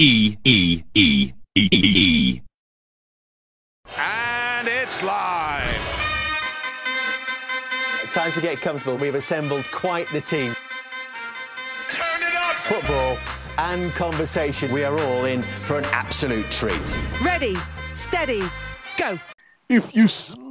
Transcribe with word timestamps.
E 0.00 0.38
E 0.44 0.84
E 0.94 1.32
E 1.56 1.68
E. 1.72 2.40
And 3.96 4.68
it's 4.68 5.02
live. 5.02 5.74
Time 8.08 8.30
to 8.30 8.40
get 8.40 8.60
comfortable. 8.60 8.96
We've 8.96 9.16
assembled 9.16 9.68
quite 9.72 10.06
the 10.12 10.20
team. 10.20 10.54
Turn 11.90 12.22
it 12.22 12.32
up. 12.36 12.62
Football 12.62 13.18
and 13.56 13.92
conversation. 13.92 14.70
We 14.70 14.84
are 14.84 14.96
all 14.96 15.24
in 15.24 15.44
for 15.64 15.78
an 15.78 15.84
absolute 15.86 16.48
treat. 16.48 16.96
Ready, 17.20 17.56
steady, 17.94 18.44
go. 18.96 19.18
If 19.68 19.96
you 19.96 20.06
smell 20.06 20.44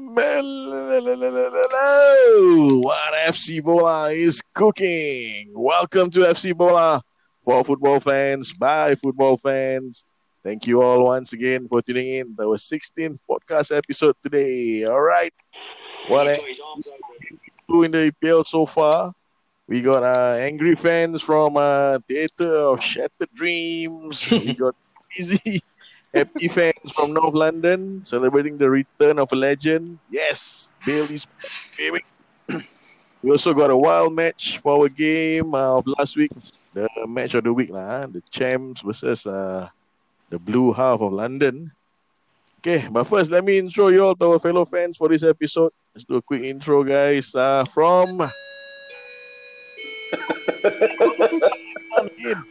what 2.81 3.13
FC 3.27 3.63
Bola 3.63 4.11
is 4.11 4.41
cooking, 4.53 5.53
welcome 5.55 6.09
to 6.09 6.19
FC 6.19 6.53
Bola 6.53 7.01
for 7.47 7.63
football 7.63 7.97
fans, 8.01 8.51
by 8.51 8.93
football 8.95 9.37
fans. 9.37 10.03
Thank 10.43 10.67
you 10.67 10.81
all 10.81 11.05
once 11.05 11.31
again 11.31 11.65
for 11.69 11.81
tuning 11.81 12.07
in. 12.09 12.35
Our 12.41 12.57
16th 12.57 13.19
podcast 13.23 13.71
episode 13.75 14.15
today. 14.21 14.83
All 14.83 14.99
right. 14.99 15.33
What 16.09 16.27
a- 16.27 16.43
two 17.69 17.83
in 17.83 17.91
the 17.91 18.11
EPL 18.11 18.45
so 18.45 18.65
far. 18.65 19.13
We 19.65 19.81
got 19.81 20.03
uh, 20.03 20.35
angry 20.39 20.75
fans 20.75 21.21
from 21.21 21.55
uh, 21.55 21.99
Theatre 22.05 22.75
of 22.75 22.83
Shattered 22.83 23.31
Dreams. 23.33 24.29
we 24.31 24.53
got 24.53 24.75
easy 25.17 25.61
happy 26.13 26.49
fans 26.49 26.91
from 26.95 27.13
North 27.13 27.33
London 27.33 28.03
celebrating 28.03 28.57
the 28.57 28.69
return 28.69 29.19
of 29.19 29.31
a 29.31 29.35
legend. 29.35 29.99
Yes, 30.09 30.69
Bailey's 30.85 31.25
baby. 31.77 32.03
we 33.23 33.31
also 33.31 33.53
got 33.53 33.69
a 33.69 33.77
wild 33.77 34.13
match 34.13 34.57
for 34.59 34.81
our 34.83 34.89
game 34.89 35.55
uh, 35.55 35.77
of 35.77 35.87
last 35.97 36.17
week, 36.17 36.31
the 36.77 37.07
match 37.07 37.33
of 37.33 37.43
the 37.43 37.53
week, 37.53 37.69
lah. 37.69 38.05
the 38.05 38.21
champs 38.29 38.81
versus 38.81 39.25
uh, 39.25 39.69
the 40.29 40.37
blue 40.37 40.73
half 40.73 41.01
of 41.01 41.13
London. 41.13 41.71
Okay, 42.59 42.87
but 42.91 43.05
first, 43.05 43.31
let 43.31 43.45
me 43.45 43.57
intro 43.57 43.87
you 43.89 44.03
all 44.03 44.15
to 44.15 44.31
our 44.33 44.39
fellow 44.39 44.65
fans 44.65 44.97
for 44.97 45.09
this 45.09 45.23
episode. 45.23 45.71
Let's 45.93 46.05
do 46.05 46.15
a 46.17 46.21
quick 46.21 46.43
intro, 46.43 46.83
guys. 46.83 47.33
Uh, 47.33 47.65
from 47.65 48.17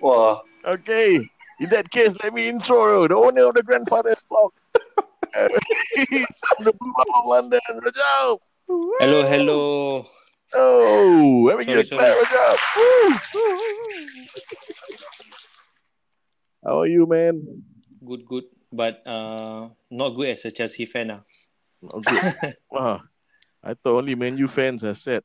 Wah, 0.00 0.41
Okay. 0.65 1.28
In 1.59 1.70
that 1.70 1.91
case, 1.91 2.12
let 2.22 2.34
me 2.34 2.48
intro 2.48 3.09
the 3.09 3.15
owner 3.15 3.48
of 3.48 3.55
the 3.55 3.62
grandfather's 3.62 4.17
blog. 4.28 4.53
He's 5.95 6.41
from 6.48 6.65
the 6.65 6.72
Blue 6.72 6.93
House 6.97 7.06
of 7.15 7.27
London, 7.27 7.61
Rajab. 7.70 8.39
hello, 9.00 9.27
hello. 9.28 10.06
Oh, 10.55 11.44
let 11.47 11.58
me 11.58 11.64
Sorry, 11.64 11.83
get 11.83 11.91
Claire 11.91 12.22
Rajab. 12.22 12.56
Woo. 12.77 13.14
How 16.64 16.80
are 16.80 16.86
you, 16.86 17.06
man? 17.06 17.62
Good, 18.05 18.27
good, 18.27 18.44
but 18.72 19.06
uh, 19.06 19.69
not 19.91 20.11
good 20.11 20.30
as 20.30 20.44
a 20.44 20.50
Chelsea 20.50 20.86
fan. 20.86 21.11
Ah. 21.11 21.22
Okay. 21.83 22.55
wow. 22.70 23.03
I 23.62 23.75
thought 23.75 23.97
only 23.98 24.14
Man 24.14 24.38
U 24.38 24.47
fans 24.47 24.84
are 24.84 24.94
sad. 24.94 25.22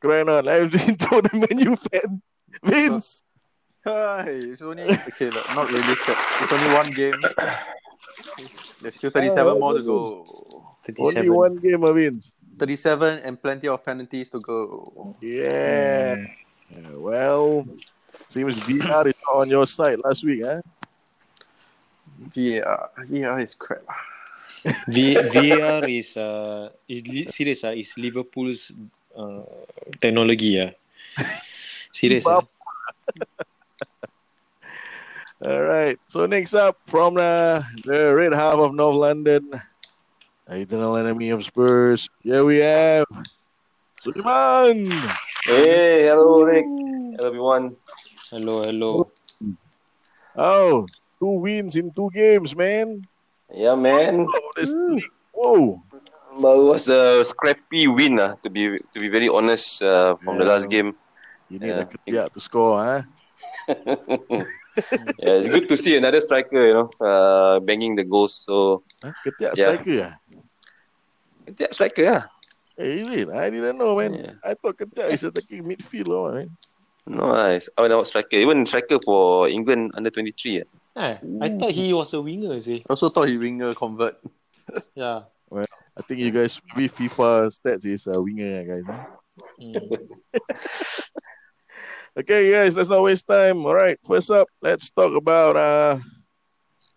Crying 0.00 0.28
out 0.28 0.44
loud 0.44 0.74
into 0.74 1.22
the 1.22 1.30
Man 1.32 1.58
U 1.58 1.76
fan. 1.76 2.22
Vince. 2.62 3.22
Hi, 3.86 4.24
it's 4.26 4.62
only 4.62 4.82
okay, 4.82 5.30
look, 5.30 5.46
not 5.54 5.70
really 5.70 5.94
sad. 6.04 6.18
It's 6.42 6.52
only 6.52 6.74
one 6.74 6.90
game. 6.90 7.22
There's 8.82 8.96
still 8.96 9.10
37 9.10 9.46
Oh, 9.46 9.58
more 9.60 9.72
to 9.74 9.78
that's 9.78 9.86
go. 9.86 10.76
Only 10.98 11.30
one 11.30 11.56
game, 11.56 11.84
uh, 11.84 11.92
Vince. 11.92 12.34
37 12.58 13.20
and 13.24 13.40
plenty 13.40 13.68
of 13.68 13.84
penalties 13.84 14.30
to 14.30 14.40
go. 14.40 15.16
Yeah. 15.20 16.16
Yeah, 16.70 16.96
Well, 16.96 17.66
seems 18.26 18.58
VR 18.60 19.06
is 19.06 19.14
not 19.26 19.36
on 19.36 19.48
your 19.48 19.66
side 19.66 20.00
last 20.02 20.24
week, 20.24 20.42
huh? 20.42 20.60
VR, 22.34 22.88
VR 23.06 23.42
is 23.42 23.54
crap. 23.54 23.84
V- 24.88 25.14
VR 25.14 25.86
is 25.86 26.16
uh, 26.16 26.70
is 26.88 27.34
serious 27.34 27.62
ah, 27.62 27.70
is 27.70 27.92
Liverpool's 27.96 28.72
uh, 29.14 29.46
technology 30.00 30.58
ah. 30.58 30.74
Serious 31.92 32.26
ah. 32.26 32.42
All 35.44 35.62
right. 35.62 35.98
So 36.08 36.24
next 36.26 36.54
up 36.54 36.80
from 36.86 37.14
the, 37.14 37.62
the 37.84 38.14
red 38.14 38.32
half 38.32 38.56
of 38.56 38.74
North 38.74 38.96
London, 38.96 39.52
eternal 40.48 40.96
enemy 40.96 41.30
of 41.30 41.44
Spurs. 41.44 42.08
Here 42.22 42.44
we 42.44 42.58
have 42.58 43.06
Suleiman. 44.00 45.02
Hey, 45.44 46.06
hello 46.06 46.42
Rick. 46.42 46.66
Hello 47.16 47.26
everyone. 47.26 47.76
Hello, 48.30 48.62
hello. 48.62 49.10
Oh, 50.36 50.86
two 51.18 51.40
wins 51.40 51.76
in 51.76 51.90
two 51.94 52.10
games, 52.12 52.54
man. 52.54 53.02
Yeah, 53.50 53.74
man. 53.74 54.26
Oh, 54.28 54.50
this 54.56 54.74
league. 54.88 55.10
Whoa. 55.32 55.82
But 56.40 56.58
it 56.58 56.64
was 56.64 56.88
a 56.88 57.24
scrappy 57.24 57.88
win, 57.88 58.20
uh, 58.20 58.36
to 58.42 58.50
be 58.50 58.78
to 58.92 58.98
be 59.00 59.08
very 59.08 59.28
honest, 59.28 59.82
uh, 59.82 60.16
from 60.22 60.38
the 60.38 60.44
last 60.44 60.68
game. 60.68 60.92
You 61.48 61.58
need 61.58 61.72
Yeah. 61.72 61.80
a 61.80 61.86
Ketiak 61.86 62.32
to 62.34 62.40
score, 62.40 62.76
huh? 62.78 63.02
yeah, 65.18 65.32
it's 65.40 65.48
good 65.48 65.68
to 65.68 65.76
see 65.76 65.96
another 65.96 66.20
striker, 66.20 66.60
you 66.66 66.74
know, 66.74 66.88
uh, 67.00 67.60
banging 67.60 67.96
the 67.96 68.04
goals. 68.04 68.44
So, 68.44 68.82
huh? 69.02 69.14
Ketiak 69.24 69.56
Yeah. 69.56 69.72
striker, 69.72 70.18
that 71.46 71.74
striker, 71.74 72.02
yeah. 72.02 72.22
Hey, 72.76 73.00
is? 73.00 73.28
I 73.28 73.50
didn't 73.50 73.78
know, 73.78 73.96
man. 73.96 74.14
Yeah. 74.14 74.32
I 74.44 74.54
thought 74.54 74.76
Ketiak 74.76 75.10
is 75.10 75.24
attacking 75.24 75.64
midfield, 75.64 76.08
oh, 76.12 76.32
man. 76.34 76.50
Nice. 77.06 77.68
Oh, 77.78 77.86
no, 77.86 78.04
striker. 78.04 78.36
Even 78.36 78.66
striker 78.66 78.98
for 79.04 79.48
England 79.48 79.92
under 79.94 80.10
23. 80.10 80.52
Yeah. 80.52 80.62
Eh, 80.96 81.16
I 81.40 81.48
thought 81.56 81.72
he 81.72 81.92
was 81.92 82.12
a 82.12 82.20
winger, 82.20 82.60
see. 82.60 82.82
I 82.88 82.90
also 82.90 83.08
thought 83.08 83.28
he 83.28 83.38
winger 83.38 83.74
convert. 83.74 84.18
Yeah. 84.96 85.30
Well, 85.48 85.64
I 85.96 86.02
think 86.02 86.18
you 86.18 86.32
guys, 86.32 86.60
maybe 86.74 86.88
FIFA 86.88 87.54
stats 87.54 87.84
is 87.84 88.08
a 88.08 88.20
winger, 88.20 88.64
guys. 88.66 88.82
Huh? 88.82 89.06
Mm. 89.62 90.08
Okay, 92.16 92.50
guys, 92.50 92.74
let's 92.74 92.88
not 92.88 93.04
waste 93.04 93.28
time. 93.28 93.66
All 93.66 93.74
right, 93.74 94.00
first 94.00 94.30
up, 94.30 94.48
let's 94.64 94.88
talk 94.88 95.12
about 95.12 95.52
uh 95.52 96.00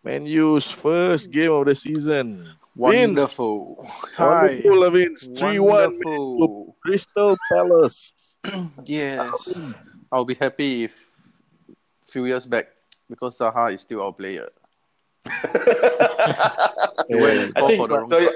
Man 0.01 0.25
U's 0.25 0.71
first 0.71 1.27
game 1.27 1.51
of 1.51 1.67
the 1.67 1.75
season. 1.75 2.55
Vince. 2.75 3.17
Wonderful. 3.17 3.85
Hi. 4.17 4.61
Wonderful, 4.63 4.91
Vince. 4.91 5.27
3 5.39 5.59
1 5.59 5.99
Crystal 6.81 7.37
Palace. 7.51 8.37
Yes. 8.85 9.73
I'll 10.11 10.25
be 10.25 10.35
happy 10.35 10.85
if 10.85 10.93
few 12.05 12.25
years 12.25 12.45
back 12.45 12.67
because 13.09 13.37
Zaha 13.37 13.73
is 13.73 13.81
still 13.81 14.01
our 14.01 14.13
player. 14.13 14.49
He 17.09 17.15
I 17.15 17.61
think, 17.67 17.77
for 17.77 17.87
the 17.87 17.97
wrong 17.97 18.05
sorry. 18.05 18.29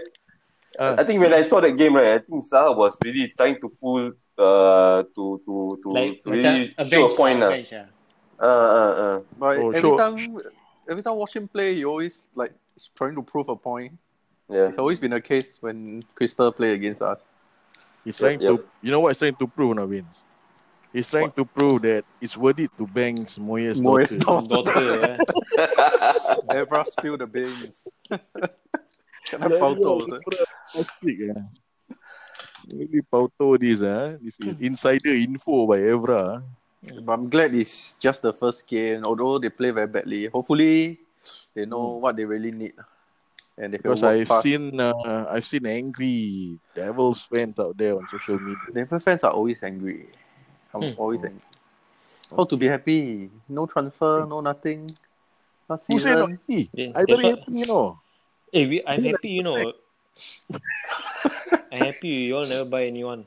Uh. 0.77 0.95
I 0.97 1.03
think 1.03 1.21
when 1.21 1.33
I 1.33 1.43
saw 1.43 1.61
that 1.61 1.71
game, 1.77 1.95
right, 1.95 2.13
I 2.15 2.17
think 2.17 2.43
Zaha 2.43 2.75
was 2.75 2.97
really 3.03 3.31
trying 3.37 3.59
to 3.61 3.69
pull 3.81 4.11
uh, 4.37 5.03
to 5.15 5.41
to 5.45 5.79
to, 5.83 5.89
Like 5.91 6.23
to 6.23 6.31
really 6.31 6.73
a 6.77 6.85
show 6.85 7.07
bench, 7.07 7.13
a 7.13 7.15
point. 7.15 7.43
ah, 7.43 7.45
Uh, 7.45 7.49
bench, 7.49 7.73
ah. 7.73 7.85
uh, 8.41 8.45
uh, 8.45 8.93
uh. 9.05 9.19
But 9.37 9.57
Oh, 9.57 9.69
every 9.69 9.81
sure. 9.81 9.97
time, 9.97 10.17
every 10.89 11.03
time 11.03 11.15
watch 11.15 11.35
him 11.35 11.47
play, 11.47 11.75
he 11.75 11.85
always 11.85 12.21
like 12.35 12.53
trying 12.97 13.13
to 13.15 13.21
prove 13.21 13.49
a 13.49 13.55
point. 13.55 13.93
Yeah. 14.53 14.69
It's 14.69 14.77
always 14.77 14.99
been 14.99 15.13
a 15.13 15.21
case 15.21 15.57
when 15.61 16.03
Crystal 16.13 16.51
play 16.51 16.73
against 16.73 17.01
us. 17.01 17.17
He's 18.05 18.17
trying 18.17 18.39
Yep, 18.39 18.51
to, 18.57 18.65
you 18.83 18.91
know 18.91 18.99
what 18.99 19.09
he's 19.09 19.17
trying 19.17 19.35
to 19.35 19.47
prove 19.47 19.75
now, 19.75 19.85
Vince? 19.87 20.23
He's 20.93 21.09
trying 21.09 21.31
to 21.31 21.43
prove 21.45 21.81
that 21.81 22.05
it's 22.21 22.37
worth 22.37 22.59
it 22.59 22.69
to 22.77 22.85
bang 22.85 23.25
Moyes' 23.25 23.81
Moyes' 23.81 24.19
daughter. 24.21 24.47
Daughter, 24.47 25.17
eh. 25.57 26.13
Never 26.53 26.83
spill 26.85 27.17
the 27.17 27.25
beans. 27.25 27.87
Kena 29.25 29.49
Yeah, 29.49 29.57
pauto. 29.57 30.05
yeah, 30.05 30.19
Plastic, 30.69 31.17
ah. 31.33 31.41
Really 32.69 33.01
pauto 33.09 33.57
this, 33.57 33.81
ah. 33.81 34.19
This 34.21 34.37
is 34.39 34.61
insider 34.69 35.15
info 35.17 35.65
by 35.65 35.79
Evra. 35.79 36.21
ah. 36.21 36.99
But 37.01 37.13
I'm 37.13 37.29
glad 37.29 37.55
it's 37.55 37.93
just 37.97 38.21
the 38.21 38.33
first 38.33 38.67
game, 38.67 39.01
although 39.05 39.39
they 39.39 39.49
play 39.49 39.71
very 39.71 39.87
badly. 39.87 40.27
Hopefully, 40.27 40.99
they 41.55 41.65
know 41.65 41.97
what 41.97 42.15
they 42.17 42.25
really 42.25 42.51
need. 42.51 42.73
And 43.57 43.73
they 43.73 43.77
can 43.77 43.83
Because 43.91 44.03
I've 44.03 44.27
fast. 44.27 44.43
seen, 44.43 44.79
uh, 44.79 45.25
I've 45.29 45.45
seen 45.45 45.65
angry 45.67 46.57
Devils 46.73 47.21
fans 47.21 47.59
out 47.59 47.77
there 47.77 47.93
on 47.95 48.07
social 48.09 48.39
media. 48.39 48.57
Denver 48.73 48.99
fans 48.99 49.23
are 49.23 49.31
always 49.31 49.61
angry. 49.61 50.09
I'm 50.73 50.81
Hmm. 50.93 50.99
always 50.99 51.21
angry. 51.23 51.41
How 52.35 52.45
to 52.49 52.57
be 52.57 52.65
happy? 52.65 53.29
No 53.47 53.67
transfer, 53.69 54.25
no 54.25 54.41
nothing. 54.41 54.97
Last 55.69 55.85
Who 55.87 55.99
said 55.99 56.17
not 56.17 56.31
happy? 56.33 56.69
Yeah, 56.73 56.97
I 56.97 57.05
that's 57.05 57.11
very 57.13 57.23
what- 57.29 57.39
happy, 57.45 57.51
you 57.61 57.65
know. 57.69 57.99
Eh, 58.53 58.65
we, 58.67 58.81
I'm 58.85 59.03
happy, 59.05 59.29
you 59.29 59.43
know. 59.43 59.73
I'm 61.71 61.79
happy 61.93 62.07
you 62.29 62.37
all 62.37 62.45
never 62.45 62.65
buy 62.65 62.85
anyone. 62.85 63.25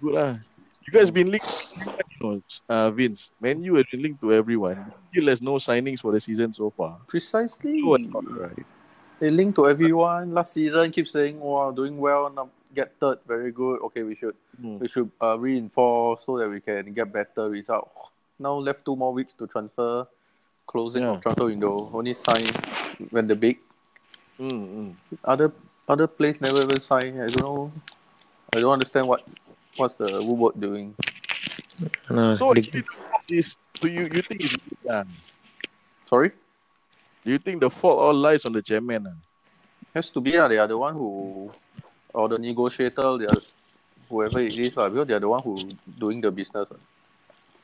Good 0.00 0.14
lah. 0.14 0.38
You 0.86 0.90
guys 0.94 1.10
been 1.10 1.30
linked, 1.34 1.74
you 2.20 2.26
know, 2.28 2.42
uh, 2.68 2.90
Vince. 2.90 3.30
Man 3.40 3.62
U 3.64 3.74
has 3.76 3.84
been 3.90 4.02
linked 4.02 4.20
to 4.20 4.32
everyone. 4.32 4.92
Still 5.12 5.28
has 5.28 5.42
no 5.42 5.54
signings 5.54 6.00
for 6.00 6.12
the 6.12 6.20
season 6.20 6.52
so 6.52 6.70
far. 6.70 6.98
precisely. 7.06 7.80
So 7.80 7.88
what, 7.88 8.00
right? 8.40 8.66
They 9.20 9.30
link 9.30 9.56
to 9.56 9.68
everyone. 9.68 10.32
Last 10.34 10.52
season, 10.52 10.90
keep 10.92 11.08
saying, 11.08 11.40
"Wow, 11.40 11.70
doing 11.72 11.98
well, 11.98 12.30
now 12.30 12.50
get 12.74 12.94
third, 13.00 13.18
very 13.26 13.50
good." 13.50 13.80
Okay, 13.90 14.02
we 14.02 14.14
should 14.14 14.34
Hmm. 14.60 14.78
we 14.78 14.88
should 14.88 15.10
uh, 15.22 15.38
reinforce 15.38 16.22
so 16.26 16.38
that 16.38 16.48
we 16.50 16.60
can 16.60 16.92
get 16.92 17.12
better 17.12 17.48
result. 17.50 17.90
Now 18.38 18.54
left 18.58 18.84
two 18.84 18.94
more 18.96 19.12
weeks 19.12 19.34
to 19.34 19.46
transfer. 19.46 20.06
closing 20.68 21.00
Yeah. 21.02 21.16
of 21.16 21.22
transfer 21.22 21.46
window. 21.46 21.88
Only 21.94 22.12
sign 22.12 22.44
when 23.10 23.24
the 23.26 23.34
big 23.34 23.56
Mm, 24.38 24.68
mm. 24.76 24.90
other 25.24 25.50
other 25.88 26.06
place 26.06 26.38
never 26.40 26.62
even 26.62 26.78
sign. 26.78 27.18
I 27.20 27.26
don't 27.26 27.42
know. 27.42 27.72
I 28.54 28.60
don't 28.60 28.72
understand 28.72 29.08
what 29.08 29.24
what's 29.80 29.94
the 29.94 30.22
Woodward 30.22 30.60
doing. 30.60 30.94
No, 32.10 32.34
So 32.34 32.52
actually, 32.56 32.84
is 33.28 33.56
so 33.74 33.86
you 33.88 34.08
you 34.08 34.22
think 34.22 34.40
it's 34.42 34.56
done? 34.84 35.08
Sorry, 36.06 36.32
Do 37.24 37.30
you 37.32 37.38
think 37.38 37.60
the 37.60 37.68
fault 37.70 37.98
all 38.00 38.14
lies 38.14 38.44
on 38.46 38.52
the 38.52 38.62
chairman? 38.62 39.06
ah? 39.06 39.16
has 39.94 40.08
to 40.10 40.20
be 40.20 40.36
ah. 40.38 40.48
They 40.48 40.58
are 40.58 40.66
the 40.68 40.78
one 40.78 40.94
who 40.94 41.50
or 42.14 42.28
the 42.28 42.38
negotiator. 42.38 43.18
They 43.18 43.26
are 43.28 43.42
whoever 44.08 44.40
it 44.40 44.56
is 44.56 44.76
lah. 44.76 44.88
Because 44.88 45.06
they 45.06 45.14
are 45.14 45.20
the 45.20 45.28
one 45.28 45.42
who 45.44 45.56
doing 45.98 46.20
the 46.20 46.30
business. 46.30 46.68
ah. 46.72 46.80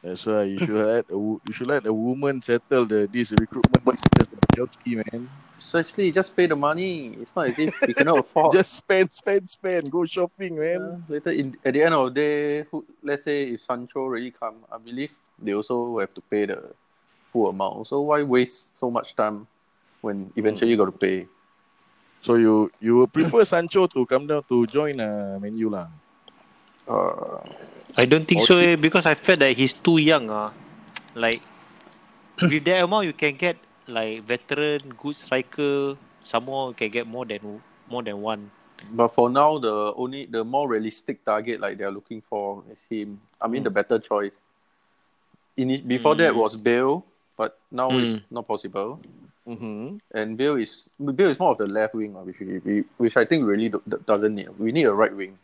That's 0.04 0.26
why 0.26 0.44
you 0.44 0.58
should 0.60 0.76
let 0.92 1.08
a, 1.08 1.16
you 1.16 1.52
should 1.52 1.66
let 1.68 1.86
a 1.86 1.92
woman 1.92 2.42
settle 2.42 2.84
the 2.84 3.08
this 3.08 3.32
recruitment 3.32 3.80
business 3.84 4.28
of 4.28 4.40
Chelsea, 4.52 5.00
man. 5.00 5.28
Seriously, 5.58 6.12
just 6.12 6.34
pay 6.36 6.46
the 6.46 6.56
money. 6.56 7.16
It's 7.20 7.34
not 7.34 7.48
as 7.48 7.58
if 7.58 7.74
we 7.86 7.94
cannot 7.94 8.18
afford. 8.26 8.52
Just 8.52 8.74
spend, 8.74 9.12
spend, 9.12 9.48
spend. 9.48 9.90
Go 9.90 10.04
shopping, 10.04 10.58
man. 10.58 11.04
Yeah, 11.08 11.14
later 11.14 11.30
in 11.30 11.56
at 11.64 11.72
the 11.74 11.82
end 11.82 11.94
of 11.94 12.12
the 12.12 12.20
day, 12.20 12.66
who, 12.70 12.84
let's 13.02 13.24
say 13.24 13.54
if 13.54 13.62
Sancho 13.62 14.06
really 14.06 14.30
come, 14.30 14.56
I 14.70 14.78
believe 14.78 15.12
they 15.38 15.54
also 15.54 15.98
have 15.98 16.12
to 16.14 16.20
pay 16.20 16.46
the 16.46 16.74
full 17.32 17.48
amount. 17.48 17.88
So 17.88 18.00
why 18.00 18.22
waste 18.22 18.76
so 18.78 18.90
much 18.90 19.14
time 19.14 19.46
when 20.00 20.32
eventually 20.36 20.70
you 20.70 20.76
got 20.76 20.86
to 20.86 20.98
pay? 20.98 21.26
So 22.22 22.34
you 22.34 22.70
you 22.80 22.98
would 22.98 23.12
prefer 23.12 23.44
Sancho 23.54 23.86
to 23.86 24.06
come 24.06 24.26
down 24.26 24.44
to 24.48 24.66
join 24.66 25.00
uh, 25.00 25.38
Man 25.40 25.58
U 25.58 25.68
lah. 25.70 25.88
Uh, 26.86 27.40
I 27.96 28.04
don't 28.04 28.26
think 28.26 28.42
so 28.42 28.58
eh, 28.58 28.76
because 28.76 29.06
I 29.06 29.14
felt 29.14 29.38
that 29.40 29.56
he's 29.56 29.72
too 29.72 29.98
young. 29.98 30.28
Ah, 30.30 30.52
like 31.14 31.40
with 32.42 32.64
that 32.64 32.82
amount 32.82 33.06
you 33.06 33.12
can 33.12 33.36
get 33.36 33.56
like 33.86 34.22
veteran, 34.24 34.92
good 35.02 35.16
striker. 35.16 35.96
someone 36.24 36.72
more 36.72 36.74
can 36.74 36.88
get 36.90 37.06
more 37.06 37.26
than 37.26 37.60
more 37.90 38.02
than 38.02 38.20
one. 38.22 38.50
but 38.92 39.08
for 39.08 39.28
now, 39.28 39.58
the 39.58 39.92
only 39.96 40.24
the 40.26 40.42
more 40.44 40.68
realistic 40.68 41.24
target 41.24 41.60
like 41.60 41.76
they're 41.78 41.90
looking 41.92 42.22
for 42.28 42.64
is 42.72 42.80
him. 42.88 43.20
I 43.40 43.46
mean, 43.48 43.62
the 43.62 43.70
better 43.70 43.98
choice. 43.98 44.32
In 45.56 45.70
it, 45.70 45.86
before 45.86 46.14
that 46.16 46.32
Mm. 46.32 46.36
was 46.36 46.56
Bale, 46.56 47.04
but 47.36 47.58
now 47.70 47.92
it's 47.98 48.18
Mm. 48.18 48.22
not 48.30 48.48
possible. 48.48 49.00
Mm-hmm. 49.46 49.98
And 50.16 50.36
Bale 50.36 50.56
is 50.56 50.88
Bale 50.98 51.28
is 51.30 51.38
more 51.38 51.52
of 51.52 51.58
the 51.58 51.66
left 51.68 51.94
wing, 51.94 52.14
which 52.24 52.40
we, 52.40 52.58
we, 52.64 52.84
which 52.96 53.16
I 53.16 53.24
think 53.28 53.44
really 53.46 53.68
do, 53.68 53.82
doesn't 54.06 54.34
need. 54.34 54.48
We 54.58 54.72
need 54.72 54.84
a 54.88 54.94
right 54.94 55.14
wing. 55.14 55.38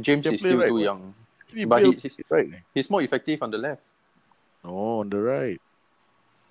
James 0.00 0.24
is 0.26 0.38
still 0.40 0.58
right 0.58 0.68
too 0.68 0.74
wing. 0.74 0.84
young. 0.84 1.14
Actually, 1.42 1.64
But 1.66 1.82
Bale 1.82 1.92
he- 1.92 2.06
is 2.08 2.16
right. 2.30 2.48
He's 2.72 2.88
more 2.88 3.02
effective 3.02 3.42
on 3.42 3.50
the 3.50 3.58
left. 3.58 3.82
No, 4.64 5.02
on 5.02 5.10
the 5.10 5.18
right. 5.20 5.60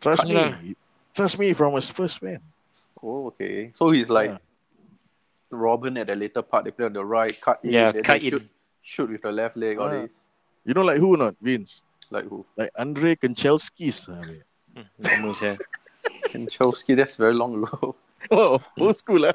Trust 0.02 0.28
me. 0.28 0.76
Yeah. 1.12 1.16
Trust 1.16 1.40
me 1.40 1.54
from 1.54 1.76
a 1.76 1.82
first 1.82 2.20
fan. 2.20 2.40
Oh, 3.04 3.28
okay. 3.28 3.72
So 3.74 3.90
he's 3.92 4.10
like 4.10 4.30
Yeah. 4.32 4.38
Robben 5.52 6.00
at 6.00 6.08
the 6.08 6.16
later 6.16 6.42
part. 6.42 6.64
They 6.66 6.72
play 6.72 6.86
on 6.86 6.94
the 6.94 7.04
right, 7.04 7.36
cut 7.42 7.60
in, 7.64 7.72
Yeah, 7.74 7.92
then 7.92 8.04
cut 8.04 8.22
they 8.22 8.28
in. 8.28 8.32
shoot, 8.32 8.48
shoot 8.82 9.10
with 9.12 9.22
the 9.22 9.32
left 9.32 9.58
leg. 9.58 9.80
All 9.80 9.88
Ah. 9.88 9.92
this. 10.08 10.10
You 10.64 10.74
know 10.74 10.84
like 10.84 11.00
who 11.00 11.18
not, 11.18 11.36
Vince? 11.42 11.84
Like 12.12 12.26
who? 12.26 12.46
Like 12.56 12.70
Andrei 12.78 13.16
Kanchelskis. 13.16 14.08
man. 14.08 14.44
Hmm, 14.76 14.84
lama 15.04 15.36
sia. 15.36 15.58
And 16.34 16.48
Chelsea, 16.50 16.96
that's 16.96 17.18
very 17.18 17.34
long 17.34 17.64
ago. 17.64 17.96
Oh, 18.30 18.62
old 18.78 18.96
school 18.96 19.20
lah. 19.26 19.34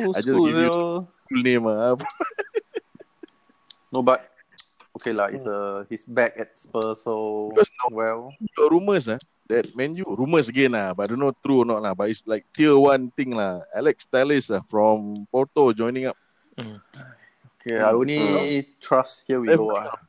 Old 0.00 0.16
I 0.16 0.20
just 0.24 0.32
school, 0.32 0.46
give 0.48 0.56
you- 0.56 0.72
yo. 0.72 1.06
Full 1.28 1.42
name 1.44 1.66
ah. 1.68 1.94
No, 3.92 4.00
but 4.02 4.24
okay 4.96 5.12
lah. 5.12 5.28
It's 5.28 5.44
uh, 5.44 5.84
he's 5.92 6.08
back 6.08 6.40
at 6.40 6.56
Spurs, 6.56 7.04
so 7.04 7.52
Because 7.52 7.68
now- 7.76 7.92
well. 7.94 8.20
Got 8.56 8.72
rumors 8.72 9.06
ah 9.12 9.20
that 9.52 9.76
Man 9.76 9.94
U 10.00 10.04
rumors 10.08 10.48
again 10.48 10.74
ah, 10.74 10.96
but 10.96 11.04
I 11.04 11.06
don't 11.12 11.20
know 11.20 11.36
true 11.44 11.60
or 11.62 11.68
not 11.68 11.84
lah. 11.84 11.92
But 11.92 12.08
it's 12.08 12.24
like 12.24 12.48
tier 12.56 12.76
one 12.76 13.12
thing 13.12 13.36
lah. 13.36 13.60
Alex 13.76 14.08
Telles 14.08 14.48
ah 14.48 14.64
from 14.64 15.28
Porto 15.28 15.72
joining 15.76 16.08
up. 16.08 16.16
Okay, 16.56 17.78
I 17.78 17.92
only 17.92 18.66
trust 18.80 19.28
here 19.28 19.38
we 19.40 19.52
go. 19.52 19.70
wing 19.70 19.86
Ah. 19.86 20.00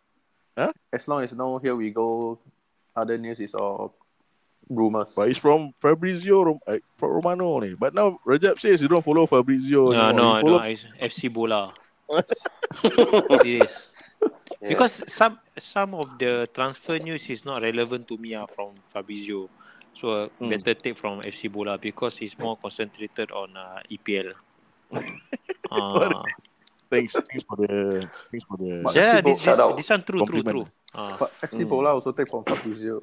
Huh? 0.57 0.71
As 0.93 1.07
long 1.07 1.21
as 1.25 1.33
no 1.33 1.57
here 1.57 1.75
we 1.75 1.91
go, 1.91 2.39
other 2.95 3.17
news 3.17 3.39
is 3.41 3.53
all 3.53 3.93
rumors. 4.69 5.13
But 5.15 5.29
it's 5.29 5.41
from 5.41 5.73
Fabrizio 5.81 6.43
Rom- 6.43 6.65
uh, 6.65 6.77
from 6.97 7.09
Romano 7.09 7.57
only. 7.57 7.75
But 7.75 7.93
now 7.93 8.19
Rajab 8.25 8.59
says 8.59 8.81
you 8.81 8.87
don't 8.87 9.03
follow 9.03 9.25
Fabrizio. 9.25 9.91
No, 9.91 10.11
no, 10.11 10.33
I 10.33 10.41
follow. 10.41 10.59
I, 10.59 10.77
FC 11.01 11.31
Bola. 11.31 11.69
Serious. 13.41 13.92
Yeah. 14.63 14.69
Because 14.71 15.03
some 15.11 15.39
some 15.59 15.91
of 15.93 16.07
the 16.17 16.47
transfer 16.55 16.95
news 17.03 17.27
is 17.27 17.43
not 17.43 17.61
relevant 17.67 18.07
to 18.07 18.15
me 18.15 18.31
ah, 18.33 18.47
from 18.47 18.79
Fabrizio. 18.95 19.51
So 19.91 20.05
uh, 20.15 20.27
Hmm. 20.39 20.49
better 20.55 20.73
take 20.73 20.95
from 20.97 21.19
FC 21.21 21.51
Bola 21.51 21.75
because 21.77 22.17
it's 22.23 22.33
more 22.39 22.55
concentrated 22.55 23.29
on 23.35 23.51
uh, 23.59 23.83
EPL. 23.91 24.31
uh, 25.71 26.23
Thanks, 26.93 27.17
thanks 27.17 27.41
for 27.49 27.57
the 27.57 28.05
thanks 28.29 28.45
for 28.45 28.53
the. 28.61 28.85
But- 28.85 28.93
yeah, 28.95 29.17
FC 29.19 29.25
this, 29.25 29.41
Shout 29.41 29.57
this, 29.57 29.65
out. 29.65 29.73
this 29.77 29.89
one 29.89 30.03
true, 30.05 30.21
true, 30.29 30.43
Compliment. 30.45 30.53
true. 30.53 30.65
Uh, 30.93 31.17
But 31.17 31.29
FC 31.49 31.65
Bola 31.67 31.89
also 31.97 32.13
take 32.13 32.29
from 32.29 32.45
Fabrizio. 32.45 33.01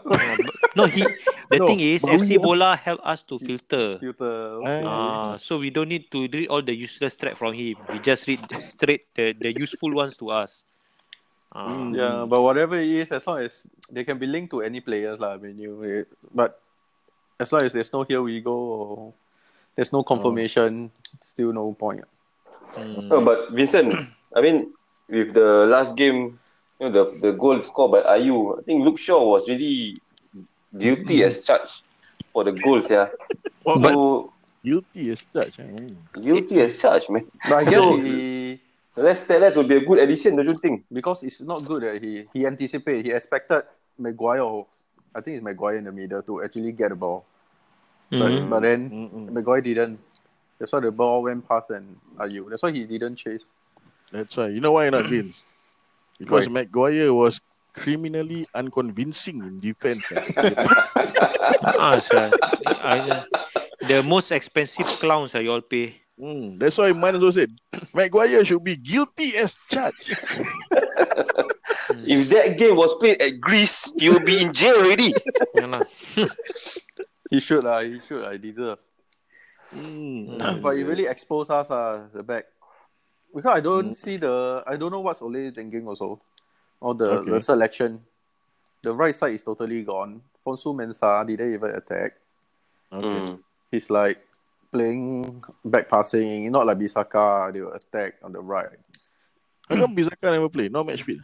no, 0.80 0.88
he. 0.88 1.04
The 1.52 1.60
No, 1.60 1.66
thing 1.68 1.80
is, 1.80 2.00
but 2.08 2.24
FC 2.24 2.40
Bola 2.40 2.76
help 2.80 3.00
us 3.04 3.20
to 3.28 3.36
filter. 3.38 4.00
Filter. 4.00 4.64
Ah. 4.64 4.88
Uh, 4.88 5.32
so 5.36 5.60
we 5.60 5.68
don't 5.68 5.92
need 5.92 6.08
to 6.08 6.24
read 6.24 6.48
all 6.48 6.64
the 6.64 6.72
useless 6.72 7.16
track 7.20 7.36
from 7.36 7.52
him. 7.52 7.76
We 7.92 8.00
just 8.00 8.24
read 8.28 8.40
straight 8.64 9.12
the, 9.12 9.36
the 9.36 9.52
useful 9.52 9.92
ones 9.92 10.16
to 10.24 10.32
us. 10.32 10.64
Uh, 11.54 11.90
Yeah, 11.94 12.26
but 12.28 12.42
whatever 12.42 12.76
it 12.76 12.88
is, 12.88 13.08
as 13.10 13.26
long 13.26 13.40
as 13.40 13.66
they 13.90 14.04
can 14.04 14.18
be 14.18 14.26
linked 14.26 14.50
to 14.52 14.60
any 14.60 14.80
players, 14.80 15.18
lah. 15.18 15.34
I 15.34 15.38
mean, 15.40 15.58
you, 15.58 15.80
it- 15.82 16.08
but 16.34 16.60
as 17.40 17.52
long 17.52 17.62
as 17.64 17.72
there's 17.72 17.92
no 17.92 18.02
here 18.04 18.20
we 18.20 18.40
go, 18.40 18.52
or 18.54 19.12
there's 19.76 19.92
no 19.92 20.02
confirmation, 20.02 20.90
still 21.22 21.52
no 21.52 21.72
point. 21.72 22.04
mm. 22.76 23.08
No, 23.08 23.24
but 23.24 23.50
Vincent, 23.56 23.94
I 24.36 24.40
mean, 24.44 24.72
with 25.08 25.32
the 25.32 25.64
last 25.66 25.96
game, 25.96 26.36
you 26.78 26.86
know, 26.86 26.92
the 26.92 27.04
the 27.20 27.32
goal 27.32 27.56
scored 27.64 27.92
by 27.96 28.02
Ayew, 28.18 28.60
I 28.60 28.62
think 28.68 28.84
Luke 28.84 28.98
Shaw 29.00 29.24
was 29.24 29.48
really 29.48 29.96
guilty 30.76 31.24
as 31.24 31.40
charged 31.46 31.82
for 32.28 32.44
the 32.44 32.52
goals, 32.52 32.90
yeah. 32.92 33.08
Well, 33.64 33.80
So 33.80 34.32
guilty 34.62 35.10
as 35.16 35.24
such. 35.32 35.58
eh? 35.58 35.64
Mm. 35.64 35.96
guilty 36.20 36.60
as 36.60 36.76
charged, 36.76 37.08
man. 37.08 37.24
But 37.48 37.56
I 37.56 37.64
guess 37.64 37.74
So- 37.80 37.96
he 37.96 38.60
Les 39.02 39.26
Telles 39.26 39.56
would 39.56 39.68
be 39.68 39.76
a 39.76 39.84
good 39.84 39.98
addition, 39.98 40.36
don't 40.36 40.46
you 40.46 40.58
think? 40.58 40.84
because 40.92 41.22
it's 41.22 41.40
not 41.40 41.64
good 41.64 41.82
that 41.82 42.02
he 42.02 42.26
he 42.32 42.46
anticipated, 42.46 43.06
he 43.06 43.12
expected 43.12 43.62
Maguire, 43.98 44.40
or 44.42 44.66
I 45.14 45.20
think 45.20 45.36
it's 45.36 45.44
Maguire 45.44 45.76
in 45.76 45.84
the 45.84 45.92
middle 45.92 46.22
to 46.22 46.42
actually 46.44 46.72
get 46.72 46.90
the 46.90 46.96
ball, 46.96 47.24
but 48.10 48.30
Mm. 48.30 48.50
but 48.50 48.60
then 48.60 48.90
Mm-mm. 48.90 49.30
Maguire 49.32 49.60
didn't. 49.60 49.98
That's 50.58 50.72
why 50.72 50.80
the 50.80 50.90
ball 50.90 51.22
went 51.22 51.46
past 51.48 51.70
and 51.70 51.96
Ayew. 52.18 52.50
That's 52.50 52.62
why 52.62 52.72
he 52.72 52.84
didn't 52.84 53.14
chase. 53.16 53.42
That's 54.10 54.36
right. 54.36 54.50
You 54.50 54.60
know 54.60 54.72
why 54.72 54.90
not, 54.90 55.06
Vince? 55.06 55.44
Because 56.18 56.48
Why? 56.48 56.64
Maguire 56.64 57.12
was 57.14 57.40
criminally 57.74 58.46
unconvincing 58.54 59.44
in 59.44 59.60
defense. 59.60 60.10
eh. 60.10 60.18
Ah, 61.78 61.98
sir. 61.98 62.34
I, 62.82 63.22
the 63.82 64.02
most 64.02 64.32
expensive 64.32 64.98
clowns 64.98 65.34
are 65.34 65.42
you 65.42 65.52
all 65.52 65.60
pay. 65.62 65.94
Mm, 66.18 66.58
that's 66.58 66.76
why 66.78 66.90
Man 66.92 67.14
also 67.14 67.30
said 67.30 67.54
Maguire 67.94 68.44
should 68.44 68.64
be 68.64 68.74
guilty 68.74 69.36
as 69.38 69.54
charged. 69.70 70.18
If 72.10 72.28
that 72.34 72.58
game 72.58 72.74
was 72.76 72.94
played 72.98 73.22
at 73.22 73.40
Greece, 73.40 73.92
he 73.96 74.10
will 74.10 74.20
be 74.26 74.42
in 74.42 74.52
jail 74.52 74.82
already. 74.82 75.14
Yeah 75.54 75.70
lah. 75.74 75.84
He 77.30 77.38
should 77.40 77.62
lah. 77.62 77.80
He 77.86 78.00
should. 78.02 78.24
I 78.26 78.34
deserve. 78.36 78.78
Mm. 79.74 80.62
but 80.62 80.74
he 80.76 80.82
really 80.82 81.06
exposed 81.06 81.50
us 81.50 81.70
uh, 81.70 82.08
the 82.12 82.22
back. 82.22 82.46
Because 83.34 83.52
I 83.54 83.60
don't 83.60 83.94
see 83.94 84.16
the 84.16 84.64
I 84.66 84.74
don't 84.76 84.90
know 84.90 85.00
what's 85.04 85.22
Ole 85.22 85.50
thinking 85.54 85.86
also. 85.86 86.18
Or 86.80 86.94
the, 86.94 87.22
Okay. 87.22 87.30
the 87.30 87.40
selection. 87.40 88.00
The 88.82 88.94
right 88.94 89.14
side 89.14 89.34
is 89.34 89.42
totally 89.42 89.82
gone. 89.82 90.22
Fosu-Mensah 90.46 91.26
didn't 91.26 91.52
even 91.54 91.70
attack. 91.74 92.14
Okay. 92.90 93.06
Mm. 93.06 93.42
He's 93.70 93.90
like 93.90 94.18
playing 94.72 95.42
back 95.64 95.88
passing, 95.88 96.50
not 96.50 96.66
like 96.66 96.78
Bissaka, 96.78 97.52
they 97.52 97.60
will 97.60 97.72
attack 97.72 98.14
on 98.22 98.32
the 98.32 98.40
right. 98.40 98.68
How 99.68 99.76
come 99.76 99.96
Bissaka 99.96 100.30
never 100.32 100.48
play? 100.48 100.68
No 100.68 100.84
match 100.84 101.02
fit. 101.02 101.16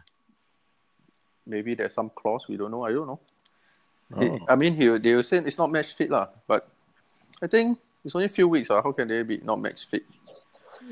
Maybe 1.46 1.74
there's 1.74 1.94
some 1.94 2.10
clause 2.14 2.44
we 2.48 2.56
don't 2.56 2.70
know. 2.70 2.84
I 2.84 2.92
don't 2.92 3.06
know. 3.06 3.20
He- 4.18 4.28
Oh. 4.28 4.38
I 4.48 4.54
mean, 4.56 4.74
he, 4.76 4.86
they 4.98 5.14
will 5.14 5.24
say 5.24 5.38
it's 5.38 5.58
not 5.58 5.72
match 5.72 5.92
fit 5.94 6.10
lah. 6.10 6.28
But 6.46 6.68
I 7.42 7.46
think 7.46 7.78
it's 8.04 8.14
only 8.14 8.26
a 8.26 8.28
few 8.28 8.46
weeks. 8.46 8.70
Uh, 8.70 8.80
how 8.82 8.92
can 8.92 9.08
they 9.08 9.22
be 9.22 9.38
not 9.38 9.60
match 9.60 9.86
fit? 9.86 10.02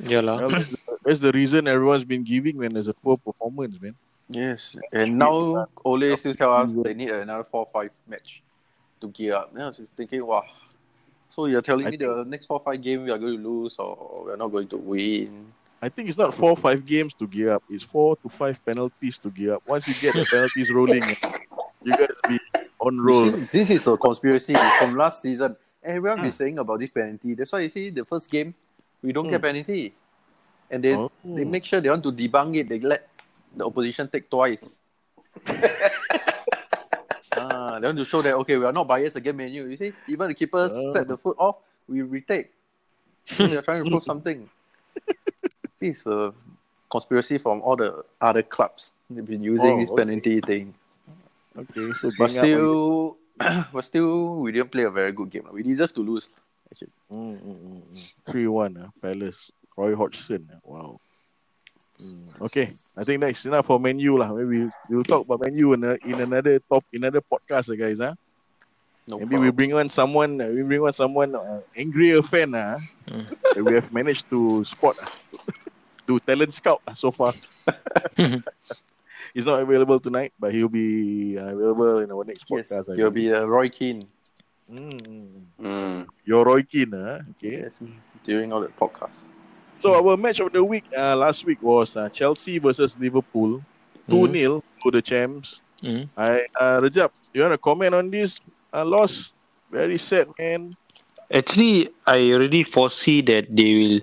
Yeah 0.02 0.20
lah. 0.20 0.38
Well, 0.40 0.50
that's, 0.50 0.70
the, 0.70 0.78
that's 1.04 1.20
the 1.20 1.32
reason 1.32 1.68
everyone's 1.68 2.04
been 2.04 2.24
giving 2.24 2.56
when 2.56 2.72
there's 2.72 2.88
a 2.88 2.94
poor 2.94 3.16
performance, 3.16 3.80
man. 3.80 3.94
Yes, 4.30 4.76
and 4.92 5.18
now 5.18 5.66
Ole 5.84 6.16
still 6.16 6.32
tell 6.32 6.54
us 6.54 6.72
they 6.72 6.94
need 6.94 7.10
another 7.10 7.44
four 7.44 7.66
five 7.66 7.90
match 8.08 8.42
to 9.00 9.08
gear 9.08 9.34
up. 9.34 9.52
Then 9.52 9.64
I 9.64 9.68
was 9.68 9.76
just 9.76 9.92
thinking, 9.92 10.24
wow. 10.24 10.42
So 11.32 11.46
you're 11.46 11.62
telling 11.62 11.86
I 11.86 11.90
me 11.92 11.96
the 11.96 12.24
next 12.28 12.44
four 12.44 12.60
five 12.60 12.82
game 12.82 13.04
we 13.04 13.10
are 13.10 13.16
going 13.16 13.40
to 13.40 13.48
lose 13.48 13.78
or 13.78 14.24
we're 14.26 14.36
not 14.36 14.48
going 14.48 14.68
to 14.68 14.76
win? 14.76 15.46
I 15.80 15.88
think 15.88 16.10
it's 16.10 16.18
not 16.18 16.34
four 16.34 16.54
five 16.58 16.84
games 16.84 17.14
to 17.14 17.26
gear 17.26 17.54
up. 17.54 17.62
It's 17.70 17.82
four 17.82 18.16
to 18.16 18.28
five 18.28 18.62
penalties 18.66 19.16
to 19.24 19.30
gear 19.30 19.54
up. 19.54 19.62
Once 19.66 19.88
you 19.88 19.94
get 19.94 20.12
the 20.12 20.26
penalties 20.28 20.70
rolling, 20.70 21.02
you 21.82 21.96
gotta 21.96 22.14
be 22.28 22.38
on 22.78 22.98
roll. 22.98 23.32
see, 23.32 23.46
this 23.50 23.70
is 23.70 23.86
a 23.86 23.96
conspiracy 23.96 24.54
from 24.78 24.94
last 24.94 25.22
season. 25.22 25.56
Everyone 25.82 26.20
is 26.26 26.36
hmm. 26.36 26.44
saying 26.44 26.58
about 26.58 26.80
this 26.80 26.90
penalty. 26.90 27.32
That's 27.32 27.50
why 27.50 27.60
you 27.60 27.70
see 27.70 27.88
the 27.88 28.04
first 28.04 28.30
game 28.30 28.54
we 29.00 29.14
don't 29.14 29.30
get 29.30 29.40
hmm. 29.40 29.46
penalty, 29.46 29.94
and 30.70 30.84
then 30.84 30.98
Oh. 30.98 31.10
they 31.24 31.46
make 31.46 31.64
sure 31.64 31.80
they 31.80 31.88
want 31.88 32.04
to 32.04 32.12
debunk 32.12 32.56
it. 32.58 32.68
They 32.68 32.78
let 32.78 33.08
the 33.56 33.64
opposition 33.64 34.06
take 34.06 34.28
twice. 34.28 34.82
ah, 37.36 37.78
they 37.80 37.86
want 37.86 37.98
to 37.98 38.04
show 38.04 38.22
that 38.22 38.34
okay, 38.36 38.56
we 38.58 38.64
are 38.64 38.72
not 38.72 38.86
biased 38.86 39.16
against 39.16 39.36
menu. 39.36 39.66
You 39.66 39.76
see, 39.76 39.92
even 40.08 40.28
the 40.28 40.34
keeper 40.34 40.68
Oh. 40.70 40.92
set 40.92 41.08
the 41.08 41.16
foot 41.16 41.36
off, 41.38 41.56
we 41.88 42.02
retake. 42.02 42.50
They 43.38 43.56
are 43.56 43.62
trying 43.62 43.84
to 43.84 43.90
prove 43.90 44.04
something. 44.04 44.48
This 45.78 46.00
is 46.00 46.06
a 46.06 46.32
conspiracy 46.90 47.38
from 47.38 47.60
all 47.62 47.74
the 47.74 48.04
other 48.20 48.42
clubs. 48.42 48.92
They've 49.10 49.24
been 49.26 49.42
using 49.42 49.74
Oh, 49.74 49.80
this 49.80 49.90
okay. 49.90 50.02
penalty 50.04 50.40
thing. 50.40 50.74
Okay, 51.58 51.92
so 51.92 52.10
But 52.16 52.30
up 52.30 52.44
on 52.44 52.46
still, 52.46 53.16
but 53.72 53.84
still, 53.84 54.36
we 54.36 54.52
didn't 54.52 54.70
play 54.70 54.84
a 54.84 54.90
very 54.90 55.10
good 55.12 55.30
game. 55.30 55.48
We 55.50 55.62
deserve 55.64 55.92
to 55.94 56.00
lose. 56.00 56.30
Actually, 56.70 56.92
Mm, 57.10 57.42
mm, 57.42 57.56
mm, 57.66 57.82
mm. 57.92 58.12
3-1, 58.24 58.76
uh, 58.84 58.88
Palace. 59.02 59.50
Roy 59.76 59.94
Hodgson. 59.96 60.48
uh, 60.52 60.56
Wow. 60.64 61.00
Okay, 62.42 62.74
I 62.96 63.04
think 63.04 63.20
that's 63.20 63.44
enough 63.46 63.66
for 63.66 63.78
menu 63.78 64.18
lah. 64.18 64.32
Maybe 64.34 64.66
we'll 64.90 65.04
talk 65.06 65.24
about 65.26 65.40
menu 65.46 65.72
in, 65.74 65.84
a, 65.84 65.94
in 66.02 66.18
another 66.20 66.58
top, 66.58 66.82
in 66.92 67.04
another 67.04 67.22
podcast, 67.22 67.70
uh, 67.70 67.76
guys. 67.78 67.98
Huh? 68.00 68.14
no 69.06 69.18
Maybe 69.18 69.36
we 69.36 69.50
problem. 69.50 69.56
bring 69.56 69.72
on 69.74 69.88
someone, 69.88 70.40
uh, 70.40 70.48
we 70.48 70.62
bring 70.62 70.82
on 70.82 70.92
someone 70.92 71.34
uh, 71.34 71.60
angrier 71.76 72.22
fan 72.22 72.54
uh, 72.54 72.78
that 73.54 73.62
we 73.64 73.74
have 73.74 73.92
managed 73.92 74.28
to 74.30 74.64
spot, 74.64 74.96
uh, 75.00 75.06
to 76.06 76.18
talent 76.20 76.52
scout 76.54 76.80
uh, 76.86 76.94
so 76.94 77.10
far. 77.10 77.32
He's 79.34 79.46
not 79.46 79.62
available 79.62 80.00
tonight, 80.00 80.32
but 80.38 80.52
he'll 80.52 80.68
be 80.68 81.38
uh, 81.38 81.54
available 81.54 81.98
in 82.00 82.10
our 82.10 82.24
next 82.24 82.44
Yes, 82.50 82.68
podcast. 82.68 82.96
You'll 82.98 83.10
believe. 83.10 83.30
be 83.30 83.34
uh, 83.34 83.44
Roy 83.44 83.68
Keane. 83.68 84.06
Mm, 84.70 85.00
mm, 85.00 85.28
mm. 85.30 85.42
Mm. 85.62 86.06
You're 86.24 86.44
Roy 86.44 86.62
Keane, 86.62 86.92
uh, 86.94 87.22
okay. 87.38 87.62
Yes, 87.70 87.82
during 88.24 88.52
all 88.52 88.60
the 88.60 88.68
podcasts. 88.68 89.32
So 89.82 89.98
our 89.98 90.16
match 90.16 90.38
of 90.38 90.52
the 90.52 90.62
week 90.62 90.84
uh, 90.96 91.16
last 91.16 91.44
week 91.44 91.60
was 91.60 91.96
uh, 91.96 92.08
Chelsea 92.08 92.58
versus 92.62 92.96
Liverpool, 92.98 93.58
two 94.08 94.30
0 94.32 94.62
to 94.78 94.90
the 94.92 95.02
champs. 95.02 95.60
Mm. 95.82 96.06
I 96.16 96.46
uh, 96.54 96.78
Rajab, 96.80 97.10
you 97.34 97.42
want 97.42 97.50
to 97.54 97.58
comment 97.58 97.92
on 97.92 98.06
this 98.08 98.38
uh, 98.72 98.84
loss? 98.84 99.34
Very 99.72 99.98
sad, 99.98 100.28
man. 100.38 100.76
Actually, 101.34 101.90
I 102.06 102.30
already 102.30 102.62
foresee 102.62 103.22
that 103.22 103.50
they 103.50 103.74
will, 103.74 104.00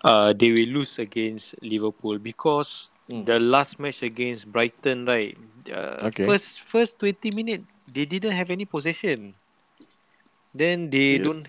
uh, 0.00 0.32
they 0.32 0.48
will 0.52 0.80
lose 0.80 0.98
against 0.98 1.54
Liverpool 1.60 2.16
because 2.18 2.92
Mm. 3.06 3.22
the 3.26 3.38
last 3.38 3.78
match 3.78 4.02
against 4.02 4.50
Brighton, 4.50 5.04
right? 5.06 5.36
Uh, 5.70 6.08
Okay. 6.08 6.24
First, 6.26 6.58
first 6.64 6.98
twenty 6.98 7.30
minutes, 7.30 7.68
they 7.86 8.02
didn't 8.08 8.32
have 8.32 8.50
any 8.50 8.64
possession. 8.64 9.36
Then 10.54 10.88
they 10.90 11.20
Yeah. 11.20 11.24
don't, 11.24 11.46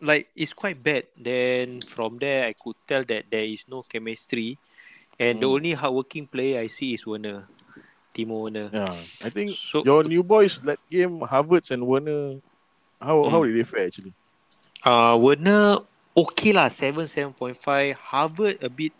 like 0.00 0.28
it's 0.36 0.52
quite 0.52 0.82
bad. 0.82 1.06
Then 1.16 1.80
from 1.82 2.18
there, 2.18 2.46
I 2.46 2.52
could 2.52 2.76
tell 2.86 3.04
that 3.04 3.26
there 3.30 3.44
is 3.44 3.64
no 3.68 3.82
chemistry, 3.82 4.58
and 5.18 5.40
the 5.40 5.46
Mm. 5.46 5.54
only 5.54 5.72
hardworking 5.72 6.26
player 6.26 6.60
I 6.60 6.66
see 6.68 6.94
is 6.94 7.06
Werner, 7.06 7.46
Timo 8.14 8.42
Werner. 8.46 8.70
Yeah, 8.72 8.96
I 9.22 9.30
think 9.30 9.54
So- 9.56 9.84
your 9.84 10.04
new 10.04 10.22
boys 10.22 10.58
that 10.66 10.78
game, 10.90 11.20
Havertz 11.20 11.70
and 11.70 11.86
Werner. 11.86 12.40
How 13.00 13.26
how 13.30 13.42
Mm. 13.42 13.46
did 13.50 13.56
they 13.58 13.66
fare 13.66 13.86
actually? 13.86 14.12
Uh, 14.82 15.18
Werner 15.20 15.78
okay 16.16 16.52
lah, 16.52 16.68
seven 16.68 17.06
seven 17.06 17.32
point 17.32 17.58
five. 17.58 17.96
Harvard 17.98 18.58
a 18.62 18.68
bit 18.68 18.92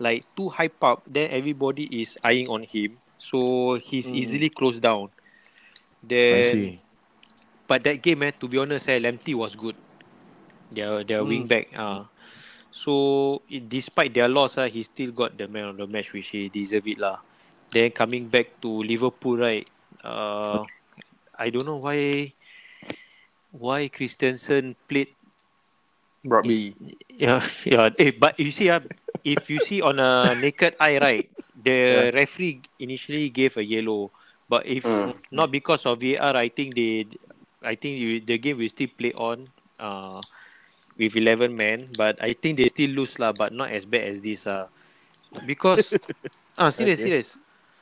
like 0.00 0.24
too 0.36 0.48
hype 0.48 0.80
up. 0.84 1.02
Then 1.04 1.28
everybody 1.30 1.84
is 1.90 2.16
eyeing 2.24 2.48
on 2.48 2.64
him, 2.64 2.96
so 3.18 3.76
he's 3.76 4.08
Mm. 4.08 4.16
easily 4.16 4.48
closed 4.48 4.80
down. 4.80 5.12
I 6.00 6.08
Then, 6.08 6.44
see. 6.52 6.80
but 7.68 7.84
that 7.84 8.00
game, 8.00 8.22
eh, 8.24 8.32
to 8.40 8.48
be 8.48 8.56
honest, 8.56 8.88
eh, 8.88 8.96
Lamptey 8.96 9.36
was 9.36 9.52
good. 9.52 9.76
Their 10.70 11.04
their 11.04 11.24
wing 11.24 11.46
Mm. 11.46 11.50
back. 11.50 11.68
Uh, 11.74 12.04
so 12.70 13.42
it, 13.48 13.68
despite 13.68 14.14
their 14.14 14.28
loss, 14.28 14.58
uh, 14.58 14.68
he 14.68 14.82
still 14.82 15.12
got 15.12 15.36
the 15.36 15.48
man 15.48 15.74
of 15.74 15.76
the 15.76 15.86
match, 15.86 16.12
which 16.12 16.28
he 16.30 16.48
deserve 16.48 16.86
it 16.86 16.98
lah. 16.98 17.18
Then 17.72 17.90
coming 17.90 18.28
back 18.28 18.60
to 18.62 18.82
Liverpool, 18.82 19.38
right? 19.38 19.66
Uh, 20.02 20.64
I 21.38 21.50
don't 21.50 21.66
know 21.66 21.78
why 21.82 22.32
why 23.50 23.88
Christensen 23.88 24.76
played 24.88 25.16
Rugby. 26.24 26.74
Yeah, 27.08 27.42
yeah. 27.64 27.90
Eh, 27.98 28.12
but 28.18 28.38
you 28.38 28.50
see, 28.50 28.70
uh, 28.70 28.80
if 29.24 29.50
you 29.50 29.58
see 29.60 29.80
on 29.82 29.98
a 29.98 30.34
naked 30.34 30.76
eye, 30.80 30.98
right, 30.98 31.26
the 31.54 32.10
referee 32.14 32.62
initially 32.78 33.28
gave 33.30 33.56
a 33.56 33.64
yellow, 33.64 34.12
but 34.48 34.66
if 34.66 34.84
Mm. 34.84 35.14
not 35.30 35.50
because 35.50 35.86
of 35.86 36.00
VAR, 36.00 36.36
I 36.36 36.48
think 36.48 36.74
they, 36.76 37.08
I 37.62 37.74
think 37.74 37.98
you, 37.98 38.20
the 38.20 38.38
game 38.38 38.58
will 38.58 38.68
still 38.68 38.88
play 38.96 39.12
on, 39.12 39.48
uh, 39.78 40.22
with 41.00 41.16
eleven 41.16 41.56
men. 41.56 41.88
But 41.96 42.20
I 42.20 42.36
think 42.36 42.60
they 42.60 42.68
still 42.68 42.92
lose 42.92 43.16
lah, 43.16 43.32
but 43.32 43.56
not 43.56 43.72
as 43.72 43.88
bad 43.88 44.04
as 44.12 44.20
this 44.20 44.44
uh, 44.44 44.68
because, 45.48 45.96
ah, 46.60 46.68
serious, 46.68 47.00
Okay. 47.00 47.08
serious. 47.08 47.28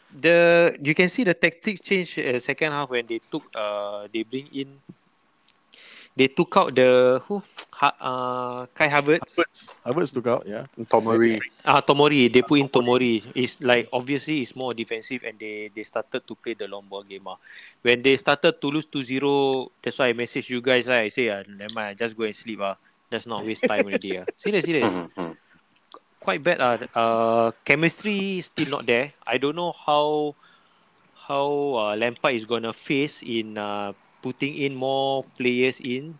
The 0.08 0.72
you 0.80 0.94
can 0.94 1.10
see 1.10 1.26
the 1.26 1.34
tactics 1.34 1.82
change 1.84 2.16
uh, 2.16 2.38
second 2.38 2.72
half 2.72 2.88
when 2.88 3.04
they 3.04 3.20
took 3.28 3.44
uh 3.52 4.08
they 4.08 4.24
bring 4.24 4.48
in 4.56 4.80
they 6.16 6.32
took 6.32 6.48
out 6.56 6.72
the 6.74 7.20
who 7.28 7.42
ha, 7.68 7.92
uh 8.00 8.66
Kai 8.72 8.88
Havertz 8.88 9.36
Havertz, 9.36 9.58
Havertz 9.84 10.10
took 10.12 10.26
out. 10.32 10.48
Yeah. 10.48 10.64
Tomori. 10.88 11.38
Ah, 11.64 11.80
Tomori. 11.84 12.32
They 12.32 12.40
put 12.42 12.58
in 12.58 12.68
Tomori. 12.72 13.20
It's 13.36 13.60
like 13.60 13.88
obviously 13.92 14.40
it's 14.40 14.56
more 14.56 14.72
defensive, 14.72 15.22
and 15.28 15.36
they 15.38 15.68
they 15.74 15.84
started 15.84 16.24
to 16.26 16.34
play 16.34 16.54
the 16.54 16.66
long 16.66 16.88
ball 16.88 17.04
game. 17.04 17.28
Ah, 17.28 17.36
when 17.84 18.00
they 18.02 18.16
started 18.16 18.56
to 18.60 18.66
lose 18.72 18.86
2-0, 18.88 19.68
that's 19.84 19.98
why 19.98 20.08
I 20.08 20.12
message 20.16 20.48
you 20.50 20.60
guys. 20.64 20.88
Ah, 20.88 21.04
I 21.04 21.12
say, 21.12 21.28
ah, 21.28 21.44
never 21.46 21.72
mind, 21.72 21.98
just 22.00 22.16
go 22.16 22.24
and 22.24 22.34
sleep. 22.34 22.60
Ah, 22.64 22.80
let's 23.10 23.26
not 23.26 23.44
waste 23.44 23.66
time 23.66 23.84
already. 23.86 24.18
Ah, 24.18 24.26
serious, 24.36 24.64
serious. 24.64 25.00
Mhm. 25.16 25.36
Quite 26.20 26.42
bad. 26.42 26.58
Ah, 26.60 26.76
uh, 26.98 27.48
chemistry 27.64 28.38
is 28.42 28.46
still 28.50 28.68
not 28.68 28.86
there. 28.86 29.14
I 29.26 29.38
don't 29.38 29.54
know 29.56 29.72
how 29.72 30.34
how 31.28 31.46
uh, 31.78 31.94
Lampard 31.96 32.34
is 32.34 32.44
gonna 32.44 32.72
face 32.74 33.22
in 33.22 33.56
uh, 33.58 33.92
putting 34.22 34.54
in 34.58 34.74
more 34.74 35.24
players 35.38 35.78
in 35.80 36.18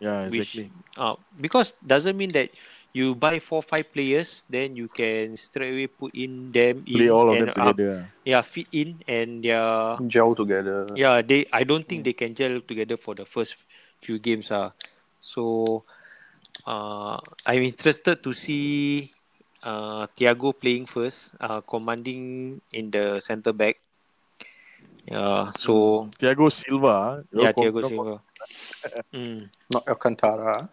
Yeah, 0.00 0.26
which 0.26 0.58
exactly. 0.58 0.72
uh, 0.96 1.16
because 1.40 1.74
doesn't 1.84 2.16
mean 2.16 2.32
that 2.32 2.50
you 2.92 3.14
buy 3.14 3.38
four 3.40 3.62
five 3.62 3.92
players 3.92 4.42
then 4.48 4.76
you 4.76 4.88
can 4.88 5.36
straight 5.36 5.72
away 5.74 5.86
put 5.88 6.14
in 6.14 6.50
them 6.52 6.82
in 6.86 7.08
all 7.10 7.30
of 7.30 7.38
and 7.38 7.40
them 7.40 7.52
uh, 7.56 7.74
together. 7.74 8.06
yeah 8.24 8.42
fit 8.42 8.66
in 8.72 9.00
and 9.08 9.44
yeah 9.44 9.98
Gel 10.06 10.34
together. 10.34 10.86
yeah 10.94 11.22
they 11.22 11.46
I 11.52 11.64
don't 11.64 11.86
think 11.88 12.04
they 12.04 12.12
can 12.12 12.34
gel 12.34 12.60
together 12.60 12.96
for 12.96 13.14
the 13.14 13.24
first 13.26 13.56
few 14.02 14.18
games 14.18 14.50
uh. 14.50 14.70
so 15.20 15.84
uh, 16.66 17.18
I'm 17.46 17.62
interested 17.62 18.22
to 18.22 18.32
see 18.32 19.12
uh, 19.62 20.06
Thiago 20.16 20.54
playing 20.54 20.86
first 20.86 21.30
uh, 21.40 21.60
commanding 21.62 22.60
in 22.72 22.90
the 22.90 23.20
centre 23.20 23.52
back 23.52 23.78
yeah 25.06 25.50
so 25.56 26.08
Thiago 26.18 26.50
Silva. 26.50 26.88
ah, 26.88 27.12
yeah 27.32 27.52
Thiago 27.52 27.80
com- 27.82 27.90
Silva 27.90 28.16
mm. 29.12 29.48
Not 29.70 29.84
Alcantara. 29.88 30.68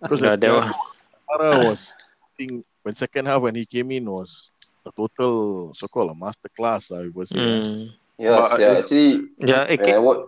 Because 0.00 0.22
Yeah, 0.22 0.36
that 0.36 0.52
one. 0.54 0.70
Alcantara 0.70 1.66
was, 1.66 1.94
I 1.98 2.28
think, 2.38 2.64
when 2.82 2.94
second 2.94 3.26
half 3.26 3.42
when 3.42 3.54
he 3.54 3.66
came 3.66 3.90
in 3.90 4.06
was 4.06 4.50
a 4.86 4.92
total 4.94 5.74
so-called 5.74 6.12
a 6.12 6.14
master 6.14 6.48
class. 6.54 6.90
I 6.92 7.10
say. 7.26 7.34
Mm. 7.34 7.92
Yes, 8.18 8.50
But, 8.50 8.60
yeah. 8.60 8.66
uh, 8.66 8.78
Actually, 8.78 9.12
yeah 9.38 9.62
I 9.68 9.76
can, 9.76 10.02
watch, 10.02 10.22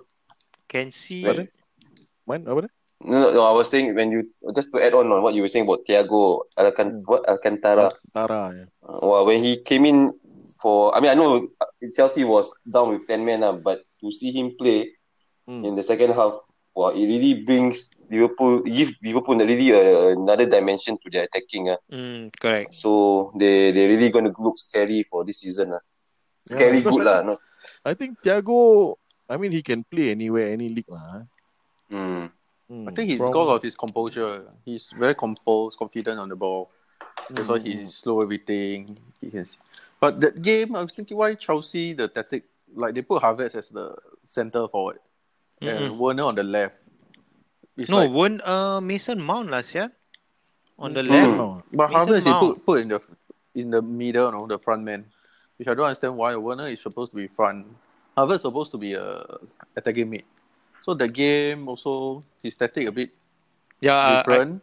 can 0.69 0.93
see 0.93 1.23
Pardon? 1.23 1.49
Man, 2.27 2.41
apa 2.47 2.59
dia? 2.67 2.71
No, 3.05 3.17
no, 3.21 3.27
no, 3.33 3.43
I 3.45 3.53
was 3.53 3.71
saying 3.71 3.95
when 3.95 4.11
you 4.13 4.29
just 4.55 4.73
to 4.73 4.81
add 4.83 4.95
on 4.95 5.11
on 5.13 5.23
what 5.23 5.35
you 5.35 5.43
were 5.43 5.49
saying 5.49 5.65
about 5.65 5.85
Thiago 5.89 6.43
Alcan- 6.57 7.03
what 7.07 7.29
Alcantara. 7.29 7.91
Alcantara. 8.15 8.55
Yeah. 8.57 8.69
Well, 8.83 9.25
when 9.27 9.43
he 9.43 9.57
came 9.63 9.85
in 9.87 10.13
for, 10.61 10.95
I 10.95 11.01
mean, 11.01 11.11
I 11.11 11.15
know 11.15 11.49
Chelsea 11.97 12.25
was 12.25 12.53
down 12.69 12.91
with 12.93 13.07
ten 13.09 13.25
men, 13.25 13.43
uh, 13.43 13.53
but 13.57 13.83
to 14.01 14.13
see 14.13 14.31
him 14.33 14.53
play 14.59 14.93
Mm. 15.49 15.67
in 15.67 15.73
the 15.75 15.83
second 15.83 16.13
half, 16.15 16.37
well, 16.77 16.91
it 16.95 17.03
really 17.03 17.43
brings 17.43 17.91
Liverpool, 18.11 18.61
give 18.63 18.93
Liverpool 19.03 19.35
really 19.41 19.73
uh, 19.75 20.15
another 20.15 20.47
dimension 20.47 20.95
to 21.03 21.11
their 21.11 21.25
attacking. 21.25 21.71
Uh. 21.71 21.77
Mm, 21.91 22.31
correct. 22.39 22.75
So 22.77 23.33
they 23.35 23.73
they 23.73 23.89
really 23.89 24.11
going 24.15 24.31
to 24.31 24.35
look 24.39 24.59
scary 24.59 25.03
for 25.11 25.25
this 25.25 25.41
season. 25.41 25.73
Uh. 25.75 25.83
Yeah, 26.47 26.55
Scary 26.55 26.79
because 26.85 26.97
good 26.97 27.07
lah. 27.07 27.23
No? 27.27 27.35
I 27.85 27.95
think 27.99 28.21
Thiago. 28.23 28.95
I 29.27 29.39
mean, 29.43 29.51
he 29.51 29.63
can 29.63 29.83
play 29.83 30.11
anywhere, 30.15 30.51
any 30.55 30.69
league 30.71 30.91
lah. 30.91 31.27
Mm. 31.91 32.31
Mm. 32.71 32.89
I 32.89 32.95
think 32.95 33.11
he's 33.11 33.19
From- 33.19 33.31
because 33.33 33.49
of 33.57 33.63
his 33.63 33.75
composure. 33.75 34.45
He's 34.65 34.91
very 34.97 35.15
composed, 35.15 35.79
confident 35.79 36.19
on 36.21 36.29
the 36.29 36.37
ball. 36.37 36.71
That's 37.31 37.49
why 37.49 37.59
Mm. 37.59 37.67
he 37.67 37.87
slow 37.87 38.21
everything. 38.23 38.97
He 39.21 39.31
can. 39.31 39.47
But 39.99 40.21
that 40.21 40.41
game, 40.41 40.77
I 40.77 40.83
was 40.83 40.93
thinking 40.93 41.17
why 41.17 41.35
Chelsea 41.35 41.93
the 41.93 42.09
tactic 42.09 42.45
like 42.75 42.95
they 42.95 43.03
put 43.03 43.23
Havertz 43.23 43.55
as 43.57 43.69
the 43.69 43.97
center 44.27 44.69
forward 44.69 45.01
and 45.61 45.91
Mm-mm. 45.93 45.99
Werner 45.99 46.23
on 46.25 46.37
the 46.37 46.45
left. 46.45 46.77
It's 47.77 47.91
No, 47.91 47.99
like, 48.07 48.11
one 48.11 48.41
uh 48.45 48.81
Mason 48.81 49.21
Mount 49.21 49.51
last 49.51 49.75
year 49.75 49.91
on 50.79 50.95
the 50.95 51.03
Mason 51.03 51.11
left. 51.27 51.37
Mount. 51.37 51.65
but 51.73 51.91
Mason 51.91 52.07
Havertz 52.09 52.25
he 52.25 52.33
put 52.39 52.65
put 52.67 52.81
in 52.81 52.89
the 52.89 53.01
in 53.55 53.71
the 53.71 53.83
middle, 53.83 54.31
you 54.31 54.39
know, 54.39 54.47
the 54.47 54.59
front 54.59 54.83
man, 54.85 55.05
which 55.59 55.67
I 55.67 55.75
don't 55.75 55.85
understand 55.87 56.17
why 56.17 56.37
Werner 56.37 56.69
is 56.69 56.81
supposed 56.81 57.11
to 57.11 57.17
be 57.17 57.27
front. 57.27 57.67
Havertz 58.17 58.43
supposed 58.43 58.71
to 58.71 58.79
be 58.79 58.95
a 58.95 59.27
attacking 59.75 60.09
mid. 60.09 60.23
So 60.83 60.95
the 60.95 61.09
game 61.09 61.69
also 61.69 62.23
his 62.43 62.55
tactic 62.57 62.89
a 62.89 62.93
bit 62.93 63.11
Yeah, 63.81 63.97
I, 63.97 64.17
different. 64.19 64.63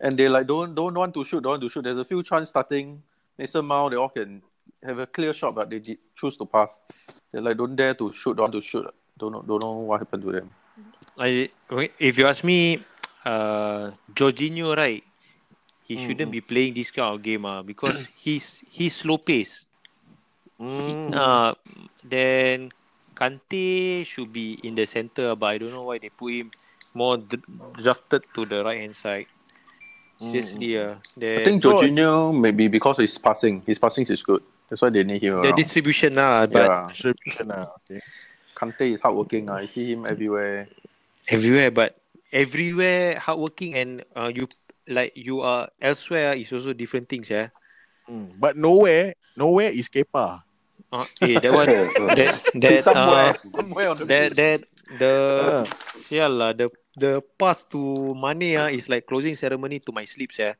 and 0.00 0.16
they 0.16 0.28
like 0.28 0.46
don't 0.46 0.74
don't 0.74 0.94
want 0.94 1.14
to 1.14 1.24
shoot, 1.24 1.42
don't 1.42 1.52
want 1.52 1.62
to 1.62 1.68
shoot. 1.68 1.82
There's 1.84 1.98
a 1.98 2.04
few 2.04 2.22
chance 2.22 2.48
starting. 2.48 3.02
Mason 3.38 3.64
Mount, 3.64 3.90
they 3.90 3.96
all 3.96 4.08
can 4.08 4.42
have 4.82 4.98
a 4.98 5.06
clear 5.06 5.34
shot, 5.34 5.54
but 5.54 5.68
they 5.70 5.78
did 5.80 5.98
choose 6.14 6.36
to 6.36 6.46
pass. 6.46 6.80
They 7.32 7.40
like 7.40 7.56
don't 7.56 7.74
dare 7.76 7.94
to 7.94 8.12
shoot, 8.12 8.36
don't 8.36 8.44
want 8.44 8.54
to 8.54 8.60
shoot. 8.60 8.86
Don't 9.18 9.32
know, 9.32 9.42
don't 9.42 9.60
know 9.62 9.72
what 9.72 10.00
happened 10.00 10.22
to 10.24 10.32
them. 10.32 10.50
I, 11.18 11.48
if 11.98 12.18
you 12.18 12.26
ask 12.26 12.42
me, 12.42 12.82
uh, 13.24 13.90
Jorginho, 14.12 14.76
right? 14.76 15.02
He 15.86 15.96
shouldn't 15.98 16.32
be 16.32 16.40
playing 16.40 16.74
this 16.74 16.90
kind 16.90 17.14
of 17.14 17.22
game, 17.22 17.44
uh, 17.44 17.62
because 17.62 18.08
he's 18.16 18.60
he's 18.70 18.96
slow 18.96 19.18
pace. 19.18 19.64
Mm. 20.60 21.14
Uh, 21.14 21.54
then 22.02 22.72
Kante 23.24 24.04
should 24.04 24.32
be 24.32 24.60
in 24.62 24.74
the 24.74 24.84
center, 24.84 25.34
but 25.34 25.46
I 25.46 25.58
don't 25.58 25.72
know 25.72 25.82
why 25.82 25.96
they 25.96 26.10
put 26.10 26.32
him 26.32 26.50
more 26.92 27.16
d- 27.16 27.40
drafted 27.80 28.22
to 28.34 28.44
the 28.44 28.62
right 28.62 28.80
hand 28.80 28.96
side. 28.96 29.26
Seriously, 30.20 30.78
uh, 30.78 30.96
the, 31.16 31.40
I 31.40 31.44
think 31.44 31.62
Jorginho 31.62 32.38
maybe 32.38 32.68
because 32.68 32.98
his 32.98 33.16
passing, 33.16 33.62
his 33.66 33.78
passing 33.78 34.06
is 34.06 34.22
good. 34.22 34.42
That's 34.68 34.80
why 34.80 34.90
they 34.90 35.04
need 35.04 35.22
him 35.22 35.40
the 35.40 35.48
around. 35.48 35.56
distribution, 35.56 36.18
uh, 36.18 36.46
but 36.46 36.64
yeah, 36.68 36.86
Distribution, 36.88 37.50
ah, 37.50 37.66
okay. 37.80 38.00
Kante 38.54 38.94
is 38.94 39.00
hardworking. 39.00 39.48
Uh. 39.48 39.54
I 39.54 39.66
see 39.66 39.92
him 39.92 40.06
everywhere. 40.06 40.68
everywhere, 41.28 41.70
but 41.70 41.96
everywhere 42.32 43.18
hardworking 43.18 43.74
and 43.74 44.04
uh, 44.14 44.30
you 44.32 44.48
like 44.86 45.16
you 45.16 45.40
are 45.40 45.68
elsewhere 45.80 46.34
is 46.34 46.52
also 46.52 46.72
different 46.72 47.08
things, 47.08 47.28
yeah. 47.28 47.48
Mm. 48.08 48.36
But 48.38 48.56
nowhere, 48.56 49.14
nowhere 49.36 49.72
is 49.72 49.88
Kepa. 49.88 50.44
Uh, 50.94 51.02
eh, 51.26 51.40
that 51.42 51.50
one, 51.50 51.66
that 52.14 52.32
that 52.62 52.74
somewhere, 52.86 53.34
uh, 53.34 53.50
somewhere 53.50 53.88
on 53.90 53.96
the 53.98 54.04
that 54.06 54.30
pitch. 54.30 54.38
that 54.38 54.58
the 55.02 55.12
Ah. 55.42 55.62
yeah 56.06 56.30
lah 56.30 56.54
the 56.54 56.70
the 56.94 57.18
pass 57.34 57.66
to 57.66 58.14
Mane 58.14 58.54
ah 58.62 58.70
is 58.70 58.86
like 58.86 59.02
closing 59.10 59.34
ceremony 59.34 59.82
to 59.82 59.90
my 59.90 60.06
sleeps 60.06 60.38
yeah. 60.42 60.54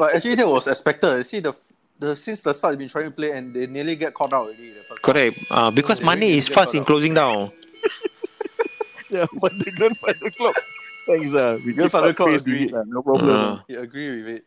But 0.00 0.16
actually, 0.16 0.34
that 0.40 0.48
was 0.48 0.64
expected. 0.66 1.20
See 1.28 1.44
the 1.44 1.52
the 2.00 2.16
since 2.16 2.40
the 2.42 2.50
start, 2.56 2.72
they've 2.72 2.82
been 2.82 2.90
trying 2.90 3.06
to 3.06 3.14
play 3.14 3.36
and 3.36 3.52
they 3.54 3.68
nearly 3.68 3.94
get 4.00 4.16
caught 4.16 4.32
out 4.32 4.48
already. 4.48 4.74
Correct. 5.04 5.36
Uh, 5.52 5.70
because 5.70 6.00
Yeah, 6.00 6.08
Mane 6.08 6.40
is 6.40 6.48
fast 6.48 6.72
caught 6.72 6.74
in 6.74 6.80
out. 6.82 6.88
closing 6.88 7.12
down. 7.14 7.52
Yeah, 9.12 9.26
but 9.44 9.52
the 9.60 9.70
grandfather 9.76 10.30
clock. 10.32 10.56
Thanks, 11.04 11.34
ah. 11.36 11.60
We 11.60 11.74
Grandfatter 11.76 12.16
keep 12.16 12.16
clock 12.16 12.28
pace 12.32 12.44
with 12.48 12.48
agree. 12.48 12.64
it, 12.64 12.74
ah. 12.74 12.84
No 12.88 13.02
problem. 13.04 13.28
Uh, 13.28 13.58
He 13.68 13.74
agree 13.76 14.08
with 14.24 14.40
it. 14.40 14.44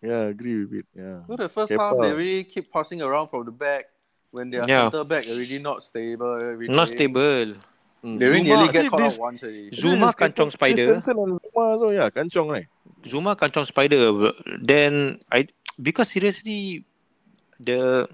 Yeah, 0.00 0.30
agree 0.30 0.62
with 0.62 0.72
it. 0.80 0.86
Yeah. 0.94 1.26
So 1.26 1.34
the 1.34 1.48
first 1.48 1.72
Kepa. 1.72 1.82
half, 1.82 1.94
they 1.98 2.12
really 2.14 2.44
keep 2.44 2.70
passing 2.70 3.02
around 3.02 3.28
from 3.28 3.42
the 3.44 3.50
back. 3.50 3.90
When 4.34 4.50
their 4.50 4.66
Yeah. 4.66 4.90
center 4.90 5.06
back 5.06 5.30
already 5.30 5.62
not 5.62 5.86
stable. 5.86 6.34
Every 6.42 6.66
not 6.66 6.90
stable. 6.90 7.54
Mm. 8.02 8.18
They 8.18 8.26
really 8.26 8.50
Zuma, 8.50 8.66
nearly 8.66 8.72
get 8.74 8.90
caught 8.90 8.98
this- 9.06 9.14
out 9.14 9.30
once 9.30 9.40
already. 9.46 9.70
Zuma 9.70 10.10
kancong 10.12 10.50
spider. 10.50 10.98
Zuma 11.06 11.38
also, 11.54 11.94
yeah, 11.94 12.10
kancong, 12.10 12.50
right? 12.50 12.66
Zuma 13.06 13.38
kancong 13.38 13.62
spider. 13.70 14.34
Then 14.58 15.22
I 15.30 15.46
because 15.78 16.10
seriously, 16.10 16.82
the 17.62 18.10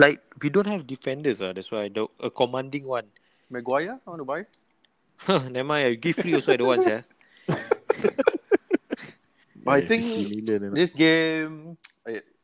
like 0.00 0.24
we 0.40 0.48
don't 0.48 0.66
have 0.66 0.88
defenders 0.88 1.44
ah. 1.44 1.52
That's 1.52 1.68
why 1.68 1.92
the 1.92 2.08
a 2.18 2.32
commanding 2.32 2.88
one. 2.88 3.04
Maguire, 3.52 4.00
I 4.00 4.06
want 4.08 4.24
to 4.24 4.28
buy. 4.28 4.40
Never 5.52 5.68
mind. 5.68 5.84
I 5.92 5.94
give 6.00 6.16
free 6.16 6.32
also 6.32 6.56
at 6.56 6.64
once 6.64 6.88
yeah. 6.88 7.04
But 9.68 9.72
I 9.74 9.78
Yeah, 9.84 9.88
think 9.88 10.02
50 10.16 10.24
million, 10.32 10.46
you 10.48 10.58
know. 10.72 10.76
this 10.80 10.92
game 10.96 11.76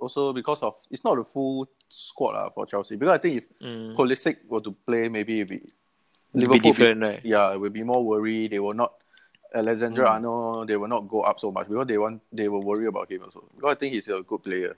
also 0.05 0.33
because 0.37 0.61
of 0.63 0.77
it's 0.93 1.03
not 1.05 1.17
a 1.19 1.25
full 1.25 1.65
squad 1.89 2.37
uh, 2.37 2.51
for 2.53 2.67
Chelsea 2.69 2.97
because 3.01 3.15
I 3.17 3.19
think 3.19 3.35
if 3.41 3.47
Mm. 3.65 3.97
Pulisic 3.97 4.45
were 4.47 4.61
to 4.61 4.73
play, 4.85 5.09
maybe 5.09 5.41
it'd 5.41 5.49
be 5.49 5.63
It'll 6.35 6.51
be 6.51 6.59
Liverpool 6.61 6.73
different, 6.75 6.99
right? 7.01 7.21
yeah, 7.25 7.55
it 7.55 7.59
will 7.63 7.71
be 7.73 7.85
more 7.87 8.03
worried. 8.05 8.51
They 8.53 8.59
will 8.61 8.75
not 8.77 8.93
Alexander 9.55 10.03
Mm. 10.03 10.11
Arnold, 10.19 10.67
they 10.69 10.75
will 10.77 10.91
not 10.91 11.07
go 11.07 11.23
up 11.23 11.39
so 11.39 11.55
much 11.55 11.71
because 11.71 11.87
they 11.87 11.95
want 11.97 12.19
they 12.35 12.51
will 12.51 12.63
worry 12.67 12.91
about 12.91 13.07
him 13.07 13.23
also. 13.23 13.47
Because 13.55 13.71
I 13.71 13.77
think 13.79 13.95
he's 13.95 14.11
a 14.11 14.19
good 14.21 14.43
player. 14.43 14.75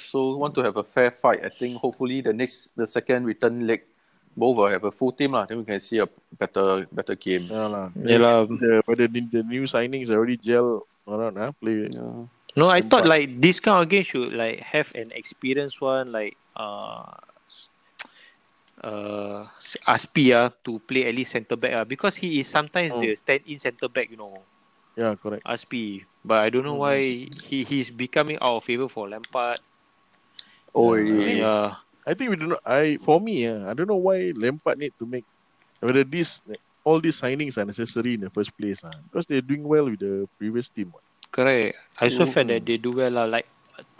So 0.00 0.40
want 0.40 0.56
to 0.56 0.64
have 0.64 0.76
a 0.80 0.84
fair 0.84 1.12
fight. 1.12 1.44
I 1.44 1.52
think 1.52 1.76
hopefully 1.84 2.24
the 2.24 2.32
next 2.32 2.72
the 2.80 2.88
second 2.88 3.28
return 3.28 3.68
leg 3.68 3.84
both 4.32 4.56
will 4.56 4.72
have 4.72 4.84
a 4.88 4.92
full 4.92 5.12
team 5.12 5.36
lah. 5.36 5.44
Then 5.44 5.60
we 5.60 5.68
can 5.68 5.84
see 5.84 6.00
a 6.00 6.08
better 6.40 6.88
better 6.88 7.12
game. 7.12 7.52
Yeah, 7.52 7.68
lah. 7.68 7.86
Yeah 7.92 8.20
lah. 8.24 8.48
The, 8.48 8.80
whether 8.88 9.04
the, 9.04 9.20
the 9.20 9.42
new 9.44 9.68
signings 9.68 10.08
already 10.08 10.40
gel 10.40 10.88
around, 11.04 11.36
huh? 11.36 11.52
Play. 11.60 11.92
Yeah. 11.92 12.24
No, 12.56 12.68
I 12.72 12.80
thought 12.80 13.04
like 13.06 13.36
this 13.40 13.60
kind 13.60 13.82
of 13.84 13.88
game 13.88 14.02
should 14.02 14.32
like 14.32 14.60
have 14.60 14.88
an 14.96 15.12
experienced 15.12 15.80
one 15.80 16.10
like 16.10 16.36
uh 16.56 17.04
uh 18.80 19.44
Azpi 19.88 20.32
uh, 20.32 20.48
to 20.64 20.78
play 20.80 21.04
at 21.08 21.14
least 21.14 21.32
centre 21.32 21.56
back 21.56 21.72
uh, 21.72 21.84
because 21.84 22.16
he 22.16 22.40
is 22.40 22.48
sometimes 22.48 22.92
Mm. 22.92 23.00
the 23.00 23.14
stand 23.16 23.40
in 23.46 23.58
centre 23.58 23.88
back, 23.88 24.10
you 24.10 24.16
know, 24.16 24.40
Yeah, 24.96 25.14
correct. 25.16 25.44
Azpi. 25.44 26.04
But 26.24 26.38
I 26.44 26.48
don't 26.50 26.64
know 26.64 26.76
Mm. 26.80 26.84
why 26.84 26.96
he 27.44 27.64
he's 27.64 27.90
becoming 27.92 28.38
out 28.40 28.56
of 28.60 28.64
favor 28.64 28.88
for 28.88 29.08
Lampard. 29.08 29.60
Oh, 30.74 30.94
Yeah. 30.94 31.28
Yeah. 31.44 31.74
I 32.06 32.14
think 32.14 32.30
we 32.30 32.36
don't 32.36 32.50
know. 32.56 32.62
I 32.64 32.96
for 33.00 33.20
me, 33.20 33.46
uh, 33.48 33.68
I 33.68 33.74
don't 33.74 33.88
know 33.88 34.00
why 34.00 34.32
Lampard 34.36 34.78
need 34.78 34.94
to 35.00 35.04
make 35.06 35.24
whether 35.80 36.04
this 36.04 36.40
all 36.84 37.00
these 37.00 37.20
signings 37.20 37.58
are 37.58 37.64
necessary 37.66 38.14
in 38.14 38.20
the 38.20 38.30
first 38.30 38.56
place, 38.56 38.80
uh, 38.84 38.94
because 39.10 39.26
they're 39.26 39.42
doing 39.42 39.64
well 39.66 39.90
with 39.90 39.98
the 40.00 40.28
previous 40.38 40.68
team. 40.70 40.88
what. 40.94 41.02
Correct. 41.36 41.76
I 42.00 42.08
also 42.08 42.24
felt 42.24 42.48
Mm. 42.48 42.52
that 42.56 42.62
they 42.64 42.76
do 42.80 42.92
well 42.96 43.12
lah. 43.12 43.28
Like 43.28 43.46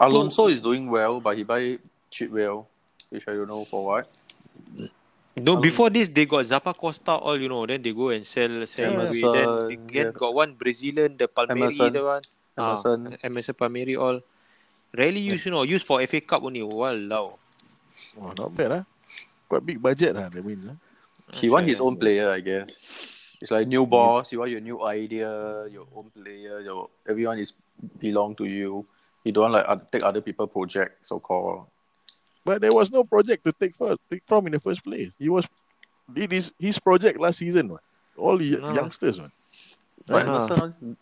Alonso 0.01 0.49
is 0.49 0.57
doing 0.59 0.89
well, 0.89 1.21
but 1.21 1.37
he 1.37 1.45
buy 1.45 1.77
Chitwell, 2.09 2.65
which 3.13 3.25
I 3.29 3.37
don't 3.37 3.45
know 3.47 3.61
for 3.69 3.85
what. 3.85 4.09
no, 5.37 5.53
Um, 5.53 5.61
before 5.61 5.93
this 5.93 6.09
they 6.09 6.25
got 6.25 6.49
Zappa 6.49 6.73
Costa 6.73 7.13
all 7.13 7.37
you 7.37 7.45
know. 7.45 7.61
Then 7.69 7.81
they 7.85 7.93
go 7.93 8.09
and 8.09 8.25
sell 8.25 8.49
sell 8.65 8.97
away. 8.97 9.21
Then 9.21 9.37
Emerson, 9.37 9.67
they 9.69 9.77
get, 9.85 10.05
yeah. 10.09 10.17
got 10.17 10.33
one 10.33 10.57
Brazilian, 10.57 11.13
the 11.13 11.27
Palmieri, 11.29 11.61
Emerson. 11.77 11.93
the 11.93 12.03
one. 12.03 12.23
Ah, 12.57 12.73
Emerson. 12.73 12.99
Emerson 13.21 13.53
Palmieri 13.53 13.95
all. 13.95 14.17
Rarely 14.97 15.21
use, 15.21 15.45
you 15.45 15.51
know, 15.53 15.61
use 15.61 15.83
for 15.85 16.01
FA 16.01 16.21
Cup 16.25 16.41
only. 16.41 16.61
Walao. 16.65 17.37
Oh, 18.17 18.33
not 18.33 18.49
bad, 18.55 18.71
huh? 18.71 18.83
Quite 19.45 19.65
big 19.65 19.77
budget, 19.81 20.15
huh? 20.17 20.29
That 20.33 20.41
means, 20.41 20.65
huh? 20.65 20.73
He 21.37 21.49
want 21.53 21.67
his 21.69 21.77
own 21.79 21.97
player, 22.01 22.31
I 22.33 22.39
guess. 22.39 22.71
It's 23.41 23.51
like 23.51 23.67
new 23.67 23.85
boss. 23.85 24.31
You 24.31 24.39
want 24.39 24.51
your 24.51 24.61
new 24.61 24.83
idea, 24.83 25.67
your 25.69 25.85
own 25.95 26.09
player. 26.09 26.59
Your 26.61 26.89
everyone 27.07 27.39
is 27.39 27.53
belong 27.99 28.35
to 28.35 28.45
you. 28.45 28.85
You 29.23 29.31
don't 29.31 29.51
like 29.51 29.65
oth- 29.67 29.91
take 29.91 30.03
other 30.03 30.21
people 30.21 30.47
project, 30.47 31.05
so 31.05 31.19
called. 31.19 31.65
But 32.43 32.61
there 32.61 32.73
was 32.73 32.91
no 32.91 33.03
project 33.03 33.43
to 33.45 33.51
take 33.51 33.75
first, 33.75 33.99
take 34.09 34.23
from 34.25 34.47
in 34.47 34.53
the 34.53 34.59
first 34.59 34.83
place. 34.83 35.13
He 35.19 35.29
was 35.29 35.45
did 36.11 36.31
his 36.31 36.51
his 36.57 36.79
project 36.79 37.19
last 37.19 37.37
season, 37.39 37.69
what? 37.69 37.81
All 38.17 38.37
the 38.37 38.57
No. 38.57 38.73
youngsters, 38.73 39.19
what? 39.19 39.31
But. 40.07 40.25
Emerson- 40.27 40.97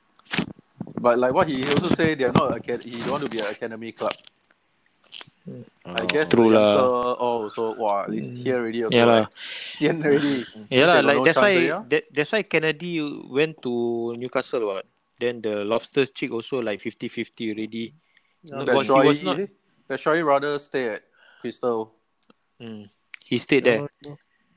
but 0.99 1.19
like 1.19 1.33
what 1.33 1.47
he 1.47 1.63
also 1.69 1.87
say, 1.87 2.15
they're 2.15 2.31
not. 2.33 2.55
Acad- 2.57 2.83
he 2.83 2.99
don't 2.99 3.11
want 3.11 3.23
to 3.23 3.29
be 3.29 3.39
an 3.39 3.45
academy 3.47 3.91
club. 3.91 4.13
I 5.85 6.01
Oh. 6.01 6.09
guess 6.09 6.33
True 6.33 6.49
lah. 6.49 6.89
oh, 7.21 7.45
so 7.47 7.77
wow, 7.77 8.03
at 8.03 8.09
least 8.09 8.41
here 8.41 8.57
already. 8.57 8.81
Also, 8.83 8.97
Yeah 8.97 9.05
lah. 9.05 9.19
like, 9.21 9.29
sian 9.61 10.01
already. 10.01 10.41
Yeah 10.73 10.85
lah. 10.89 10.99
Like 11.05 11.21
no 11.21 11.25
that's 11.29 11.37
why 11.37 11.53
that, 11.93 12.03
that's 12.09 12.31
why 12.33 12.41
Kennedy 12.41 12.97
went 13.29 13.61
to 13.61 14.13
Newcastle. 14.17 14.65
What? 14.65 14.89
Then 15.21 15.45
the 15.45 15.61
Lobsters 15.63 16.09
chick 16.11 16.33
also 16.33 16.59
like 16.59 16.81
50-50 16.81 17.53
already. 17.53 17.93
No, 18.49 18.65
but 18.65 18.83
he 18.83 18.91
was 18.91 19.21
not. 19.21 19.37
Batshuayi 19.85 20.25
rather 20.25 20.57
stay 20.57 20.97
at 20.97 21.05
Crystal. 21.39 21.93
Mm, 22.57 22.89
he 23.21 23.37
stayed 23.37 23.63
there. 23.69 23.85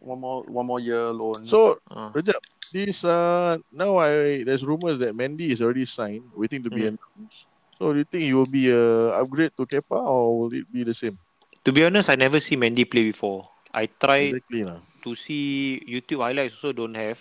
One 0.00 0.20
more, 0.20 0.42
one 0.48 0.66
more 0.66 0.80
year 0.80 1.12
loan. 1.12 1.44
So 1.44 1.76
Uh, 1.90 2.08
Rajab, 2.16 2.40
this 2.72 3.04
uh 3.04 3.58
now 3.68 4.00
I 4.00 4.40
there's 4.44 4.64
rumors 4.64 4.96
that 5.04 5.12
Mendy 5.12 5.52
is 5.52 5.60
already 5.60 5.84
signed, 5.84 6.24
waiting 6.32 6.64
to 6.64 6.70
be 6.72 6.88
Mm. 6.88 6.96
announced. 6.96 7.44
So 7.78 7.92
do 7.94 8.02
you 8.02 8.04
think 8.04 8.24
he 8.26 8.34
will 8.34 8.50
be 8.50 8.68
a 8.74 9.14
upgrade 9.22 9.54
to 9.56 9.62
Kepa 9.64 9.94
or 10.02 10.34
will 10.46 10.52
it 10.52 10.66
be 10.66 10.82
the 10.82 10.94
same? 10.94 11.16
to 11.64 11.72
be 11.72 11.84
honest, 11.84 12.08
I 12.08 12.16
never 12.16 12.40
see 12.40 12.56
Mendy 12.56 12.88
play 12.88 13.04
before. 13.12 13.44
I 13.74 13.86
tried 13.86 14.40
Exactly 14.40 14.64
lah. 14.64 14.80
to 15.04 15.12
see 15.14 15.76
YouTube 15.84 16.24
highlights 16.24 16.56
also 16.56 16.72
don't 16.72 16.96
have. 16.96 17.20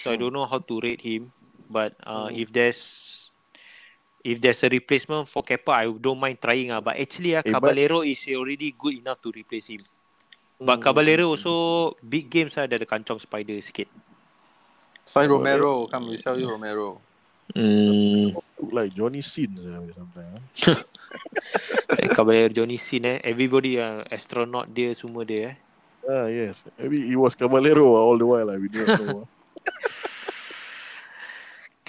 So 0.00 0.10
I 0.12 0.16
don't 0.16 0.32
know 0.32 0.46
how 0.48 0.58
to 0.64 0.74
rate 0.80 1.02
him. 1.04 1.28
But 1.68 1.92
uh, 2.02 2.32
if 2.32 2.48
there's 2.50 2.80
if 4.24 4.40
there's 4.40 4.64
a 4.64 4.70
replacement 4.72 5.28
for 5.28 5.44
Kepa, 5.44 5.72
I 5.76 5.84
don't 5.92 6.16
mind 6.18 6.40
trying. 6.40 6.72
Uh. 6.72 6.80
But 6.80 6.96
actually, 6.96 7.36
uh, 7.36 7.44
Eh, 7.44 7.52
but- 7.52 7.60
Caballero 7.60 8.00
is 8.00 8.24
already 8.32 8.72
good 8.72 8.96
enough 8.96 9.20
to 9.22 9.30
replace 9.30 9.68
him. 9.68 9.84
But 10.60 10.80
Caballero 10.80 11.28
also 11.36 11.96
big 12.00 12.28
games 12.32 12.56
uh, 12.56 12.64
dari 12.64 12.84
kancong 12.88 13.20
spider 13.20 13.56
sikit. 13.60 13.88
Sign 15.04 15.28
Romero. 15.28 15.84
Come, 15.88 16.12
we 16.12 16.16
sell 16.16 16.36
you 16.40 16.48
Romero. 16.48 17.00
Hmm. 17.52 18.36
Like 18.68 18.92
Johnny 18.92 19.24
Sins 19.24 19.64
uh, 19.64 19.80
sometimes. 19.96 20.44
Huh? 21.90 22.14
Caballero 22.14 22.46
Johnny 22.54 22.78
Sin 22.78 23.02
eh. 23.02 23.18
Everybody 23.26 23.82
uh, 23.82 24.06
astronaut 24.14 24.70
dia 24.70 24.94
semua 24.94 25.26
dia 25.26 25.52
eh. 25.52 25.54
Ah 26.06 26.30
yes, 26.30 26.62
maybe 26.78 27.02
he 27.02 27.18
was 27.18 27.34
Caballero 27.34 27.98
all 27.98 28.14
the 28.14 28.24
while. 28.24 28.46
Like, 28.46 28.62
we 28.62 28.70
don't 28.70 28.86
know. 28.86 29.26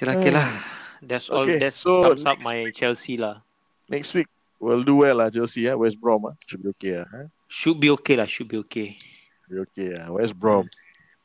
Lah, 0.01 0.17
okay 0.17 0.33
lah. 0.33 0.49
That's 1.09 1.29
all. 1.29 1.45
Okay, 1.45 1.61
That 1.61 1.73
so 1.77 2.01
sums 2.01 2.25
up 2.25 2.41
my 2.41 2.73
Chelsea 2.73 3.17
lah. 3.17 3.45
Next 3.85 4.17
week 4.17 4.27
we'll 4.57 4.81
do 4.81 5.05
well, 5.05 5.21
lah. 5.21 5.29
Chelsea, 5.29 5.69
yeah. 5.69 5.77
West 5.77 6.01
Brom, 6.01 6.25
ah. 6.25 6.33
should 6.45 6.65
be 6.65 6.73
okay, 6.73 7.05
ah. 7.05 7.07
huh? 7.09 7.27
Should 7.45 7.77
be 7.77 7.89
okay 8.01 8.17
lah. 8.17 8.25
Should 8.25 8.49
be 8.49 8.57
okay. 8.65 8.97
We 9.45 9.61
okay. 9.69 9.93
Uh. 9.93 10.17
West 10.17 10.33
Brom. 10.33 10.65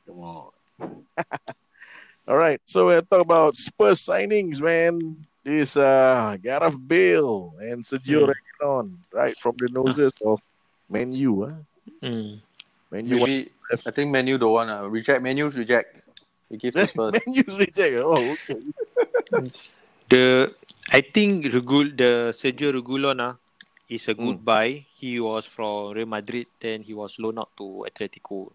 Come 0.05 0.21
on. 0.21 0.53
All 2.29 2.37
right. 2.37 2.61
So 2.67 2.93
we'll 2.93 3.07
talk 3.07 3.25
about 3.25 3.57
Spurs 3.57 4.05
signings, 4.05 4.61
man. 4.61 5.25
This 5.47 5.79
uh 5.79 6.35
Gareth 6.43 6.75
Bale 6.75 7.55
and 7.63 7.87
Sergio 7.87 8.27
Hmm. 8.27 8.35
Reguilon, 8.35 8.87
right 9.15 9.39
from 9.39 9.55
the 9.63 9.71
noses 9.71 10.11
of 10.27 10.43
Menu. 10.91 11.31
U. 11.31 11.47
Huh? 11.47 11.63
Mm. 12.03 12.43
Man 12.91 13.07
U. 13.07 13.17
Maybe 13.23 13.51
I 13.87 13.91
think 13.95 14.11
Menu 14.11 14.39
don't 14.43 14.51
want 14.59 14.71
uh, 14.75 14.91
reject. 14.91 15.23
Menu's 15.23 15.55
reject. 15.55 16.03
We 16.51 16.59
give 16.59 16.75
to 16.75 16.87
Spurs. 16.91 17.15
Man 17.23 17.31
U's 17.47 17.55
reject. 17.63 17.95
Oh, 18.03 18.35
okay. 18.35 18.59
The 20.11 20.51
I 20.91 21.01
think 21.03 21.47
Regul 21.55 21.95
the 21.95 22.35
Sergio 22.35 22.75
Reguilon 22.75 23.23
ah 23.23 23.35
is 23.87 24.07
a 24.11 24.15
good 24.15 24.43
Mm. 24.43 24.45
buy. 24.45 24.83
He 24.99 25.19
was 25.23 25.47
from 25.47 25.95
Real 25.95 26.11
Madrid, 26.11 26.47
then 26.59 26.83
he 26.83 26.95
was 26.95 27.19
loaned 27.23 27.39
out 27.39 27.55
to 27.59 27.87
Atletico. 27.87 28.51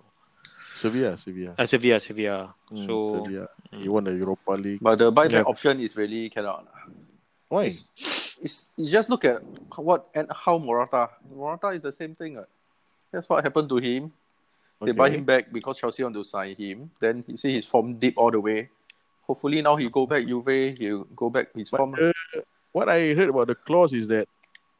Sevilla, 0.73 1.17
Sevilla. 1.17 1.55
Uh, 1.57 1.65
Sevilla, 1.65 1.99
Sevilla. 1.99 2.55
Mm, 2.71 2.87
so 2.87 3.23
Sevilla. 3.23 3.47
He 3.71 3.89
won 3.89 4.03
the 4.03 4.13
Europa 4.13 4.51
League. 4.51 4.79
But 4.81 4.97
the 4.97 5.11
buyback 5.11 5.31
Yeah. 5.31 5.41
option 5.43 5.79
is 5.79 5.95
really 5.95 6.29
cannot. 6.29 6.67
Why? 7.49 7.65
It's, 7.65 7.83
it's 8.41 8.65
you 8.77 8.89
just 8.91 9.09
look 9.09 9.25
at 9.25 9.43
what 9.75 10.07
and 10.15 10.31
how 10.33 10.57
Morata. 10.57 11.09
Morata 11.35 11.67
is 11.69 11.81
the 11.81 11.91
same 11.91 12.15
thing. 12.15 12.37
uh. 12.37 12.45
That's 13.11 13.27
what 13.27 13.43
happened 13.43 13.67
to 13.69 13.77
him. 13.77 14.11
They 14.81 14.93
buy 14.93 15.09
him 15.11 15.25
back 15.25 15.51
because 15.51 15.77
Chelsea 15.77 16.01
want 16.03 16.15
to 16.15 16.23
sign 16.23 16.55
him. 16.55 16.89
Then 16.99 17.23
you 17.27 17.37
see 17.37 17.53
his 17.53 17.65
form 17.67 17.95
dip 17.99 18.15
all 18.17 18.31
the 18.31 18.39
way. 18.39 18.69
Hopefully 19.27 19.61
now 19.61 19.75
he 19.75 19.89
go 19.89 20.07
back 20.07 20.25
Juve, 20.25 20.75
he'll 20.77 21.03
go 21.15 21.29
back 21.29 21.53
his 21.53 21.69
But 21.69 21.77
form. 21.77 21.93
uh, 22.01 22.11
what 22.71 22.89
I 22.89 23.13
heard 23.13 23.29
about 23.29 23.47
the 23.47 23.55
clause 23.55 23.93
is 23.93 24.07
that 24.07 24.27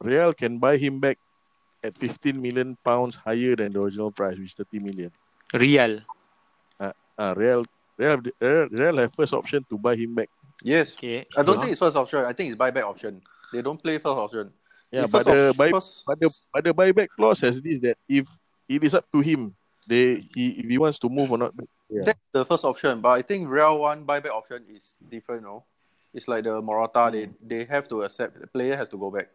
Real 0.00 0.32
can 0.34 0.58
buy 0.58 0.76
him 0.76 0.98
back 0.98 1.18
at 1.84 1.96
15 1.96 2.40
million 2.40 2.76
pounds 2.84 3.14
higher 3.16 3.54
than 3.54 3.72
the 3.72 3.80
original 3.80 4.10
price, 4.10 4.36
which 4.36 4.48
is 4.48 4.54
30 4.54 4.80
million. 4.80 5.12
Real. 5.52 6.00
Uh, 6.80 7.34
Real, 7.36 7.64
Real, 7.98 8.18
Real, 8.40 8.68
Real 8.70 8.96
have 8.96 9.14
first 9.14 9.34
option 9.34 9.64
to 9.68 9.78
buy 9.78 9.94
him 9.94 10.14
back. 10.14 10.28
yes. 10.62 10.94
Okay. 10.94 11.26
I 11.36 11.42
don't 11.42 11.56
Yeah. 11.56 11.60
think 11.60 11.72
it's 11.72 11.78
first 11.78 11.96
option. 11.96 12.24
I 12.24 12.32
think 12.32 12.50
it's 12.52 12.58
buyback 12.58 12.82
option. 12.84 13.20
They 13.52 13.60
don't 13.62 13.80
play 13.80 13.98
first 13.98 14.16
option. 14.16 14.50
Yeah, 14.90 15.02
but 15.06 15.24
first 15.24 15.28
the, 15.28 15.54
buy, 15.56 15.70
first- 15.70 16.04
but 16.06 16.18
the 16.20 16.30
but 16.52 16.64
the 16.64 16.74
buyback 16.74 17.08
clause 17.16 17.40
has 17.40 17.60
this 17.60 17.78
that 17.80 17.96
if 18.08 18.26
it 18.68 18.82
is 18.82 18.94
up 18.94 19.04
to 19.12 19.20
him, 19.20 19.54
they 19.86 20.24
he 20.34 20.50
if 20.60 20.66
he 20.68 20.78
wants 20.78 20.98
to 21.00 21.08
move 21.08 21.30
or 21.30 21.38
not. 21.38 21.52
Yeah. 21.88 22.02
That's 22.06 22.20
the 22.32 22.44
first 22.44 22.64
option, 22.64 23.00
but 23.00 23.10
I 23.10 23.22
think 23.22 23.48
Real 23.48 23.78
one 23.80 24.04
buyback 24.06 24.30
option 24.32 24.64
is 24.74 24.96
different, 25.10 25.42
no? 25.44 25.64
It's 26.14 26.28
like 26.28 26.44
the 26.44 26.60
Morata, 26.60 27.10
they 27.12 27.26
Hmm. 27.26 27.32
they 27.46 27.64
have 27.66 27.86
to 27.88 28.02
accept 28.02 28.40
the 28.40 28.46
player 28.46 28.76
has 28.76 28.88
to 28.88 28.96
go 28.98 29.10
back. 29.10 29.28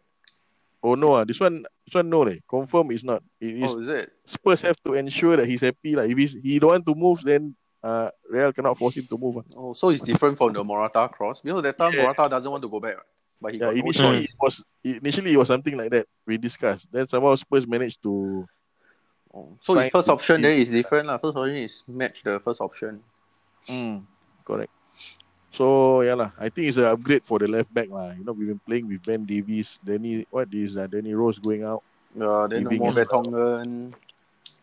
Oh 0.83 0.95
no, 0.95 1.13
ah, 1.13 1.23
this 1.23 1.39
one 1.39 1.65
this 1.85 1.95
one 1.95 2.09
no 2.09 2.21
leh. 2.21 2.37
Confirm 2.47 2.91
is 2.91 3.03
not. 3.03 3.23
It 3.41 3.57
is 3.57 3.71
Oh, 3.73 3.79
is 3.79 3.87
it? 3.89 4.11
Spurs 4.25 4.61
have 4.61 4.77
to 4.83 4.93
ensure 4.93 5.35
that 5.37 5.47
he's 5.47 5.61
happy. 5.61 5.95
Like 5.95 6.11
if 6.11 6.17
he's, 6.17 6.33
he 6.41 6.59
don't 6.59 6.71
want 6.71 6.85
to 6.85 6.95
move, 6.95 7.23
then 7.23 7.55
uh 7.83 8.09
Real 8.29 8.51
cannot 8.53 8.77
force 8.77 8.95
him 8.95 9.07
to 9.07 9.17
move. 9.17 9.37
ah. 9.37 9.43
Oh, 9.55 9.73
so 9.73 9.89
it's 9.89 10.01
different 10.01 10.37
from 10.37 10.53
the 10.53 10.63
Morata 10.63 11.09
cross. 11.11 11.41
Because 11.41 11.61
that 11.63 11.77
time 11.77 11.93
Yeah. 11.93 12.03
Morata 12.03 12.27
doesn't 12.29 12.51
want 12.51 12.61
to 12.61 12.69
go 12.69 12.79
back, 12.79 12.95
right? 12.97 13.05
but 13.41 13.53
he 13.53 13.59
Yeah, 13.59 13.67
got 13.67 13.77
initially 13.77 14.23
it 14.23 14.35
was 14.39 14.63
initially 14.83 15.33
it 15.33 15.37
was 15.37 15.47
something 15.47 15.77
like 15.77 15.91
that. 15.91 16.05
We 16.25 16.37
discussed. 16.37 16.91
Then 16.91 17.07
somehow 17.07 17.35
Spurs 17.35 17.67
managed 17.67 18.01
to 18.03 18.47
Oh, 19.33 19.57
So 19.61 19.79
his 19.79 19.91
first 19.91 20.09
option 20.09 20.41
there 20.41 20.51
is 20.57 20.69
different. 20.69 21.07
lah. 21.07 21.17
First 21.17 21.37
option 21.37 21.55
is 21.57 21.83
match 21.87 22.23
the 22.23 22.39
first 22.39 22.61
option. 22.61 23.03
Mm, 23.69 24.03
correct. 24.45 24.71
So 25.57 26.05
yeah 26.05 26.13
lah, 26.13 26.29
I 26.37 26.53
think 26.53 26.69
it's 26.69 26.77
an 26.77 26.85
upgrade 26.85 27.25
for 27.25 27.41
the 27.41 27.49
left 27.49 27.73
back 27.73 27.89
lah. 27.89 28.13
You 28.13 28.21
know, 28.21 28.37
we've 28.37 28.53
been 28.53 28.61
playing 28.61 28.85
with 28.85 29.01
Ben 29.01 29.25
Davies, 29.25 29.81
Danny. 29.81 30.29
What 30.29 30.53
is 30.53 30.77
uh, 30.77 30.85
Danny 30.85 31.17
Rose 31.17 31.41
going 31.41 31.65
out? 31.65 31.81
Uh, 32.13 32.45
then 32.45 32.69
no 32.69 32.77
more 32.77 32.93
him- 32.93 33.01
Vertonghen. 33.01 33.69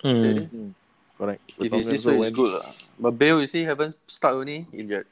Mm. 0.06 0.70
Correct. 1.18 1.42
If 1.50 1.66
Vertonghen 1.66 1.82
it's 1.82 1.90
this 1.90 2.06
also 2.06 2.10
way, 2.14 2.18
went 2.22 2.30
it's 2.30 2.38
good. 2.38 2.52
lah. 2.62 2.70
But 2.94 3.18
Bale, 3.18 3.42
you 3.42 3.50
see, 3.50 3.66
haven't 3.66 3.98
start 4.06 4.38
only 4.38 4.70
injured. 4.70 5.10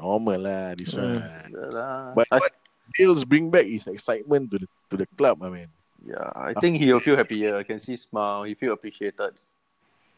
Normal 0.00 0.40
lah, 0.40 0.72
this 0.80 0.96
one. 0.96 1.20
Yeah, 1.20 1.68
lah. 1.68 2.16
But 2.16 2.26
I, 2.32 2.36
what 2.40 2.52
Bale's 2.96 3.24
bring 3.28 3.52
back 3.52 3.68
is 3.68 3.84
excitement 3.84 4.48
to 4.56 4.64
the 4.64 4.68
to 4.88 4.96
the 4.96 5.08
club, 5.20 5.44
I 5.44 5.52
mean. 5.52 5.68
yeah, 6.08 6.32
I 6.34 6.56
think 6.56 6.80
he'll 6.80 7.00
feel 7.00 7.20
happier. 7.20 7.56
I 7.56 7.62
can 7.62 7.78
see 7.78 8.00
smile. 8.00 8.42
He 8.48 8.54
feel 8.54 8.72
appreciated. 8.72 9.36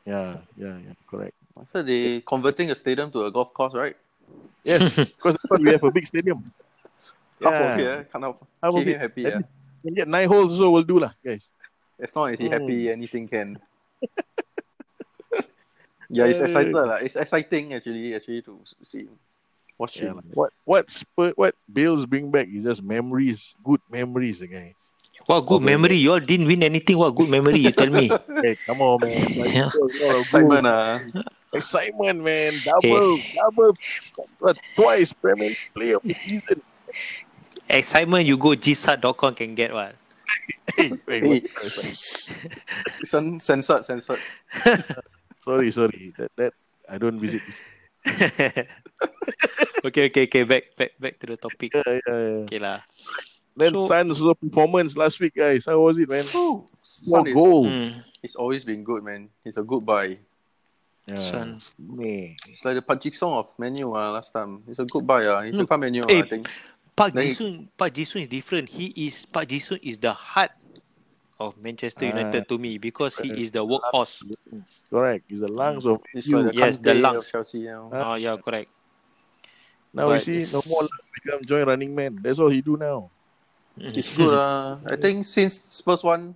Yeah, 0.07 0.39
yeah, 0.57 0.79
yeah, 0.79 0.95
correct. 1.11 1.35
I 1.59 1.63
heard 1.73 1.87
they 1.87 2.21
converting 2.23 2.71
a 2.71 2.77
stadium 2.77 3.11
to 3.13 3.25
a 3.27 3.31
golf 3.31 3.53
course, 3.55 3.75
right? 3.75 3.97
Yes, 4.65 4.95
because 4.97 5.35
that's 5.37 5.45
why 5.49 5.59
we 5.61 5.71
have 5.73 5.85
a 5.85 5.91
big 5.91 6.07
stadium. 6.07 6.43
Half 7.43 7.55
of 7.55 7.79
Yeah, 7.79 8.01
it, 8.01 8.13
kind 8.13 8.25
of 8.25 8.37
half 8.63 8.75
of 8.75 8.81
keep 8.81 8.89
it. 8.89 9.01
happy. 9.01 9.23
Then 9.25 9.33
Yeah. 9.33 9.41
Can 9.85 9.95
get 9.95 10.09
nine 10.09 10.29
holes 10.29 10.53
also 10.53 10.71
will 10.71 10.83
do 10.83 10.99
lah, 10.99 11.13
guys. 11.21 11.53
As 12.01 12.17
long 12.17 12.33
as 12.33 12.41
he 12.41 12.49
Mm. 12.49 12.53
happy, 12.57 12.91
anything 12.91 13.29
can. 13.29 13.61
yeah, 16.09 16.25
it's 16.25 16.41
Uh, 16.41 16.45
excited. 16.49 16.73
lah. 16.73 16.97
It's 17.05 17.17
exciting 17.17 17.75
actually, 17.75 18.15
actually 18.17 18.41
to 18.49 18.65
see 18.83 19.09
watch 19.77 20.01
Yeah, 20.01 20.17
him. 20.17 20.25
what 20.33 20.53
what 20.65 20.89
Spur, 20.91 21.33
what 21.37 21.55
Bale's 21.69 22.07
bring 22.07 22.31
back 22.31 22.49
is 22.49 22.65
just 22.65 22.83
memories, 22.83 23.55
good 23.63 23.81
memories, 23.91 24.41
guys. 24.41 24.93
What 25.27 25.43
good 25.45 25.61
Okay. 25.63 25.77
memory? 25.77 25.97
You 26.01 26.13
all 26.17 26.21
didn't 26.21 26.47
win 26.49 26.63
anything. 26.65 26.97
What 26.97 27.13
good 27.15 27.29
memory? 27.29 27.61
You 27.61 27.73
tell 27.73 27.91
me. 27.93 28.09
Hey, 28.45 28.57
come 28.67 28.81
on, 28.81 29.01
man. 29.01 29.25
Like, 29.37 29.53
Yeah. 29.53 29.71
a 29.73 30.05
lot 30.05 30.17
of 30.17 30.23
Excitement, 30.25 30.67
ah. 30.67 31.01
Excitement, 31.55 32.23
man. 32.23 32.61
Double, 32.65 33.19
double, 33.35 33.75
what, 34.39 34.59
twice 34.77 35.13
Premier 35.13 35.57
Player 35.75 35.97
of 35.97 36.03
the 36.03 36.15
season. 36.23 36.63
Excitement 37.69 38.27
you 38.27 38.37
go 38.37 38.51
gsat.com 38.51 39.35
can 39.35 39.55
get 39.55 39.73
what? 39.73 39.95
Hey, 40.77 40.93
wait, 41.07 41.23
Hey. 41.23 41.41
what? 41.41 41.73
Sen- 43.05 43.41
censored, 43.41 43.85
censored. 43.85 44.21
Sorry, 45.45 45.71
sorry. 45.71 46.13
That 46.17 46.31
that 46.37 46.53
I 46.89 46.97
don't 46.97 47.21
visit 47.21 47.43
this. 47.45 47.61
okay, 49.85 50.09
okay, 50.09 50.25
okay. 50.25 50.43
Back, 50.45 50.65
back, 50.77 50.93
back 50.99 51.19
to 51.21 51.27
the 51.27 51.37
topic. 51.37 51.73
Yeah, 51.75 51.83
yeah, 51.85 52.01
yeah. 52.09 52.45
Okay 52.49 52.59
lah. 52.59 52.81
Then 53.57 53.77
So- 53.77 53.87
Suns 53.87 54.21
also 54.21 54.35
performance 54.35 54.97
last 54.97 55.21
week, 55.21 55.37
guys. 55.37 55.69
How 55.69 55.79
was 55.81 55.99
it, 56.01 56.09
man? 56.09 56.25
Oh, 56.33 56.65
Son 56.81 57.29
is, 57.29 57.35
goal. 57.37 57.67
Mm. 57.69 58.01
he's 58.25 58.35
always 58.41 58.65
been 58.65 58.83
good, 58.85 59.05
man. 59.05 59.29
He's 59.45 59.57
a 59.61 59.63
good 59.63 59.85
buy. 59.85 60.17
Yeah, 61.07 61.21
Suns. 61.21 61.75
man. 61.79 62.35
It's 62.49 62.65
like 62.65 62.77
the 62.77 62.83
Park 62.83 63.03
Ji-sung 63.03 63.33
of 63.33 63.49
Menu 63.59 63.93
uh, 63.93 64.13
last 64.13 64.33
time. 64.33 64.63
He's 64.67 64.79
a 64.79 64.85
good 64.87 65.07
buy. 65.07 65.27
Uh. 65.27 65.43
He 65.43 65.51
should 65.51 65.59
No. 65.61 65.67
come 65.67 65.81
Menu, 65.81 66.03
Hey, 66.09 66.23
I 66.23 66.29
think. 66.29 66.49
Park 66.97 67.13
Then 67.13 67.25
he- 67.25 67.29
Ji-sung, 67.33 67.69
Park 67.77 67.93
Ji-sung 67.93 68.23
is 68.23 68.29
different. 68.29 68.69
He 68.71 68.87
is 68.97 69.27
Park 69.27 69.49
Ji-sung 69.49 69.79
is 69.83 69.99
the 69.99 70.13
heart 70.15 70.53
of 71.39 71.59
Manchester 71.59 72.07
Ah. 72.07 72.17
United 72.17 72.49
to 72.49 72.57
me 72.57 72.79
because 72.79 73.19
he 73.19 73.29
is 73.43 73.51
the 73.51 73.61
workhorse. 73.61 74.23
Correct. 74.89 75.25
He's 75.29 75.41
the 75.41 75.49
lungs 75.53 75.85
of 75.85 76.01
He's 76.15 76.27
you. 76.29 76.41
like 76.41 76.55
the 76.55 76.59
Yes, 76.59 76.79
the 76.79 76.95
lungs. 76.95 77.27
of 77.27 77.31
Chelsea. 77.31 77.59
You 77.69 77.73
know. 77.73 77.91
Oh 77.93 78.15
yeah, 78.15 78.37
correct. 78.41 78.71
Now 79.93 80.09
you 80.09 80.15
But 80.15 80.23
see, 80.23 80.47
no 80.53 80.63
more 80.67 80.89
become 81.13 81.45
joint 81.45 81.67
running 81.69 81.95
man. 81.95 82.19
That's 82.23 82.39
all 82.39 82.49
he 82.49 82.63
do 82.63 82.77
now. 82.79 83.11
It's 83.77 84.09
good. 84.15 84.33
Uh, 84.33 84.79
I 84.87 84.97
think 84.97 85.27
since 85.27 85.61
Spurs 85.69 86.03
one, 86.03 86.35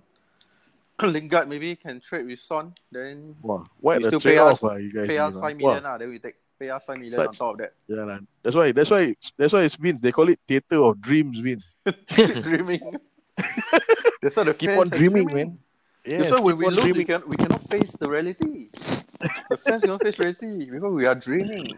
Lingard 1.03 1.47
maybe 1.47 1.75
can 1.75 1.99
trade 1.99 2.25
with 2.25 2.39
Son. 2.39 2.73
Then 2.91 3.35
Wow, 3.41 3.65
what 3.79 4.03
still 4.03 4.19
pay 4.19 4.37
us- 4.37 4.61
off, 4.61 4.63
ah, 4.63 4.75
you 4.75 4.91
guys. 4.91 5.07
pay 5.07 5.17
us 5.17 5.35
know. 5.35 5.41
five 5.41 5.59
Wow. 5.61 5.71
Uh, 5.71 5.97
then 5.97 6.09
we 6.09 6.19
take 6.19 6.35
pay 6.59 6.69
us 6.69 6.83
five 6.85 6.97
million 6.97 7.19
on 7.19 7.25
Such- 7.27 7.37
top 7.37 7.51
of 7.53 7.57
that. 7.59 7.73
Yeah, 7.87 8.03
lah. 8.03 8.19
that's 8.43 8.55
why. 8.55 8.71
That's 8.71 8.89
why. 8.91 9.15
That's 9.37 9.53
why 9.53 9.63
it's 9.63 9.75
Vince. 9.75 10.01
They 10.01 10.11
call 10.11 10.29
it 10.29 10.39
theater 10.47 10.83
of 10.83 10.99
dreams, 11.01 11.39
Vince. 11.39 11.65
dreaming. 12.07 12.81
That's 14.21 14.35
why 14.35 14.43
the 14.43 14.53
Keep 14.53 14.71
on 14.77 14.89
dreaming, 14.89 15.27
screaming. 15.29 15.35
man. 15.35 15.59
Yes, 16.05 16.19
That's 16.21 16.31
why 16.33 16.39
when 16.41 16.57
we 16.57 16.65
on 16.65 16.73
lose, 16.75 16.85
we, 16.85 16.91
dreaming. 16.91 17.07
can, 17.07 17.23
we 17.27 17.37
cannot 17.37 17.61
face 17.69 17.91
the 17.91 18.09
reality. 18.09 18.67
the 19.49 19.57
fans 19.63 19.81
cannot 19.83 20.01
face 20.03 20.19
reality 20.19 20.69
because 20.69 20.91
we 20.91 21.05
are 21.05 21.15
dreaming. 21.15 21.77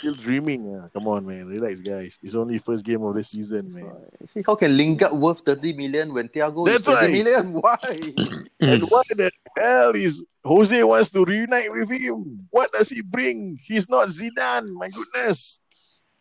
Still 0.00 0.14
dreaming. 0.14 0.64
ah. 0.80 0.88
Come 0.92 1.08
on, 1.08 1.26
man. 1.26 1.44
Relax, 1.46 1.80
guys. 1.84 2.18
It's 2.22 2.34
only 2.34 2.56
first 2.56 2.84
game 2.84 3.02
of 3.04 3.14
the 3.14 3.22
season, 3.22 3.68
man. 3.72 3.92
You 4.20 4.26
see, 4.26 4.42
how 4.46 4.54
can 4.56 4.74
Lingard 4.76 5.12
worth 5.12 5.40
30 5.44 5.74
million 5.74 6.12
when 6.14 6.28
Thiago 6.28 6.64
That's 6.66 6.88
is 6.88 6.96
20 6.98 7.04
why. 7.04 7.12
million? 7.12 7.52
Why? 7.60 8.46
And 8.60 8.82
what 8.90 9.06
the 9.08 9.30
hell 9.56 9.92
is 9.94 10.22
Jose 10.44 10.82
wants 10.84 11.10
to 11.10 11.24
reunite 11.24 11.70
with 11.72 11.90
him? 11.90 12.48
What 12.50 12.72
does 12.72 12.88
he 12.90 13.00
bring? 13.02 13.58
He's 13.62 13.88
not 13.88 14.08
Zidane. 14.08 14.68
My 14.72 14.88
goodness. 14.88 15.60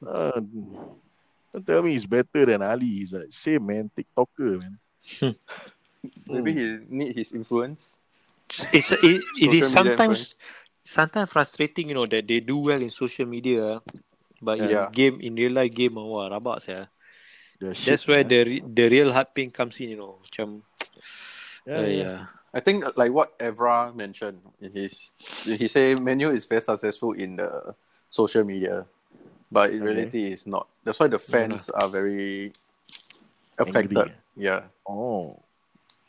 Uh, 0.05 0.39
don't 1.53 1.65
tell 1.65 1.81
me 1.83 1.91
he's 1.91 2.05
better 2.05 2.45
than 2.45 2.61
Alli. 2.61 2.85
He's 2.85 3.13
like 3.13 3.27
same 3.31 3.65
man, 3.65 3.89
TikToker, 3.95 4.61
man. 4.61 4.79
Maybe 6.27 6.53
he 6.53 6.77
need 6.87 7.15
his 7.17 7.31
influence. 7.33 7.97
It's 8.73 8.91
it, 8.91 8.99
it 9.03 9.21
Social 9.35 9.35
is 9.35 9.41
media 9.41 9.65
sometimes 9.67 10.35
sometimes 10.89 11.29
frustrating, 11.29 11.89
you 11.89 11.95
know, 11.95 12.05
that 12.09 12.25
they 12.27 12.39
do 12.41 12.57
well 12.57 12.81
in 12.81 12.89
social 12.89 13.29
media, 13.29 13.81
but 14.41 14.57
Yeah. 14.57 14.89
in 14.89 14.91
game 14.91 15.15
in 15.21 15.37
real 15.37 15.53
life 15.53 15.73
game, 15.73 15.97
oh, 16.01 16.09
wah, 16.17 16.25
rabak 16.33 16.65
saya. 16.65 16.89
The 17.61 17.75
shit, 17.75 17.85
That's 17.85 18.07
where 18.09 18.23
man. 18.25 18.31
the 18.33 18.39
re- 18.43 18.65
the 18.65 18.85
real 18.89 19.09
hard 19.13 19.29
pain 19.35 19.51
comes 19.53 19.77
in, 19.77 19.93
you 19.93 19.99
know. 19.99 20.17
Macam, 20.25 20.63
yeah, 21.67 21.77
uh, 21.77 21.85
yeah. 21.85 21.85
yeah. 21.85 22.19
I 22.49 22.59
think 22.65 22.81
like 22.97 23.13
what 23.13 23.37
Evra 23.37 23.93
mentioned 23.93 24.41
in 24.57 24.73
his 24.73 25.13
he 25.45 25.69
say 25.69 25.93
Menu 25.93 26.33
is 26.33 26.49
very 26.49 26.65
successful 26.65 27.13
in 27.13 27.37
the 27.37 27.75
social 28.09 28.41
media, 28.41 28.89
but 29.53 29.69
in 29.69 29.85
Okay. 29.85 29.93
reality 29.93 30.33
it's 30.33 30.49
not. 30.49 30.65
That's 30.81 30.97
why 30.97 31.05
the 31.11 31.21
fans 31.21 31.69
are 31.69 31.85
very 31.85 32.49
affected. 33.59 34.01
Angry. 34.01 34.17
Yeah. 34.33 34.73
Oh, 34.87 35.37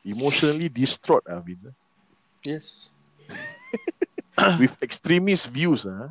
emotionally 0.00 0.72
distraught, 0.72 1.28
ah, 1.28 1.44
Vince. 1.44 1.76
Yes. 2.46 2.96
With 4.60 4.76
extremist 4.82 5.48
views. 5.48 5.86
Ah. 5.86 6.10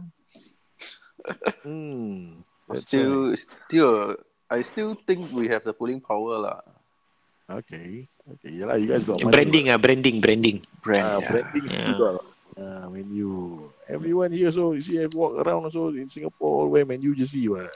Hmm. 1.64 2.42
that's 2.68 2.84
still, 2.84 3.36
still, 3.36 4.18
I 4.50 4.62
still 4.62 4.96
think 5.06 5.32
we 5.34 5.48
have 5.50 5.64
the 5.64 5.74
pulling 5.74 6.02
power 6.02 6.38
lah. 6.38 6.62
Okay. 7.50 8.06
Okay. 8.38 8.52
Yeah, 8.54 8.70
lah, 8.70 8.78
you 8.78 8.86
guys 8.86 9.02
got 9.02 9.18
money, 9.22 9.34
branding 9.34 9.66
ah, 9.74 9.78
branding, 9.82 10.22
branding. 10.22 10.58
Brand. 10.86 11.02
Ah, 11.02 11.18
yeah. 11.18 11.30
branding 11.34 11.66
still 11.66 11.82
Yeah. 11.82 11.98
got. 11.98 12.22
Ah, 12.60 12.86
when 12.92 13.08
you 13.08 13.72
everyone 13.88 14.36
here 14.36 14.52
so 14.52 14.76
you 14.76 14.84
see 14.84 15.00
I 15.00 15.08
walk 15.16 15.40
around 15.40 15.64
also 15.64 15.96
in 15.96 16.12
Singapore 16.12 16.68
all 16.68 16.68
wear 16.68 16.84
Man 16.84 17.00
U 17.00 17.16
jersey 17.16 17.48
what? 17.48 17.72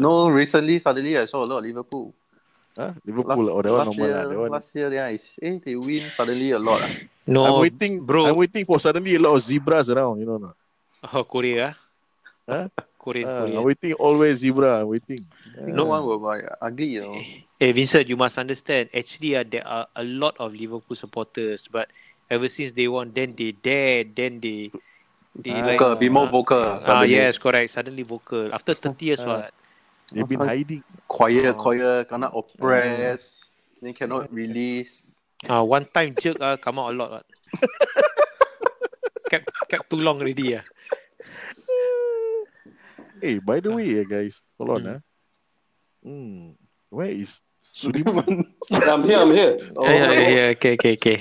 No, 0.00 0.32
recently 0.32 0.80
suddenly 0.80 1.20
I 1.20 1.28
saw 1.28 1.44
a 1.44 1.48
lot 1.48 1.60
of 1.60 1.68
Liverpool. 1.68 2.16
Huh? 2.80 2.92
Liverpool 3.04 3.44
last, 3.44 3.52
oh 3.52 3.60
that 3.60 3.72
one 3.72 3.78
last 3.84 3.86
normal 3.92 4.06
year, 4.08 4.16
lah. 4.16 4.24
That 4.32 4.38
one. 4.40 4.50
last 4.56 4.68
year, 4.74 4.88
yeah, 4.88 5.08
is, 5.12 5.24
eh, 5.44 5.58
they 5.60 5.76
win 5.76 6.08
suddenly 6.16 6.48
a 6.56 6.58
lot. 6.58 6.80
ah. 6.80 6.92
No, 7.28 7.44
I'm 7.44 7.60
waiting, 7.60 8.00
bro. 8.00 8.24
I'm 8.24 8.36
waiting 8.40 8.64
for 8.64 8.80
suddenly 8.80 9.14
a 9.14 9.20
lot 9.20 9.36
of 9.36 9.42
zebras 9.44 9.92
around. 9.92 10.16
You 10.18 10.24
know 10.26 10.38
not? 10.40 10.56
Oh, 11.12 11.24
Korea. 11.28 11.76
Huh? 12.48 12.72
Korean, 12.96 13.28
Ah, 13.28 13.44
Korean. 13.44 13.56
I'm 13.60 13.64
waiting 13.68 13.92
always 14.00 14.40
zebra. 14.40 14.80
I'm 14.80 14.88
waiting. 14.88 15.20
No 15.68 15.84
Ah. 15.92 16.00
one 16.00 16.02
will 16.08 16.20
buy 16.24 16.40
ugly, 16.60 16.96
you 16.96 17.04
know. 17.04 17.20
Eh, 17.60 17.72
Vincent, 17.76 18.08
you 18.08 18.16
must 18.16 18.40
understand. 18.40 18.88
Actually, 18.96 19.36
uh, 19.36 19.44
there 19.44 19.64
are 19.68 19.84
a 19.92 20.04
lot 20.04 20.36
of 20.40 20.56
Liverpool 20.56 20.96
supporters, 20.96 21.68
but 21.68 21.92
ever 22.32 22.48
since 22.48 22.72
they 22.72 22.88
won, 22.88 23.12
then 23.12 23.36
they 23.36 23.52
dare, 23.52 24.04
then 24.08 24.40
they, 24.40 24.72
they 25.36 25.52
Ah. 25.52 25.68
like 25.68 25.78
Vocal, 25.80 25.96
be 26.00 26.08
more 26.08 26.28
vocal. 26.32 26.64
Ah, 26.64 27.04
suddenly. 27.04 27.12
yes, 27.20 27.36
correct. 27.36 27.68
Suddenly 27.76 28.02
vocal 28.08 28.48
after 28.56 28.72
30 28.72 29.04
years, 29.04 29.20
Ah. 29.20 29.28
what? 29.28 29.52
They've 30.12 30.26
been 30.26 30.40
hiding. 30.42 30.82
Quiet, 31.06 31.54
Oh. 31.54 31.62
quiet, 31.62 32.08
cannot 32.08 32.32
oppress. 32.34 33.38
Then 33.80 33.94
cannot 33.94 34.32
release. 34.32 35.16
Ah, 35.48 35.62
one 35.64 35.88
time 35.88 36.12
jerk 36.20 36.36
ah 36.44 36.56
come 36.60 36.78
out 36.78 36.92
a 36.92 36.94
lot. 36.94 37.10
What? 37.10 37.26
kept 39.32 39.48
kept 39.72 39.88
too 39.88 39.96
long 39.96 40.20
already 40.20 40.58
ah. 40.58 40.64
Hey, 43.20 43.36
by 43.38 43.60
the 43.60 43.68
way, 43.72 44.00
eh, 44.00 44.04
guys, 44.08 44.40
hold 44.56 44.70
on. 44.76 44.80
Hmm. 44.80 44.88
ah. 44.96 45.00
Hmm. 46.04 46.56
Where 46.88 47.12
is 47.12 47.40
Suleiman? 47.62 48.48
I'm 48.72 49.04
here, 49.04 49.20
I'm 49.20 49.30
here. 49.32 49.56
Oh, 49.76 49.84
Yeah, 49.84 50.12
yeah, 50.12 50.28
yeah, 50.28 50.48
okay, 50.56 50.74
okay, 50.74 50.96
okay. 50.96 51.16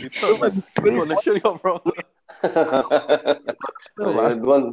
Connection 0.80 1.40
got 1.44 1.60
problem. 1.62 1.96
Still, 3.84 4.16
I 4.20 4.32
don't 4.32 4.48
want, 4.48 4.66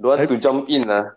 don't 0.00 0.20
want 0.20 0.28
to 0.28 0.36
jump 0.36 0.68
in 0.68 0.84
lah. 0.84 1.16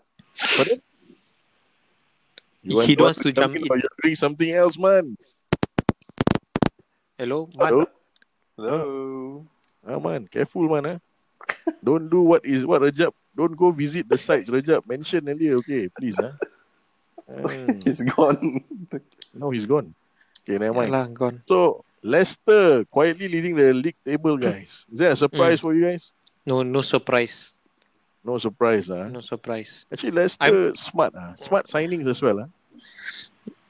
You 2.62 2.80
He 2.80 2.92
want 2.96 3.00
wants 3.00 3.18
to 3.24 3.32
jump 3.32 3.56
in. 3.56 3.64
or 3.70 3.76
You're 3.78 3.96
doing 4.02 4.14
something 4.16 4.50
else, 4.50 4.76
man. 4.78 5.16
Hello, 7.18 7.48
Hello? 7.58 7.78
man. 7.78 7.86
Hello. 8.56 9.46
Ah, 9.86 9.98
man, 9.98 10.28
careful, 10.28 10.68
man. 10.68 10.86
Ah. 10.86 10.98
Don't 11.84 12.08
do 12.08 12.20
what 12.20 12.44
is 12.44 12.64
what 12.64 12.82
Rajab. 12.82 13.12
Don't 13.36 13.56
go 13.56 13.70
visit 13.70 14.08
the 14.08 14.18
sites 14.18 14.50
Rajab 14.50 14.84
mentioned 14.88 15.28
earlier. 15.28 15.56
Okay, 15.64 15.88
please. 15.88 16.16
Ah. 16.20 16.36
Ah, 17.30 17.46
He's 17.86 18.02
gone. 18.02 18.58
now 19.32 19.50
he's 19.54 19.62
gone. 19.64 19.94
Okay, 20.42 20.58
never 20.58 20.74
mind. 20.74 20.90
Lah, 20.90 21.06
gone. 21.06 21.38
So 21.46 21.84
Leicester 22.02 22.82
quietly 22.90 23.28
leading 23.30 23.54
the 23.54 23.70
league 23.70 23.94
table, 24.04 24.34
guys. 24.34 24.82
Is 24.90 24.98
that 24.98 25.12
a 25.14 25.16
surprise 25.16 25.62
Mm. 25.62 25.62
for 25.62 25.70
you 25.70 25.86
guys? 25.86 26.10
No, 26.42 26.66
no 26.66 26.82
surprise. 26.82 27.54
No 28.20 28.36
surprise, 28.36 28.90
ah. 28.92 29.08
No 29.08 29.24
surprise. 29.24 29.88
Actually, 29.88 30.12
Leicester 30.12 30.76
smart, 30.76 31.12
ah. 31.16 31.32
Smart 31.40 31.64
signings 31.66 32.06
as 32.06 32.20
well, 32.20 32.44
ah. 32.44 32.48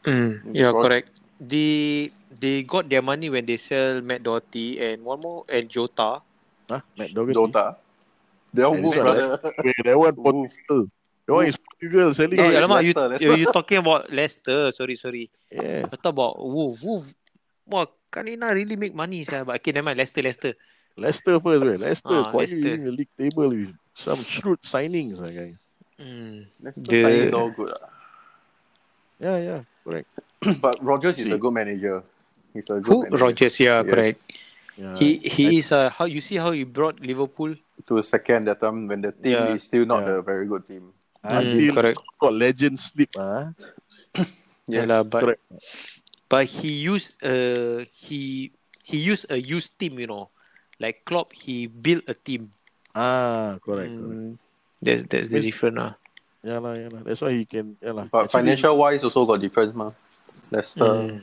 Mm, 0.04 0.56
yeah, 0.56 0.70
Fraud. 0.72 0.84
correct. 0.84 1.08
They 1.40 2.10
they 2.34 2.62
got 2.64 2.88
their 2.88 3.02
money 3.04 3.28
when 3.28 3.44
they 3.46 3.56
sell 3.56 4.00
Matt 4.00 4.24
Doherty 4.24 4.80
and 4.80 5.04
one 5.04 5.20
more 5.20 5.44
and 5.48 5.68
Jota. 5.68 6.24
Ah, 6.70 6.82
Matt 6.96 7.14
Dougherty. 7.14 7.36
Dota. 7.36 7.76
They 8.52 8.62
all 8.66 8.74
move, 8.74 8.94
brother. 8.94 9.38
Wait, 9.62 9.78
that 9.84 9.94
one 9.98 10.14
Portugal. 10.14 10.90
That 11.26 11.34
one 11.34 11.46
is 11.46 11.56
Portugal 11.56 12.10
selling. 12.10 12.40
Eh, 12.42 12.58
alamak, 12.58 12.82
you 12.82 12.92
Leicester. 12.94 13.36
you 13.38 13.46
talking 13.54 13.78
about 13.78 14.10
Leicester? 14.10 14.74
Sorry, 14.74 14.96
sorry. 14.98 15.30
Yeah. 15.46 15.86
I 15.86 15.88
thought 15.94 16.10
about 16.10 16.34
Wolf. 16.42 16.82
Wolf. 16.82 17.06
Wah, 17.70 17.86
Kanina 18.10 18.50
really 18.50 18.74
make 18.74 18.90
money, 18.90 19.22
sah. 19.22 19.46
But 19.46 19.62
okay, 19.62 19.70
never 19.70 19.94
mind. 19.94 20.02
Leicester, 20.02 20.22
Leicester. 20.22 20.58
Leicester 20.96 21.40
first, 21.40 21.62
right? 21.64 21.80
Leicester 21.80 22.08
Ah, 22.24 22.30
quietly 22.30 22.56
Leicester. 22.56 22.70
leading 22.70 22.84
the 22.84 22.92
league 22.92 23.14
table 23.16 23.48
with 23.50 23.74
some 23.94 24.22
shrewd 24.24 24.60
signings, 24.62 25.20
ah, 25.20 25.30
guys. 25.30 25.56
Mm. 25.98 26.46
Leicester 26.62 26.86
The- 26.90 27.02
signings 27.04 27.34
all 27.34 27.50
good. 27.50 27.70
ah. 27.76 27.88
Yeah, 29.20 29.38
yeah, 29.38 29.60
correct. 29.84 30.08
But 30.64 30.80
Rodgers 30.82 31.18
is 31.18 31.26
See. 31.28 31.32
a 31.32 31.38
good 31.38 31.52
manager. 31.52 32.02
He's 32.52 32.64
a 32.70 32.80
good 32.80 32.86
Who? 32.88 33.02
manager. 33.04 33.24
Rodgers, 33.24 33.54
yeah, 33.60 33.80
Yes. 33.84 33.90
correct. 33.92 34.18
Yeah. 34.80 34.96
He 34.96 35.08
he 35.20 35.44
is 35.60 35.72
uh, 35.72 35.90
how 35.92 36.08
you 36.08 36.20
see 36.24 36.36
how 36.40 36.52
he 36.56 36.64
brought 36.64 37.00
Liverpool. 37.04 37.52
To 37.86 37.98
a 38.00 38.02
second 38.04 38.48
that 38.48 38.60
time 38.64 38.88
when 38.88 39.04
the 39.04 39.12
team 39.12 39.36
Yeah. 39.36 39.52
is 39.52 39.62
still 39.68 39.84
not 39.84 40.08
Yeah. 40.08 40.20
a 40.20 40.22
very 40.24 40.46
good 40.48 40.64
team. 40.64 40.92
Until 41.20 41.52
Mm, 41.52 41.76
correct. 41.76 42.00
got 42.16 42.32
legend 42.32 42.80
slip, 42.80 43.12
ah. 43.20 43.52
Yeah, 44.70 44.88
lah, 44.88 45.04
but 45.04 45.20
correct. 45.20 45.42
but 46.32 46.44
he 46.48 46.80
used 46.88 47.12
uh 47.20 47.84
he 47.92 48.52
he 48.88 48.96
used 49.04 49.28
a 49.28 49.36
used 49.36 49.76
team, 49.76 50.00
you 50.00 50.08
know, 50.08 50.32
like 50.80 51.04
Klopp. 51.04 51.30
He 51.36 51.68
built 51.68 52.08
a 52.08 52.14
team. 52.16 52.50
Ah, 52.96 53.60
correct, 53.62 53.92
correct. 53.94 54.18
Mm, 54.18 54.34
that's 54.82 55.02
that's 55.06 55.28
the 55.30 55.38
Which- 55.38 55.52
different 55.54 55.78
ah. 55.78 55.94
Yeah 56.40 56.56
lah, 56.58 56.72
yeah 56.72 56.88
lah. 56.88 57.04
That's 57.04 57.20
why 57.20 57.36
he 57.36 57.44
can. 57.44 57.76
Yeah 57.84 57.92
lah. 57.92 58.08
But 58.08 58.26
Actually- 58.26 58.56
financial 58.56 58.74
wise 58.80 59.04
also 59.04 59.28
got 59.28 59.38
difference, 59.44 59.76
ma. 59.76 59.92
Leicester. 60.50 60.88
Mm. 60.88 61.20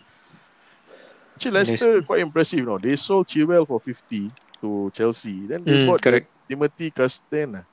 Actually, 1.35 1.53
Leicester 1.57 2.01
quite 2.05 2.21
impressive. 2.21 2.61
No, 2.65 2.77
they 2.77 2.95
sold 2.95 3.25
Chilwell 3.27 3.65
for 3.65 3.81
fifty 3.81 4.29
to 4.61 4.89
Chelsea. 4.93 5.45
Then 5.49 5.65
they 5.65 5.73
Mm, 5.73 5.85
bought 5.89 6.01
correct. 6.01 6.29
Timothy 6.49 6.89
Castagne. 6.93 7.65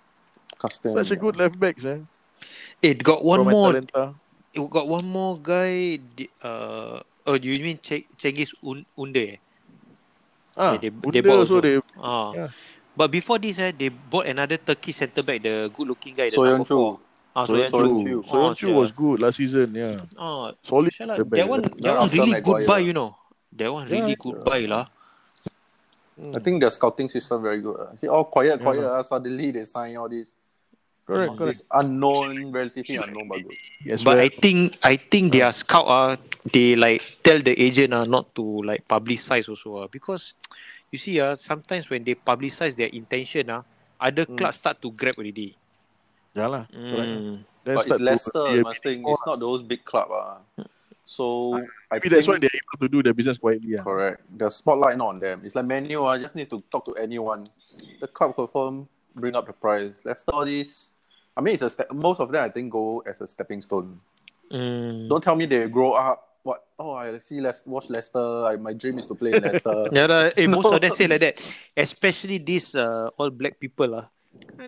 Custom. 0.59 0.93
Such 0.97 1.13
a 1.13 1.17
good 1.21 1.37
left 1.37 1.57
back, 1.61 1.77
eh? 1.85 2.01
It 2.81 3.01
got 3.05 3.25
one 3.25 3.45
from 3.45 3.53
more. 3.53 3.71
Atalanta. 3.77 4.15
It 4.53 4.61
got 4.71 4.87
one 4.89 5.05
more 5.09 5.37
guy. 5.41 6.01
Uh, 6.41 7.01
oh, 7.27 7.35
you 7.41 7.57
mean 7.61 7.77
Ch- 7.81 8.09
Cengiz 8.17 8.53
Un- 8.65 8.87
Unde? 8.97 9.39
Ah, 10.57 10.77
they- 10.79 10.89
Under 10.89 11.11
they 11.11 11.21
bought 11.21 11.39
also 11.43 11.57
also. 11.57 11.61
they. 11.61 11.81
Ah. 11.99 12.33
Yeah. 12.35 12.49
But 12.97 13.11
before 13.11 13.39
this, 13.43 13.59
eh, 13.59 13.73
they 13.75 13.89
bought 13.91 14.27
another 14.27 14.57
Turkish 14.57 14.97
centre 15.03 15.23
back, 15.23 15.43
the 15.43 15.69
good-looking 15.75 16.15
guy, 16.15 16.31
the 16.31 16.37
Soyuncu. 16.37 16.51
number 16.51 16.65
four. 16.65 17.01
Ah, 17.35 17.45
Soyuncu. 17.45 17.71
Soyuncu. 17.75 18.23
Soyuncu 18.23 18.69
Ah, 18.71 18.75
was 18.79 18.91
good 18.93 19.19
last 19.21 19.37
season. 19.37 19.75
Yeah, 19.75 19.99
Ah, 20.17 20.53
solid. 20.63 20.93
That 20.99 21.49
one, 21.49 21.63
that 21.63 21.75
Yeah, 21.83 21.99
one 21.99 22.09
really 22.11 22.41
good 22.41 22.67
buy, 22.67 22.79
you 22.79 22.93
know. 22.95 23.17
That 23.51 23.73
one 23.73 23.89
Yeah, 23.89 23.99
really 24.07 24.15
good 24.15 24.45
buy 24.47 24.61
lah. 24.71 24.87
I 26.35 26.39
think 26.39 26.61
their 26.63 26.71
scouting 26.71 27.09
system 27.11 27.43
very 27.43 27.59
good. 27.61 27.75
ah. 27.83 27.91
See, 27.99 28.07
all 28.07 28.25
quiet, 28.31 28.63
Yeah. 28.63 28.63
quiet. 28.63 28.85
ah, 28.87 29.03
Suddenly 29.03 29.51
they 29.51 29.65
sign 29.67 29.97
all 29.99 30.07
these, 30.09 30.31
Correct, 31.05 31.31
all 31.31 31.37
correct. 31.37 31.59
these 31.59 31.67
unknown, 31.75 32.53
relatively 32.55 32.95
unknown 33.03 33.27
bagus. 33.27 33.59
Yes, 33.85 34.05
But 34.07 34.15
well, 34.15 34.25
I 34.25 34.29
think 34.31 34.79
I 34.87 34.95
think 34.95 35.33
their 35.35 35.51
scout 35.51 35.87
ah, 35.91 36.15
they 36.53 36.77
like 36.77 37.01
tell 37.25 37.41
the 37.41 37.53
agent 37.57 37.95
ah 37.95 38.05
not 38.05 38.35
to 38.35 38.43
like 38.63 38.85
publicize 38.89 39.49
also 39.49 39.85
ah 39.85 39.87
because 39.89 40.35
you 40.93 40.99
see 40.99 41.17
ah 41.21 41.35
sometimes 41.35 41.89
when 41.89 42.05
they 42.05 42.15
publicize 42.15 42.77
their 42.77 42.93
intention 42.93 43.49
ah 43.51 43.63
other 44.01 44.27
Mm. 44.29 44.37
clubs 44.37 44.59
start 44.61 44.77
to 44.83 44.91
grab 44.93 45.15
already. 45.17 45.57
yeah 46.35 46.49
lah. 46.51 46.65
Correct. 46.69 47.09
Mm. 47.09 47.35
Then 47.65 47.75
But 47.81 47.87
it's 47.89 47.97
to 47.97 48.03
Leicester, 48.05 48.45
be 48.53 48.61
must 48.61 48.83
think. 48.85 49.01
It's 49.09 49.25
not 49.25 49.41
those 49.41 49.63
big 49.65 49.81
club. 49.89 50.13
Ah. 50.13 50.45
So 51.09 51.57
I 51.89 51.97
think 52.01 52.13
that's 52.13 52.29
why 52.29 52.37
they're 52.37 52.53
able 52.53 52.79
to 52.81 52.89
do 52.89 53.01
their 53.01 53.15
business 53.17 53.39
quietly. 53.41 53.77
Yeah. 53.77 53.85
correct. 53.85 54.21
The 54.37 54.51
spotlight 54.53 54.97
not 55.01 55.17
on 55.17 55.19
them. 55.21 55.41
It's 55.45 55.55
like 55.57 55.65
menu. 55.65 56.05
I 56.05 56.19
just 56.21 56.37
need 56.37 56.49
to 56.53 56.61
talk 56.69 56.85
to 56.85 56.93
anyone. 57.01 57.45
The 58.01 58.09
club 58.09 58.37
confirm 58.37 58.89
bring 59.17 59.33
up 59.37 59.47
the 59.49 59.53
price. 59.57 60.01
Leicester 60.05 60.33
all 60.37 60.45
this. 60.45 60.93
I 61.37 61.41
mean, 61.41 61.55
it's 61.57 61.63
a 61.65 61.71
step. 61.73 61.89
Most 61.93 62.21
of 62.21 62.29
them 62.33 62.45
I 62.45 62.51
think 62.53 62.69
go 62.73 63.01
as 63.09 63.21
a 63.25 63.29
stepping 63.29 63.63
stone. 63.65 63.97
Mm. 64.53 65.09
Don't 65.09 65.23
tell 65.25 65.37
me 65.37 65.47
they 65.47 65.65
grow 65.69 65.93
up. 65.97 66.34
What? 66.45 66.61
Oh, 66.77 66.93
I 66.93 67.17
see. 67.25 67.41
Let's 67.41 67.65
watch 67.65 67.89
Leicester. 67.89 68.21
I, 68.45 68.61
my 68.61 68.77
dream 68.77 69.01
is 69.01 69.09
to 69.09 69.17
play 69.17 69.33
in 69.33 69.43
Leicester. 69.43 69.89
Yeah, 69.97 70.05
lah, 70.07 70.21
eh, 70.37 70.45
most 70.45 70.69
No. 70.69 70.77
of 70.77 70.81
them 70.85 70.93
say 70.93 71.09
like 71.09 71.21
that. 71.25 71.41
Especially 71.73 72.37
these 72.37 72.77
uh, 72.77 73.09
all 73.17 73.33
black 73.33 73.57
people 73.57 73.89
lah. 73.89 74.07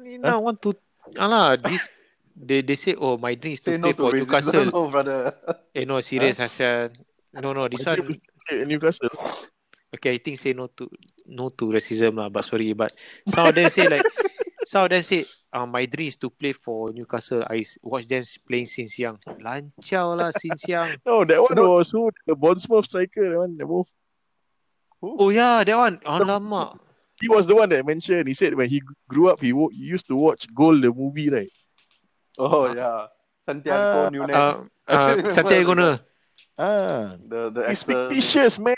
Ni 0.01 0.17
now 0.17 0.41
want 0.41 0.57
to 0.65 0.73
alah 1.21 1.59
this 1.61 1.85
they 2.33 2.63
they 2.65 2.79
say 2.79 2.97
oh 2.97 3.21
my 3.21 3.37
dream 3.37 3.55
is 3.55 3.63
to 3.67 3.75
Say 3.75 3.79
no 3.79 3.93
play 3.93 3.99
to 3.99 4.03
for 4.03 4.11
racism, 4.17 4.25
Newcastle. 4.25 4.65
no, 4.73 4.81
brother. 4.89 5.19
Eh 5.77 5.85
no 5.85 6.01
serious 6.01 6.41
Hassan. 6.41 6.97
No 7.37 7.53
no 7.53 7.69
this 7.69 7.85
My 7.85 7.99
one 8.01 8.09
to 8.09 8.65
Newcastle. 8.65 9.13
okay 9.93 10.17
I 10.17 10.19
think 10.19 10.41
say 10.41 10.57
no 10.57 10.73
to 10.81 10.89
no 11.29 11.53
to 11.53 11.65
racism 11.69 12.17
lah 12.17 12.29
but 12.33 12.45
sorry 12.49 12.73
but 12.73 12.93
some 13.29 13.47
of 13.49 13.55
them 13.55 13.69
say 13.69 13.85
like 13.91 14.05
some 14.67 14.85
of 14.85 14.91
them 14.91 15.03
say 15.03 15.25
uh, 15.55 15.65
my 15.65 15.87
dream 15.87 16.09
is 16.09 16.17
to 16.19 16.29
play 16.29 16.53
for 16.53 16.93
Newcastle. 16.93 17.45
I 17.49 17.65
watch 17.83 18.07
them 18.09 18.25
playing 18.49 18.67
since 18.67 18.99
young. 18.99 19.19
Lancau 19.39 20.19
lah 20.19 20.31
since 20.35 20.67
young. 20.67 20.91
No, 21.07 21.25
that 21.25 21.39
one 21.41 21.55
was 21.55 21.91
who 21.91 22.11
the 22.27 22.35
Bournemouth 22.35 22.85
striker. 22.85 23.31
That 23.31 23.39
one, 23.39 23.57
the 23.57 23.65
move. 23.65 23.87
Oh 25.03 25.31
yeah 25.31 25.63
that 25.63 25.77
one. 25.79 25.97
Alamak. 26.03 26.79
He 27.21 27.29
was 27.29 27.47
the 27.47 27.55
one 27.55 27.69
that 27.71 27.87
mentioned. 27.87 28.29
He 28.29 28.35
said 28.35 28.55
when 28.55 28.69
he 28.69 28.83
grew 29.09 29.31
up, 29.31 29.41
he, 29.41 29.53
wo- 29.53 29.71
he 29.73 29.85
used 29.89 30.07
to 30.09 30.17
watch 30.17 30.45
Goal 30.53 30.77
the 30.77 30.93
movie, 30.93 31.31
right? 31.31 31.49
Oh 32.37 32.69
yeah, 32.75 33.07
Santiago 33.41 34.05
Ah, 34.05 34.11
Nunes. 34.11 34.37
Uh, 34.37 34.65
uh, 34.89 35.33
Santiago 35.33 35.73
Gona. 35.73 36.01
Ah, 36.59 37.17
The 37.25 37.51
the 37.55 37.61
it's 37.71 37.81
actor. 37.83 38.09
fictitious, 38.09 38.59
man. 38.59 38.77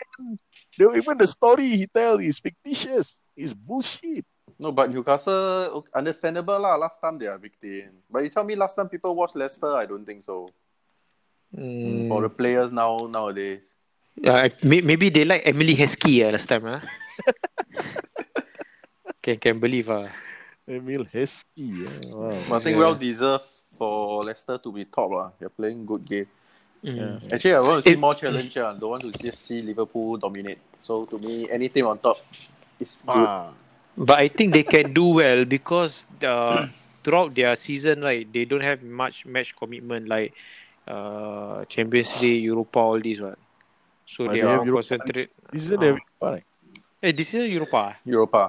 The, 0.79 0.93
even 0.95 1.19
the 1.19 1.27
story 1.27 1.67
he 1.75 1.87
tell 1.91 2.19
is 2.23 2.39
fictitious. 2.39 3.19
It's 3.35 3.53
bullshit. 3.55 4.23
No, 4.59 4.73
but 4.73 4.91
Newcastle 4.91 5.87
understandable 5.95 6.59
lah. 6.59 6.75
Last 6.77 6.99
time 7.01 7.15
they 7.19 7.27
are 7.31 7.39
victim. 7.39 7.95
But 8.11 8.25
you 8.27 8.31
tell 8.31 8.43
me 8.43 8.57
last 8.59 8.75
time 8.75 8.89
people 8.91 9.15
watch 9.15 9.35
Leicester, 9.39 9.71
I 9.71 9.87
don't 9.87 10.03
think 10.05 10.25
so. 10.27 10.51
Mm. 11.55 12.09
For 12.11 12.23
the 12.23 12.29
players 12.29 12.73
now 12.75 13.07
nowadays. 13.07 13.63
Uh, 14.19 14.49
maybe 14.63 15.11
they 15.15 15.23
like 15.25 15.47
Emily 15.47 15.77
Heskey 15.79 16.27
uh, 16.27 16.33
last 16.35 16.49
time. 16.51 16.67
Ah, 16.67 16.83
can 19.23 19.39
can 19.39 19.59
believe 19.63 19.87
ah. 19.89 20.11
Emile 20.69 21.07
Heskey. 21.07 21.87
Wow. 22.11 22.43
But 22.51 22.57
I 22.57 22.61
think 22.65 22.75
Yeah. 22.77 22.83
well 22.83 22.95
deserved 22.99 23.47
for 23.79 24.23
Leicester 24.27 24.59
to 24.59 24.69
be 24.75 24.85
top 24.85 25.09
lah. 25.11 25.31
They're 25.39 25.49
playing 25.55 25.87
good 25.87 26.05
game. 26.05 26.27
Mm. 26.85 27.33
Actually, 27.33 27.55
I 27.55 27.61
want 27.63 27.83
to 27.83 27.89
see 27.89 27.95
It- 27.95 27.99
more 28.03 28.15
challenge. 28.15 28.57
ah. 28.59 28.75
Don't 28.75 28.91
want 28.91 29.03
to 29.07 29.13
just 29.15 29.47
see 29.47 29.63
Liverpool 29.63 30.17
dominate. 30.19 30.59
So 30.83 31.07
to 31.07 31.17
me, 31.19 31.47
anything 31.49 31.85
on 31.87 31.97
top 31.99 32.19
is 32.83 33.03
good. 33.07 33.23
Ah, 33.25 33.55
But 33.99 34.19
I 34.23 34.29
think 34.29 34.53
they 34.55 34.63
can 34.63 34.95
do 34.95 35.07
well 35.11 35.45
because 35.45 36.07
uh, 36.23 36.67
throughout 37.03 37.35
their 37.35 37.57
season, 37.57 38.03
right, 38.03 38.23
they 38.33 38.45
don't 38.45 38.63
have 38.63 38.83
much 38.83 39.27
match 39.27 39.57
commitment 39.59 40.07
like 40.07 40.33
uh, 40.87 41.65
Champions 41.67 42.23
League, 42.23 42.45
Europa, 42.45 42.79
all 42.79 43.01
these 43.01 43.21
one. 43.21 43.37
So 44.07 44.25
but 44.27 44.33
they 44.35 44.41
they 44.41 44.47
are 44.47 44.65
concentrated. 44.65 45.29
This 45.51 45.67
is 45.67 45.71
they 45.75 45.87
have 45.87 45.99
Ah. 45.99 45.99
Europa. 45.99 46.27
Right? 46.31 46.45
Eh, 47.03 47.13
this 47.13 47.35
is 47.35 47.49
Europa. 47.51 47.97
Europa. 48.07 48.43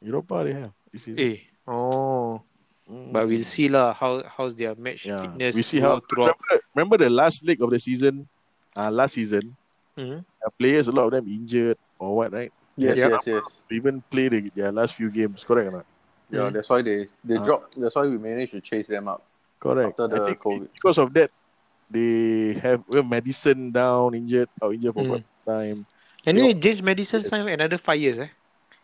Europa 0.00 0.36
they 0.44 0.52
have. 0.52 0.72
This 0.90 1.08
is. 1.08 1.18
Eh, 1.20 1.36
oh. 1.68 2.40
Mm. 2.88 3.12
But 3.12 3.28
we'll 3.28 3.44
see 3.44 3.68
lah 3.68 3.92
how 3.92 4.24
how's 4.28 4.52
their 4.56 4.74
match 4.74 5.04
Yeah, 5.04 5.20
fitness 5.20 5.54
we 5.56 5.62
see 5.62 5.80
how. 5.80 6.00
throughout. 6.00 6.36
Remember, 6.36 6.64
remember 6.74 6.96
the 6.96 7.10
last 7.12 7.44
leg 7.44 7.60
of 7.60 7.70
the 7.70 7.78
season? 7.80 8.28
Uh, 8.76 8.90
last 8.90 9.14
season, 9.14 9.54
Mhm. 9.96 10.24
uh, 10.26 10.50
players 10.58 10.88
a 10.88 10.92
lot 10.92 11.06
of 11.06 11.12
them 11.14 11.30
injured 11.30 11.78
or 11.96 12.16
what, 12.18 12.32
right? 12.34 12.50
Yes, 12.76 12.96
Yeah. 12.98 13.08
yes, 13.14 13.22
yes. 13.26 13.44
Even 13.70 14.02
play 14.10 14.28
the, 14.28 14.50
their 14.54 14.72
last 14.72 14.94
few 14.94 15.10
games, 15.10 15.44
correct 15.44 15.68
or 15.68 15.72
not? 15.82 15.86
Yeah, 16.30 16.50
Mm. 16.50 16.54
that's 16.58 16.68
why 16.70 16.82
they 16.82 17.06
they 17.22 17.36
Ah. 17.38 17.44
dropped. 17.44 17.78
That's 17.78 17.94
why 17.94 18.06
we 18.10 18.18
managed 18.18 18.52
to 18.52 18.60
chase 18.60 18.88
them 18.90 19.06
up. 19.08 19.22
Correct. 19.60 19.94
After 19.94 20.08
the 20.08 20.34
COVID. 20.34 20.68
because 20.74 20.98
of 20.98 21.12
that, 21.14 21.30
they 21.88 22.54
have 22.58 22.82
well, 22.88 23.04
Madison 23.06 23.70
down, 23.70 24.14
injured, 24.14 24.48
out 24.62 24.74
injured 24.74 24.94
for 24.94 25.04
Mm. 25.04 25.10
what 25.10 25.22
time? 25.46 25.86
Anyway, 26.26 26.54
James 26.54 26.82
Madison 26.82 27.22
signed 27.22 27.48
another 27.48 27.78
five 27.78 28.00
years, 28.00 28.18
eh? 28.18 28.28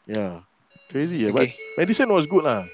Yeah, 0.06 0.42
crazy. 0.92 1.18
Yeah, 1.24 1.32
but 1.32 1.42
Okay. 1.48 1.56
Madison 1.76 2.12
was 2.12 2.26
good 2.28 2.44
lah. 2.44 2.68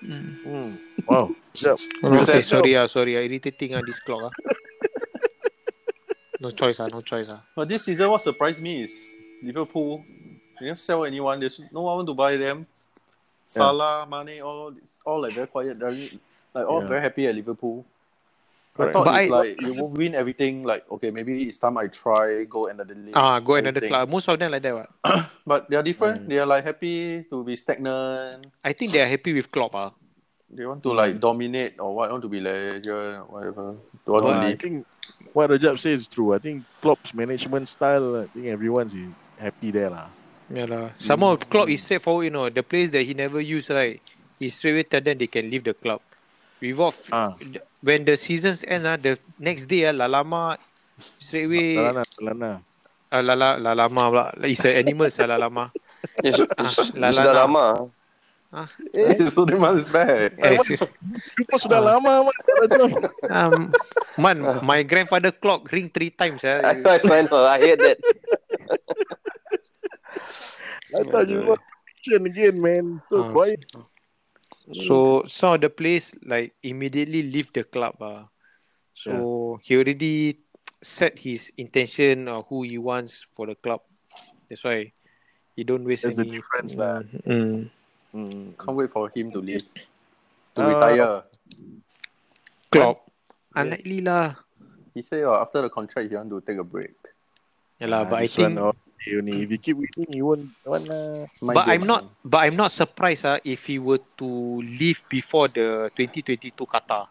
Hmm. 0.00 0.74
Wow. 1.06 1.30
Yep. 1.58 1.78
Oh, 2.02 2.08
okay, 2.08 2.16
Yourself. 2.18 2.44
sorry 2.46 2.76
ah, 2.76 2.86
sorry 2.86 3.16
ah, 3.18 3.22
irritating 3.22 3.74
ah 3.74 3.82
this 3.82 3.98
clock 4.00 4.30
ah. 4.30 4.32
no 6.40 6.50
choice 6.50 6.78
ah, 6.80 6.86
no 6.88 7.00
choice 7.02 7.28
ah. 7.30 7.42
But 7.54 7.68
this 7.68 7.84
season, 7.84 8.08
what 8.10 8.20
surprised 8.22 8.62
me 8.62 8.82
is 8.86 8.94
Liverpool. 9.42 10.04
They 10.60 10.66
didn't 10.66 10.78
sell 10.78 11.04
anyone. 11.04 11.40
There's 11.40 11.60
no 11.72 11.82
one 11.82 11.96
want 12.02 12.08
to 12.08 12.14
buy 12.14 12.36
them. 12.36 12.66
Salah, 13.44 14.06
Mane, 14.10 14.42
all 14.42 14.68
it's 14.76 14.98
all 15.06 15.22
like 15.22 15.34
very 15.34 15.46
quiet. 15.46 15.78
They're 15.78 15.92
like 16.54 16.66
all 16.68 16.82
Yeah. 16.82 16.88
very 16.88 17.00
happy 17.00 17.26
at 17.26 17.34
Liverpool. 17.34 17.84
Correct. 18.76 18.90
I 18.90 18.92
thought 18.94 19.04
But 19.06 19.16
it's 19.22 19.32
I- 19.32 19.38
like 19.38 19.60
you 19.62 19.72
won't 19.74 19.94
win 19.98 20.14
everything. 20.14 20.62
Like 20.64 20.84
okay, 20.90 21.10
maybe 21.10 21.48
it's 21.48 21.56
time 21.58 21.78
I 21.78 21.86
try 21.88 22.44
go 22.44 22.66
another 22.66 22.94
league. 22.94 23.16
Ah, 23.16 23.40
go 23.40 23.54
another 23.56 23.78
everything. 23.78 23.88
club. 23.90 24.08
Most 24.10 24.28
of 24.28 24.38
them 24.38 24.52
like 24.52 24.62
that. 24.62 24.74
What? 24.74 24.90
But 25.48 25.70
they 25.70 25.76
are 25.76 25.82
different. 25.82 26.22
Mm. 26.24 26.28
They 26.28 26.38
are 26.38 26.46
like 26.46 26.64
happy 26.64 27.24
to 27.30 27.42
be 27.42 27.56
stagnant. 27.56 28.46
I 28.62 28.72
think 28.74 28.92
they 28.92 29.00
are 29.00 29.08
happy 29.08 29.32
with 29.32 29.50
Klopp. 29.50 29.74
Ah. 29.74 29.90
They 30.50 30.64
want 30.64 30.82
to 30.84 30.92
like 30.92 31.18
dominate 31.20 31.80
or 31.80 31.94
what? 31.96 32.10
Want 32.12 32.22
to 32.22 32.28
be 32.28 32.40
legend, 32.40 33.24
whatever. 33.28 33.76
They 34.04 34.12
want 34.12 34.24
Well, 34.24 34.40
to 34.40 34.46
I 34.46 34.56
think 34.56 34.86
what 35.32 35.48
Rajab 35.50 35.78
says 35.80 36.00
is 36.04 36.08
true. 36.08 36.32
I 36.34 36.38
think 36.38 36.64
Klopp's 36.80 37.12
management 37.16 37.68
style, 37.68 38.16
I 38.16 38.26
think 38.28 38.46
everyone's 38.46 38.92
is 38.94 39.08
happy 39.40 39.70
there 39.72 39.88
lah. 39.90 40.08
Yeah 40.48 40.64
lah. 40.64 40.84
Some 40.96 41.20
more 41.20 41.36
Klopp 41.36 41.68
is 41.68 41.84
straightforward. 41.84 42.24
You 42.24 42.32
know, 42.32 42.48
the 42.48 42.62
players 42.64 42.88
that 42.96 43.04
he 43.04 43.12
never 43.12 43.40
used, 43.40 43.68
right? 43.68 44.00
He 44.40 44.48
straight 44.48 44.72
away 44.80 44.84
tell 44.88 45.02
them 45.04 45.18
they 45.18 45.28
can 45.28 45.50
leave 45.50 45.64
the 45.64 45.74
club. 45.76 46.00
Without 46.58 46.96
Ah. 47.12 47.36
when 47.84 48.02
the 48.08 48.16
seasons 48.16 48.64
end, 48.66 48.86
ah, 48.88 48.96
the 48.96 49.18
next 49.38 49.68
day, 49.68 49.84
ah, 49.86 49.92
Lalama 49.94 50.56
straight 51.20 51.46
away. 51.46 51.76
Lalana, 51.76 52.02
Lalana. 52.18 52.52
Uh, 53.08 53.22
lala, 53.24 53.56
lalama 53.56 54.02
pula. 54.12 54.24
It's 54.44 54.60
an 54.68 54.84
animal, 54.84 55.08
sah, 55.08 55.24
lalama. 55.24 55.72
Yes, 56.24 56.38
Ah, 56.60 56.70
sudah 57.16 57.32
lama. 57.44 57.88
so 59.32 59.44
they 59.48 59.56
must 59.58 59.88
back. 59.92 60.32
Eh, 60.40 60.56
so- 60.64 60.88
You 61.36 61.44
pun 61.48 61.58
sudah 61.58 61.80
lama 61.84 62.24
man. 62.24 62.32
um, 63.32 63.54
man, 64.16 64.36
my 64.64 64.80
grandfather 64.84 65.32
clock 65.32 65.68
ring 65.72 65.88
three 65.88 66.10
times. 66.12 66.44
I 66.48 66.60
Ah. 66.60 66.72
know, 66.76 66.96
I 67.12 67.20
know. 67.28 67.42
I 67.44 67.56
heard 67.60 67.80
that. 67.84 67.98
I 70.94 71.02
thought 71.04 71.28
you 71.28 71.42
were 71.44 71.58
action 71.60 72.26
again, 72.26 72.56
man. 72.60 73.02
So 73.10 73.24
Ah. 73.24 73.30
quiet. 73.32 73.64
So 74.86 75.24
some 75.28 75.56
of 75.56 75.60
the 75.64 75.70
players 75.72 76.12
like 76.24 76.52
immediately 76.62 77.22
leave 77.24 77.52
the 77.52 77.64
club. 77.64 77.96
Uh. 78.00 78.28
So 78.94 79.60
he 79.62 79.76
already 79.76 80.40
set 80.82 81.18
his 81.18 81.52
intention 81.56 82.28
of 82.28 82.46
who 82.48 82.62
he 82.62 82.78
wants 82.78 83.24
for 83.36 83.46
the 83.46 83.54
club. 83.54 83.80
That's 84.48 84.64
why 84.64 84.92
he 85.56 85.64
don't 85.64 85.84
waste 85.84 86.04
That's 86.04 86.16
the 86.16 86.28
any. 86.28 86.36
difference 86.36 86.76
lah. 86.76 87.02
Mm. 87.24 87.70
Mm. 88.14 88.56
Can't 88.58 88.76
wait 88.76 88.90
for 88.90 89.08
him 89.14 89.32
to 89.32 89.40
leave. 89.40 89.64
To 90.56 90.60
Ah. 90.62 90.68
retire. 90.68 91.14
Klopp. 92.70 93.08
Unlikely 93.56 94.00
lah. 94.04 94.36
He 94.92 95.00
said 95.02 95.24
uh, 95.24 95.40
after 95.40 95.62
the 95.62 95.70
contract 95.70 96.10
he 96.10 96.16
want 96.16 96.28
to 96.30 96.40
take 96.44 96.58
a 96.58 96.64
break. 96.66 96.92
Yeah 97.80 97.88
lah, 97.88 98.02
Ah, 98.04 98.10
but 98.10 98.18
I 98.20 98.26
think. 98.26 98.58
one, 98.58 98.74
okay, 98.98 99.18
only. 99.18 99.42
If 99.42 99.50
you 99.50 99.58
keep 99.58 99.76
winning, 99.78 100.12
you 100.12 100.26
won't 100.26 100.50
want 100.66 100.84
lah. 100.90 101.26
Mind 101.40 101.54
But 101.54 101.64
game, 101.66 101.74
I'm 101.74 101.84
not. 101.86 102.00
But 102.26 102.40
I'm 102.44 102.56
not 102.58 102.70
surprised. 102.74 103.24
Ah, 103.24 103.38
if 103.46 103.70
he 103.70 103.78
were 103.78 104.02
to 104.18 104.28
leave 104.60 105.00
before 105.06 105.46
the 105.48 105.94
2022 105.94 106.52
Qatar, 106.66 107.06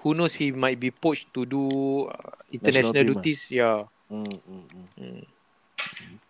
who 0.00 0.16
knows? 0.16 0.34
He 0.34 0.50
might 0.50 0.80
be 0.80 0.90
poached 0.90 1.32
to 1.36 1.44
do 1.44 2.06
uh, 2.08 2.32
international 2.50 2.96
team, 2.96 3.12
ah. 3.12 3.20
duties. 3.20 3.42
Yeah. 3.52 3.84
Mm, 4.08 4.24
mm, 4.24 4.64
mm. 4.72 4.86
Mm. 4.96 5.24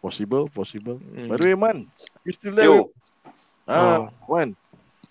Possible, 0.02 0.50
possible. 0.50 0.98
Mm. 0.98 1.28
By 1.30 1.36
the 1.38 1.44
way, 1.44 1.54
man, 1.54 1.86
you 2.24 2.32
still 2.32 2.54
there? 2.54 2.66
Yo, 2.66 2.90
Ah, 3.68 4.08
man. 4.28 4.56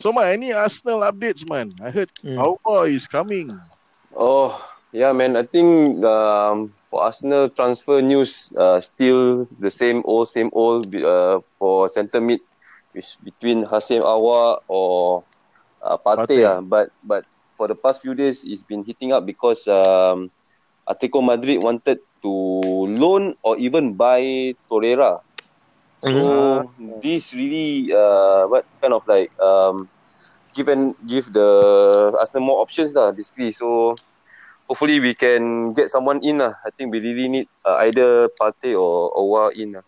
So, 0.01 0.11
man, 0.11 0.33
any 0.33 0.49
Arsenal 0.51 1.05
updates, 1.05 1.45
man? 1.45 1.73
I 1.81 1.93
heard 1.93 2.09
Mm. 2.25 2.37
Aouba 2.41 2.89
is 2.89 3.05
coming. 3.05 3.53
Oh, 4.17 4.57
yeah, 4.91 5.13
man. 5.13 5.37
I 5.37 5.45
think 5.45 6.01
um, 6.03 6.73
for 6.97 7.05
Arsenal 7.05 7.53
transfer 7.53 8.01
news, 8.01 8.49
uh, 8.57 8.81
still 8.81 9.45
the 9.61 9.69
same 9.69 10.01
old, 10.09 10.27
same 10.33 10.49
old 10.53 10.89
uh, 10.97 11.37
for 11.61 11.87
centre 11.89 12.21
mid, 12.21 12.41
which 12.93 13.17
between 13.21 13.65
Houssem 13.69 14.01
Aouar 14.01 14.57
or 14.67 15.25
uh. 15.85 15.97
Partey. 16.01 16.41
ah. 16.41 16.61
But 16.65 16.89
but 17.05 17.25
for 17.57 17.67
the 17.69 17.75
past 17.77 18.01
few 18.01 18.15
days, 18.17 18.41
it's 18.49 18.63
been 18.65 18.83
hitting 18.83 19.13
up 19.13 19.25
because 19.29 19.67
um, 19.69 20.33
Atletico 20.89 21.21
Madrid 21.23 21.61
wanted 21.61 21.99
to 22.25 22.33
loan 22.97 23.35
or 23.43 23.57
even 23.61 23.95
buy 23.95 24.53
Torreira. 24.69 25.21
So 26.01 26.63
Mm. 26.79 27.01
this 27.01 27.33
really 27.33 27.93
uh, 27.93 28.47
what 28.47 28.65
kind 28.81 28.93
of 28.93 29.03
like 29.07 29.29
um, 29.41 29.89
give 30.53 30.67
and 30.67 30.95
give 31.05 31.31
the 31.33 32.13
Arsenal 32.19 32.47
more 32.47 32.59
options 32.61 32.93
lah 32.93 33.11
basically. 33.11 33.51
So 33.51 34.01
hopefully 34.67 34.99
we 34.99 35.15
can 35.15 35.73
get 35.73 35.89
someone 35.89 36.19
in 36.21 36.43
lah. 36.43 36.53
I 36.63 36.69
think 36.75 36.91
we 36.91 36.99
really 36.99 37.27
need 37.27 37.47
uh, 37.63 37.79
either 37.87 38.29
Partey 38.35 38.75
or 38.75 39.11
Owa 39.15 39.55
in 39.55 39.79
lah. 39.79 39.85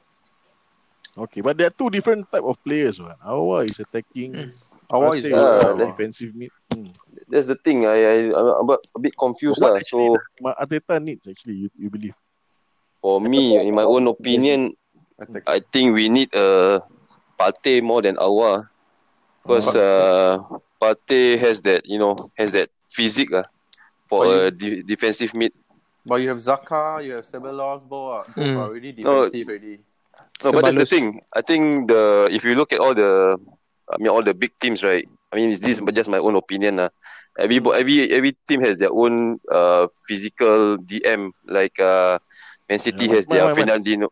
Okay, 1.19 1.43
but 1.43 1.59
there 1.59 1.67
are 1.67 1.75
two 1.75 1.91
different 1.91 2.31
type 2.31 2.43
of 2.47 2.55
players. 2.63 2.99
One. 2.99 3.15
Aouba 3.19 3.67
is 3.67 3.79
attacking. 3.83 4.31
Mm. 4.31 4.51
Awa 4.87 5.19
is 5.19 5.27
that- 5.27 5.75
defensive 5.75 6.31
mid. 6.31 6.49
Hmm. 6.71 6.95
That's 7.27 7.45
the 7.45 7.59
thing. 7.59 7.85
I 7.85 7.97
I 7.99 8.15
I'm 8.31 8.69
a, 8.71 8.77
bit- 8.97 9.13
confused 9.19 9.59
What 9.61 9.77
lah. 9.77 9.83
So 9.83 10.15
Ma- 10.39 10.55
Arteta 10.55 10.97
needs 10.97 11.27
actually, 11.27 11.67
you, 11.67 11.69
you 11.77 11.91
believe? 11.91 12.15
for 13.01 13.21
me, 13.21 13.55
in 13.55 13.75
my 13.75 13.83
own 13.83 14.07
opinion, 14.07 14.75
Attack. 15.19 15.43
I 15.47 15.59
think 15.71 15.95
we 15.95 16.07
need 16.07 16.31
a 16.33 16.39
uh, 16.39 16.79
Partey 17.39 17.83
more 17.83 18.01
than 18.01 18.15
Awa 18.19 18.67
because 19.43 19.75
uh, 19.75 20.39
Partey 20.79 21.39
has 21.39 21.61
that 21.63 21.83
you 21.87 21.99
know 21.99 22.31
has 22.39 22.51
that 22.55 22.71
physique 22.87 23.31
lah 23.31 23.43
for 24.09 24.25
But 24.25 24.29
you- 24.33 24.41
a 24.41 24.51
de- 24.51 24.81
defensive 24.83 25.33
mid. 25.33 25.53
But 26.05 26.15
you 26.25 26.29
have 26.29 26.39
Zaka, 26.41 27.05
you 27.05 27.13
have 27.21 27.25
Ceballos, 27.25 27.85
both 27.87 28.09
are, 28.13 28.25
both 28.33 28.35
Mm. 28.35 28.57
are 28.57 28.67
already 28.73 28.91
No. 28.97 29.25
defensive 29.29 29.47
already. 29.47 29.75
No, 30.43 30.51
but 30.51 30.61
that's 30.65 30.75
the 30.79 30.85
thing. 30.89 31.21
I 31.35 31.41
think 31.41 31.87
the 31.91 32.27
if 32.31 32.43
you 32.43 32.55
look 32.55 32.71
at 32.73 32.79
all 32.79 32.95
the, 32.95 33.37
I 33.91 33.97
mean 33.99 34.07
all 34.09 34.23
the 34.23 34.33
big 34.33 34.51
teams, 34.59 34.83
right? 34.83 35.05
I 35.31 35.35
mean, 35.35 35.51
it's, 35.51 35.61
this 35.61 35.77
is 35.77 35.83
just 35.93 36.09
my 36.09 36.17
own 36.17 36.33
opinion, 36.35 36.77
lah. 36.81 36.89
Every 37.37 37.61
every 37.61 38.09
every 38.11 38.33
team 38.47 38.61
has 38.65 38.79
their 38.81 38.89
own 38.91 39.37
uh 39.51 39.85
physical 40.07 40.77
DM. 40.81 41.31
Like 41.45 41.77
uh, 41.79 42.17
Man 42.67 42.79
City 42.79 43.05
Yeah, 43.05 43.13
has 43.15 43.27
man, 43.27 43.37
their 43.37 43.45
man, 43.45 43.55
man. 43.55 43.59
Fernandinho. 43.67 44.07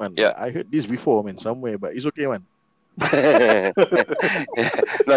Man, 0.00 0.10
Yeah. 0.18 0.34
I 0.36 0.50
heard 0.50 0.66
this 0.72 0.84
before, 0.88 1.22
man, 1.22 1.38
somewhere, 1.38 1.78
but 1.78 1.94
it's 1.94 2.04
okay, 2.10 2.26
man. 2.26 2.42
no, 3.02 3.10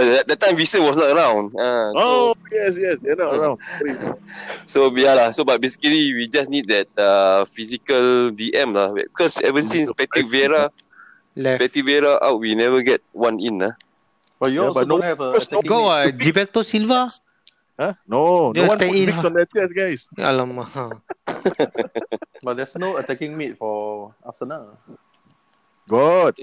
that, 0.02 0.26
that 0.26 0.40
time 0.40 0.58
Visa 0.58 0.82
was 0.82 0.98
not 0.98 1.14
around. 1.14 1.54
Uh, 1.54 1.94
so, 1.94 2.02
Oh, 2.02 2.34
yes, 2.52 2.74
yes, 2.74 2.98
they're 3.02 3.16
not 3.16 3.36
around. 3.38 3.60
So 4.66 4.90
yeah 4.98 5.14
lah. 5.14 5.30
So 5.32 5.46
but 5.46 5.62
basically 5.62 6.12
we 6.14 6.28
just 6.28 6.50
need 6.50 6.68
that 6.68 6.90
uh 6.98 7.46
physical 7.46 8.34
DM 8.34 8.74
lah. 8.74 8.92
Because 8.98 9.40
ever 9.46 9.62
since 9.62 9.94
Physical 9.94 9.96
Patrick. 9.96 10.28
Vieira, 10.28 10.74
Left. 11.38 11.62
Patrick 11.62 11.86
Vieira 11.86 12.18
out, 12.18 12.42
we 12.42 12.58
never 12.58 12.82
get 12.82 13.00
one 13.14 13.38
in 13.40 13.62
lah. 13.62 13.78
But 14.42 14.52
you 14.52 14.66
Yeah, 14.66 14.74
also 14.74 14.82
but 14.82 14.88
no 14.90 14.98
don't 14.98 15.06
have 15.06 15.22
a 15.22 15.30
Go 15.62 15.86
ah, 15.86 16.10
Gilberto 16.10 16.66
Silva. 16.66 17.08
Huh? 17.78 17.94
No, 18.10 18.54
Dia 18.58 18.66
no 18.66 18.74
one 18.74 18.80
put 18.82 18.90
in, 18.90 19.14
on 19.14 19.34
their 19.38 19.46
chest, 19.46 19.72
guys. 19.78 20.10
Alamak. 20.18 20.98
But 22.42 22.58
there's 22.58 22.74
no 22.74 22.98
attacking 22.98 23.38
mid 23.38 23.58
for 23.58 24.14
Arsenal. 24.26 24.78
God. 25.86 26.34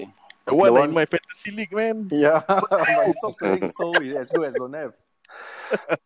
The 0.45 0.53
one, 0.53 0.73
one- 0.73 0.89
in 0.89 0.93
my 0.95 1.05
fantasy 1.05 1.51
league, 1.51 1.73
man. 1.73 2.07
Yeah, 2.11 2.41
but 2.47 2.85
he's 2.87 3.15
not 3.23 3.37
playing 3.37 3.71
so 3.71 3.91
he's 3.99 4.15
as 4.15 4.29
good 4.29 4.47
as 4.47 4.55
Donev. 4.55 4.93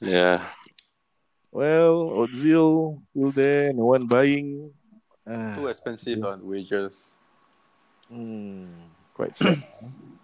Yeah. 0.00 0.46
Well, 1.50 2.10
Ozil 2.10 3.02
still 3.10 3.32
there, 3.32 3.72
no 3.72 3.86
one 3.86 4.06
buying. 4.06 4.70
Ah, 5.26 5.54
Too 5.56 5.66
expensive 5.66 6.22
on 6.22 6.46
wages. 6.46 7.14
hmm, 8.08 8.66
quite 9.14 9.36
sad. 9.36 9.58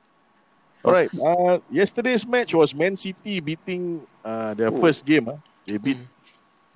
All 0.85 0.93
right. 0.93 1.11
Uh, 1.19 1.59
yesterday's 1.71 2.27
match 2.27 2.55
was 2.55 2.75
Man 2.75 2.95
City 2.95 3.41
beating 3.41 4.07
uh, 4.25 4.55
their 4.55 4.69
Ooh. 4.71 4.81
first 4.81 5.05
game. 5.05 5.29
Uh. 5.29 5.37
They 5.67 5.79
beat 5.79 5.99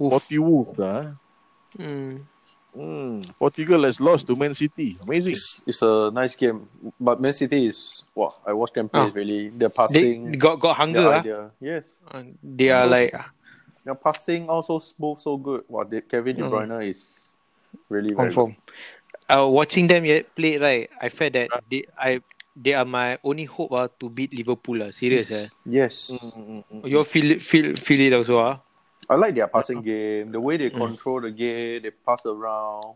Oof. 0.00 0.10
40 0.26 0.38
Wolves. 0.38 0.78
Uh. 0.78 1.14
Hmm. 2.78 3.18
Mm, 3.18 3.34
Portugal 3.38 3.82
has 3.84 4.00
lost 4.00 4.26
to 4.28 4.36
Man 4.36 4.54
City. 4.54 4.96
Amazing. 5.02 5.32
It's, 5.32 5.62
it's 5.66 5.82
a 5.82 6.10
nice 6.14 6.34
game, 6.36 6.68
but 7.00 7.20
Man 7.20 7.32
City 7.34 7.66
is 7.66 8.04
wow. 8.14 8.34
I 8.46 8.52
watched 8.52 8.74
them 8.74 8.88
play 8.88 9.10
Ah. 9.10 9.10
really. 9.14 9.48
They're 9.50 9.68
They 9.68 9.74
passing. 9.74 10.38
got 10.38 10.60
got 10.60 10.76
hunger 10.76 11.02
ah. 11.10 11.50
Yes, 11.60 11.84
Uh, 12.06 12.22
They 12.42 12.70
are 12.70 12.86
like 12.86 13.10
their 13.84 13.94
passing 13.98 14.48
also 14.48 14.78
smooth, 14.78 15.18
so 15.18 15.36
good. 15.36 15.64
Wow, 15.66 15.84
they, 15.90 16.02
Kevin 16.02 16.36
De 16.36 16.42
Mm. 16.46 16.50
Bruyne 16.50 16.86
is 16.86 17.34
really 17.90 18.14
very 18.14 18.30
confirm. 18.30 18.54
Uh, 19.28 19.46
watching 19.50 19.86
them 19.90 20.04
yet 20.06 20.30
play 20.34 20.56
right, 20.56 20.88
I 21.02 21.08
felt 21.10 21.32
that 21.34 21.50
they 21.70 21.84
I 21.98 22.20
they 22.54 22.74
are 22.74 22.84
my 22.86 23.18
only 23.26 23.44
hope 23.44 23.72
ah 23.74 23.88
to 23.98 24.06
beat 24.08 24.30
Liverpool 24.32 24.82
ah. 24.86 24.90
Serious 24.94 25.28
good. 25.28 25.34
eh. 25.34 25.46
Yes, 25.66 26.14
You 26.84 26.98
all 26.98 27.04
feel 27.04 27.40
feel 27.42 27.74
feel 27.76 28.00
it 28.06 28.14
also 28.14 28.38
ah. 28.38 28.62
I 29.10 29.16
like 29.16 29.34
their 29.34 29.48
passing 29.48 29.80
game. 29.82 30.32
The 30.32 30.40
way 30.40 30.56
they 30.56 30.70
Mm. 30.70 30.76
control 30.76 31.20
the 31.20 31.30
game, 31.30 31.82
they 31.82 31.90
pass 31.90 32.26
around. 32.26 32.94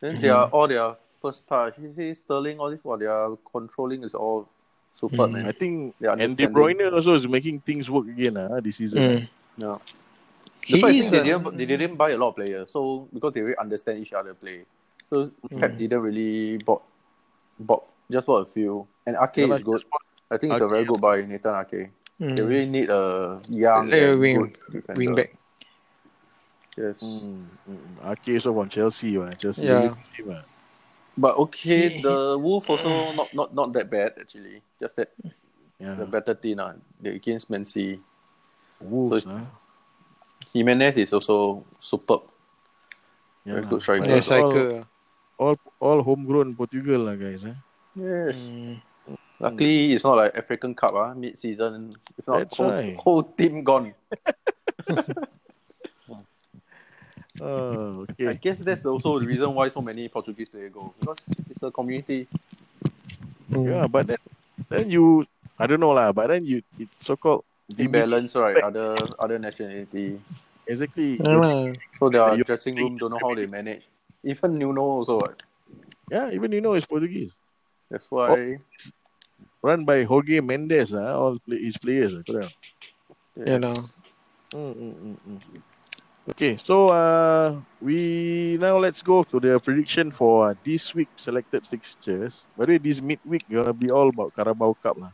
Then 0.00 0.12
Mm-hmm. 0.14 0.22
they 0.22 0.28
are 0.30 0.48
all 0.48 0.66
their 0.68 0.96
first 1.22 1.46
touch. 1.46 1.78
You 1.78 1.92
see 1.96 2.12
Sterling, 2.14 2.58
all 2.58 2.70
this, 2.70 2.82
what 2.82 2.98
they 3.00 3.06
are 3.06 3.36
controlling 3.52 4.02
is 4.04 4.14
all 4.14 4.48
superb, 4.94 5.30
Mm. 5.30 5.46
I 5.46 5.52
think 5.52 5.94
They 6.00 6.08
and 6.08 6.18
De 6.18 6.24
understanding. 6.24 6.54
Bruyne 6.54 6.92
also 6.92 7.14
is 7.14 7.26
making 7.28 7.60
things 7.60 7.88
work 7.90 8.06
again 8.08 8.36
uh, 8.36 8.60
this 8.60 8.76
season. 8.76 9.02
Mm. 9.02 9.28
Yeah. 9.58 9.78
He 10.64 10.72
That's 10.74 10.82
why 10.82 10.88
I 10.88 10.92
is 10.92 11.10
think 11.10 11.10
they 11.24 11.30
a- 11.30 11.38
didn't, 11.38 11.56
they 11.58 11.66
didn't 11.66 11.96
buy 11.96 12.10
a 12.10 12.16
lot 12.18 12.28
of 12.30 12.36
players. 12.36 12.70
So 12.72 13.08
because 13.12 13.32
they 13.34 13.42
really 13.42 13.56
understand 13.58 13.98
each 14.00 14.12
other 14.12 14.34
play. 14.34 14.64
So 15.10 15.30
Pep 15.60 15.72
Mm. 15.72 15.78
didn't 15.78 16.00
really 16.00 16.56
bought 16.58 16.82
bought 17.60 17.84
just 18.10 18.26
bought 18.26 18.48
a 18.48 18.50
few. 18.50 18.86
And 19.06 19.16
Ake 19.20 19.36
Yeah, 19.36 19.44
is 19.44 19.50
like, 19.50 19.64
good. 19.64 19.84
I 20.30 20.36
think 20.38 20.52
it's 20.54 20.62
a 20.62 20.68
very 20.68 20.84
good 20.84 21.00
buy, 21.00 21.20
Nathan 21.22 21.54
Ake. 21.60 21.90
Mm. 22.20 22.36
They 22.36 22.42
really 22.42 22.66
need 22.70 22.88
a 22.90 23.40
young 23.48 23.90
Like 23.90 24.02
a 24.02 24.16
wing- 24.16 24.40
good 24.40 24.56
defender. 24.72 24.98
Wing 24.98 25.14
back. 25.14 25.36
Yes. 26.76 27.02
Mm, 27.02 27.46
mm. 27.70 28.10
Ake 28.12 28.34
also 28.34 28.52
from 28.54 28.68
Chelsea. 28.68 29.16
Uh. 29.18 29.30
Chelsea 29.34 29.66
Yeah. 29.66 29.80
elite 29.88 29.98
team, 30.16 30.30
uh. 30.30 30.42
But 31.16 31.36
okay, 31.46 32.02
the 32.02 32.34
Wolf 32.38 32.68
also 32.70 33.12
not, 33.14 33.30
not 33.32 33.54
not 33.54 33.72
that 33.78 33.86
bad 33.90 34.18
actually. 34.18 34.58
Just 34.82 34.96
that 34.98 35.10
Yeah. 35.78 35.94
the 35.94 36.06
better 36.06 36.34
team 36.34 36.58
uh, 36.58 36.74
they 37.00 37.14
against 37.14 37.50
Man 37.50 37.64
City. 37.64 38.00
Wolves. 38.80 39.22
So- 39.24 39.30
uh. 39.30 39.46
Jimenez 40.52 40.96
is 40.98 41.12
also 41.12 41.64
superb. 41.80 42.22
Yeah, 43.44 43.58
Very 43.58 43.66
good 43.66 43.72
lah. 43.72 43.82
striker. 43.82 44.02
But 44.02 44.10
Yeah, 44.10 44.22
it's 44.22 44.30
all, 44.30 44.54
all, 45.38 45.56
all 45.82 46.00
homegrown 46.02 46.54
Portugal, 46.54 47.08
uh, 47.10 47.16
guys. 47.18 47.42
Eh? 47.44 47.54
Yes. 47.98 48.54
Mm. 48.54 48.78
Luckily, 49.40 49.92
it's 49.92 50.04
not 50.06 50.14
like 50.16 50.30
African 50.38 50.72
Cup, 50.74 50.94
ah, 50.94 51.12
mid 51.12 51.36
season. 51.36 51.98
If 52.16 52.26
not, 52.26 52.38
That's 52.38 52.56
whole, 52.56 52.70
right. 52.70 52.96
whole 52.96 53.22
team 53.34 53.64
gone. 53.66 53.94
Oh, 57.44 58.06
I 58.24 58.34
guess 58.40 58.58
that's 58.64 58.84
also 58.86 59.20
the 59.20 59.26
reason 59.26 59.52
why 59.52 59.68
so 59.68 59.82
many 59.84 60.08
Portuguese 60.08 60.48
players 60.48 60.72
go 60.72 60.94
because 60.98 61.20
it's 61.50 61.62
a 61.62 61.70
community. 61.70 62.26
Yeah, 63.52 63.86
but 63.86 64.06
then, 64.06 64.16
then 64.70 64.88
you, 64.88 65.26
I 65.58 65.66
don't 65.66 65.80
know 65.80 65.90
lah, 65.92 66.10
but 66.12 66.28
then 66.28 66.44
you, 66.44 66.62
it 66.78 66.88
so 67.00 67.16
called 67.16 67.44
Imbalance, 67.76 68.34
right? 68.34 68.56
Other 68.64 68.96
other 69.20 69.38
nationality. 69.38 70.20
Exactly. 70.66 71.20
Yeah. 71.20 71.72
So 72.00 72.08
their 72.08 72.32
You- 72.36 72.44
dressing 72.44 72.76
room 72.76 72.96
don't 72.96 73.12
know 73.12 73.20
how 73.20 73.34
they 73.34 73.46
manage. 73.46 73.84
Even 74.24 74.56
Nuno 74.56 74.80
also. 75.04 75.20
Right? 75.20 75.36
Yeah, 76.10 76.30
even 76.32 76.52
you 76.52 76.60
know 76.64 76.72
it's 76.72 76.86
Portuguese. 76.86 77.36
That's 77.90 78.06
why. 78.08 78.58
Run 79.60 79.84
by 79.84 80.04
Jorge 80.04 80.40
Mendes, 80.40 80.94
ah, 80.94 81.16
all 81.16 81.38
play, 81.40 81.60
his 81.60 81.76
players. 81.76 82.12
ah, 82.16 82.22
correct. 82.24 82.52
Yeah 83.36 83.60
lah. 83.60 83.76
Mm, 84.52 84.72
mm, 84.72 84.94
mm, 84.96 85.16
mm. 85.28 85.40
Okay, 86.24 86.56
so 86.56 86.88
uh, 86.88 87.60
we 87.84 88.56
now 88.56 88.80
let's 88.80 89.04
go 89.04 89.28
to 89.28 89.36
the 89.36 89.60
prediction 89.60 90.08
for 90.08 90.48
uh, 90.48 90.54
this 90.64 90.96
week 90.96 91.12
selected 91.20 91.68
fixtures. 91.68 92.48
By 92.56 92.64
the 92.64 92.72
way, 92.72 92.78
this 92.80 93.04
midweek 93.04 93.44
gonna 93.44 93.76
be 93.76 93.92
all 93.92 94.08
about 94.08 94.32
Carabao 94.32 94.72
Cup 94.80 94.96
lah. 94.96 95.12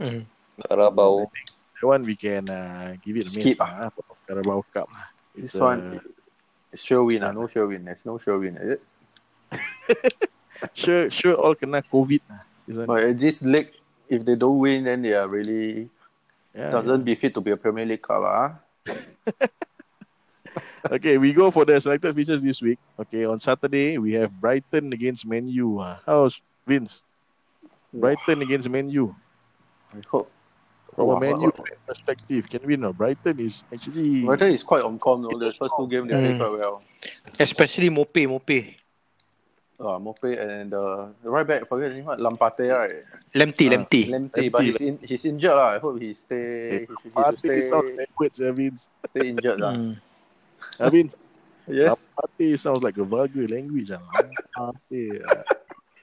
Mm. 0.00 0.24
Carabao. 0.64 1.28
That 1.28 1.84
one 1.84 2.02
we 2.08 2.16
can 2.16 2.48
uh, 2.48 2.96
give 3.04 3.20
it 3.20 3.28
a 3.28 3.30
Skip 3.30 3.44
miss 3.44 3.60
lah 3.60 3.92
for 3.92 4.16
Carabao 4.24 4.64
Cup 4.72 4.88
lah. 4.88 5.12
This 5.36 5.52
It's, 5.52 5.60
one, 5.60 6.00
uh, 6.00 6.72
it's 6.72 6.80
sure 6.80 7.04
win. 7.04 7.28
ah, 7.28 7.36
No 7.36 7.44
sure 7.44 7.68
win. 7.68 7.84
There's 7.84 8.00
no 8.00 8.16
sure 8.16 8.40
win. 8.40 8.56
Is 8.56 8.80
it? 8.80 8.82
sure 10.80 11.12
sure 11.12 11.36
all 11.36 11.52
kena 11.52 11.84
COVID 11.84 12.24
lah. 12.24 12.40
This 12.64 12.80
one, 12.80 12.88
But 12.88 13.04
at 13.04 13.20
this 13.20 13.44
league, 13.44 13.76
if 14.08 14.24
they 14.24 14.40
don't 14.40 14.56
win, 14.56 14.88
then 14.88 15.04
they 15.04 15.12
are 15.12 15.28
really 15.28 15.92
yeah, 16.56 16.72
doesn't 16.72 17.04
be 17.04 17.12
fit 17.20 17.36
to 17.36 17.44
be 17.44 17.52
a 17.52 17.60
Premier 17.60 17.84
League 17.84 18.00
club. 18.00 18.24
Ah. 18.24 18.56
Okay, 20.90 21.16
we 21.18 21.32
go 21.32 21.50
for 21.50 21.64
the 21.64 21.78
selected 21.80 22.14
features 22.14 22.42
this 22.42 22.60
week. 22.60 22.78
Okay, 22.98 23.24
on 23.24 23.38
Saturday 23.38 23.98
we 23.98 24.12
have 24.18 24.34
Brighton 24.40 24.92
against 24.92 25.22
Man 25.26 25.46
U. 25.46 25.78
ah. 25.78 26.02
How's 26.04 26.40
Vince? 26.66 27.04
Brighton 27.94 28.42
against 28.42 28.68
Man 28.68 28.90
U. 28.90 29.14
I 29.94 30.02
hope. 30.10 30.30
From 30.96 31.06
Wow, 31.06 31.16
a 31.16 31.20
Man 31.20 31.40
what- 31.40 31.56
U 31.56 31.64
perspective, 31.86 32.48
can 32.50 32.60
we 32.66 32.76
know 32.76 32.92
Brighton 32.92 33.38
is 33.38 33.64
actually 33.72 34.24
Brighton 34.26 34.50
is 34.50 34.62
quite 34.66 34.82
on 34.82 34.98
form. 34.98 35.22
though. 35.22 35.38
The 35.38 35.52
first 35.54 35.72
two 35.78 35.86
games 35.86 36.10
they 36.10 36.18
played 36.18 36.34
Mm. 36.34 36.38
quite 36.42 36.58
well. 36.58 36.82
Especially 37.38 37.88
Maupay, 37.88 38.26
Maupay. 38.26 38.74
Uh, 39.80 39.98
Maupay 39.98 40.38
and 40.38 40.74
uh, 40.74 41.08
the 41.22 41.30
right 41.30 41.46
back, 41.46 41.66
forget 41.68 41.90
his 41.90 41.96
name, 41.98 42.06
what? 42.06 42.18
Lamptey, 42.18 42.70
right? 42.70 43.02
Lamptey, 43.34 43.66
Ah, 43.66 43.74
Lamptey. 43.74 44.02
Lamptey, 44.10 44.46
but 44.52 44.62
he's, 44.62 44.76
in, 44.76 44.98
he's 45.02 45.24
injured. 45.24 45.50
lah. 45.58 45.74
I 45.74 45.78
hope 45.78 45.98
he 46.00 46.14
stay, 46.14 46.70
he 46.70 46.86
should, 46.86 46.96
he 47.02 47.08
should 47.10 47.14
Partey 47.14 47.38
stay, 47.38 47.66
sounds 47.70 47.90
backwards, 47.98 48.38
Vince. 48.38 48.88
stay 49.10 49.28
injured. 49.30 49.58
lah. 49.64 49.74
Mm. 49.74 49.96
I 50.80 50.90
mean, 50.90 51.10
Yes, 51.68 51.94
Partey 52.18 52.58
sounds 52.58 52.82
like 52.82 52.98
a 52.98 53.04
vulgar 53.04 53.46
language. 53.46 53.90
ah. 53.94 54.02
Partey, 54.58 55.22
ah. 55.22 55.42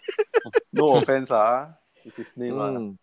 no 0.73 0.95
offense. 0.95 1.29
lah. 1.29 1.75
It's 2.07 2.15
his 2.15 2.31
name. 2.39 2.55
lah. 2.55 2.71
Mm. 2.71 2.95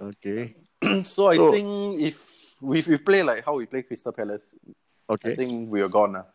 Okay, 0.00 0.56
so 1.06 1.28
I 1.30 1.36
So- 1.36 1.52
think 1.54 2.00
if, 2.00 2.16
if 2.60 2.84
we 2.88 2.96
play 2.98 3.22
like 3.22 3.44
how 3.44 3.54
we 3.54 3.66
play 3.66 3.82
Crystal 3.86 4.10
Palace, 4.12 4.42
okay. 5.08 5.32
I 5.32 5.34
think 5.38 5.70
we 5.70 5.80
are 5.84 5.88
gone. 5.92 6.18
lah. 6.18 6.26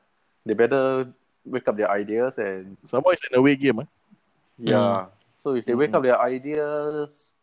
They 0.45 0.53
better 0.55 1.11
wake 1.43 1.67
up 1.67 1.76
their 1.78 1.89
ideas 1.91 2.38
and 2.39 2.78
Somehow 2.88 3.09
it's 3.11 3.26
an 3.30 3.36
away 3.38 3.55
game. 3.59 3.82
ah. 3.84 3.88
Yeah. 4.57 5.05
So 5.43 5.53
if 5.59 5.65
they 5.67 5.76
wake 5.76 5.91
Mm. 5.91 5.97
up 5.99 6.03
their 6.07 6.17
ideas, 6.21 7.36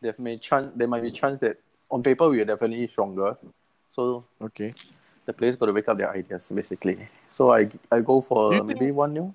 there 0.00 0.14
may 0.22 0.38
chance 0.38 0.70
there 0.78 0.86
might 0.86 1.02
be 1.02 1.10
chance 1.10 1.40
that 1.42 1.58
on 1.90 2.02
paper 2.02 2.28
we 2.30 2.38
are 2.40 2.48
definitely 2.48 2.86
stronger. 2.86 3.34
So 3.90 4.24
Okay. 4.40 4.70
The 5.32 5.38
players 5.38 5.56
got 5.56 5.66
to 5.66 5.72
wake 5.72 5.88
up 5.88 5.96
their 5.96 6.12
ideas 6.12 6.52
basically. 6.52 7.08
So 7.28 7.50
I 7.52 7.70
I 7.90 8.00
go 8.04 8.20
for 8.20 8.52
maybe 8.62 8.90
one 8.92 9.12
new 9.16 9.32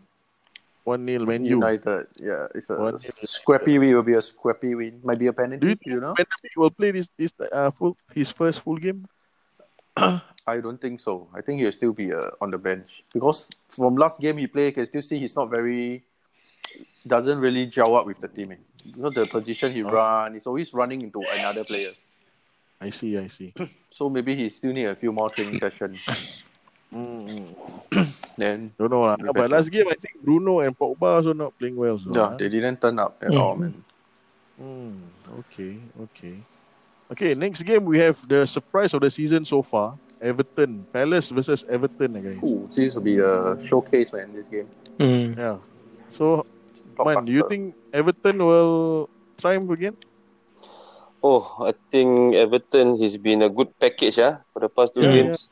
1 0.86 1.04
0 1.06 1.26
Man 1.26 1.44
U. 1.44 1.60
United. 1.60 2.08
Yeah, 2.16 2.48
it's 2.56 2.70
a 2.70 2.76
1-0 2.80 3.28
scrappy 3.28 3.76
win. 3.78 3.92
Will 3.92 4.04
be 4.08 4.14
a 4.14 4.22
scrappy 4.22 4.72
win. 4.74 5.02
Might 5.04 5.20
be 5.20 5.28
a 5.28 5.34
penalty. 5.34 5.60
Do 5.60 5.68
you 5.74 5.96
you 5.96 6.00
know? 6.00 6.14
Beek 6.16 6.56
will 6.56 6.72
play 6.72 6.92
this, 6.92 7.10
this 7.18 7.34
uh, 7.52 7.72
full, 7.72 7.98
his 8.16 8.32
first 8.32 8.62
full 8.64 8.78
game? 8.78 9.04
I 9.98 10.62
don't 10.64 10.80
think 10.80 11.02
so. 11.04 11.28
I 11.36 11.42
think 11.42 11.60
he'll 11.60 11.74
still 11.76 11.92
be 11.92 12.14
uh, 12.14 12.32
on 12.40 12.52
the 12.56 12.58
bench 12.58 13.04
because 13.12 13.50
from 13.68 13.98
last 13.98 14.22
game 14.24 14.38
he 14.38 14.48
played, 14.48 14.68
you 14.68 14.72
can 14.80 14.86
still 14.86 15.02
see 15.02 15.20
he's 15.20 15.36
not 15.36 15.50
very 15.52 16.06
doesn't 17.06 17.40
really 17.40 17.66
gel 17.68 17.96
up 17.96 18.06
with 18.06 18.20
the 18.24 18.28
team. 18.32 18.52
eh. 18.56 18.62
You 18.88 19.02
know 19.04 19.10
the 19.10 19.26
position 19.26 19.74
he 19.74 19.84
Oh. 19.84 19.92
run, 19.92 20.36
he's 20.36 20.48
always 20.48 20.72
running 20.74 21.02
into 21.02 21.20
another 21.36 21.66
player. 21.66 21.92
I 22.80 22.90
see, 22.92 23.18
I 23.18 23.28
see. 23.28 23.54
So 23.90 24.10
maybe 24.10 24.36
he 24.36 24.50
still 24.52 24.74
need 24.74 24.86
a 24.86 24.96
few 24.96 25.12
more 25.12 25.30
training 25.30 25.58
sessions. 25.64 25.98
Mm, 26.94 27.50
Then 28.38 28.72
don't 28.78 28.92
know. 28.94 29.02
lah. 29.10 29.18
Be 29.18 29.26
But 29.26 29.34
better. 29.34 29.48
last 29.58 29.70
game, 29.74 29.90
I 29.90 29.98
think 29.98 30.22
Bruno 30.22 30.60
and 30.62 30.78
Pogba 30.78 31.18
also 31.18 31.34
not 31.34 31.58
playing 31.58 31.76
well. 31.76 31.98
So, 31.98 32.14
yeah, 32.14 32.22
ah. 32.22 32.36
they 32.38 32.48
didn't 32.50 32.78
turn 32.80 33.00
up 33.02 33.18
at 33.26 33.34
Mm. 33.34 33.42
all, 33.42 33.56
man. 33.58 33.74
Mm, 34.62 35.02
okay, 35.42 35.82
okay. 36.06 36.36
Okay, 37.10 37.34
next 37.34 37.64
game 37.64 37.86
we 37.86 37.98
have 38.00 38.20
the 38.28 38.46
surprise 38.46 38.94
of 38.94 39.02
the 39.02 39.10
season 39.10 39.46
so 39.46 39.62
far. 39.64 39.98
Everton, 40.22 40.86
Palace 40.94 41.30
versus 41.30 41.64
Everton, 41.70 42.18
eh, 42.18 42.22
guys. 42.22 42.44
Ooh, 42.44 42.70
this 42.74 42.94
will 42.94 43.02
be 43.06 43.18
a 43.18 43.58
showcase, 43.66 44.14
man. 44.14 44.34
This 44.34 44.48
game. 44.50 44.68
Mm. 45.00 45.38
Yeah. 45.38 45.58
So, 46.14 46.46
man, 47.02 47.26
do 47.26 47.32
you 47.34 47.46
think 47.50 47.74
Everton 47.94 48.38
will 48.46 49.10
triumph 49.38 49.70
again? 49.70 49.98
Oh, 51.24 51.66
I 51.66 51.74
think 51.90 52.36
Everton 52.38 53.02
has 53.02 53.18
been 53.18 53.42
a 53.42 53.50
good 53.50 53.74
package 53.82 54.22
ah 54.22 54.46
for 54.54 54.62
the 54.62 54.70
past 54.70 54.94
two 54.94 55.02
Yeah, 55.02 55.14
games. 55.34 55.50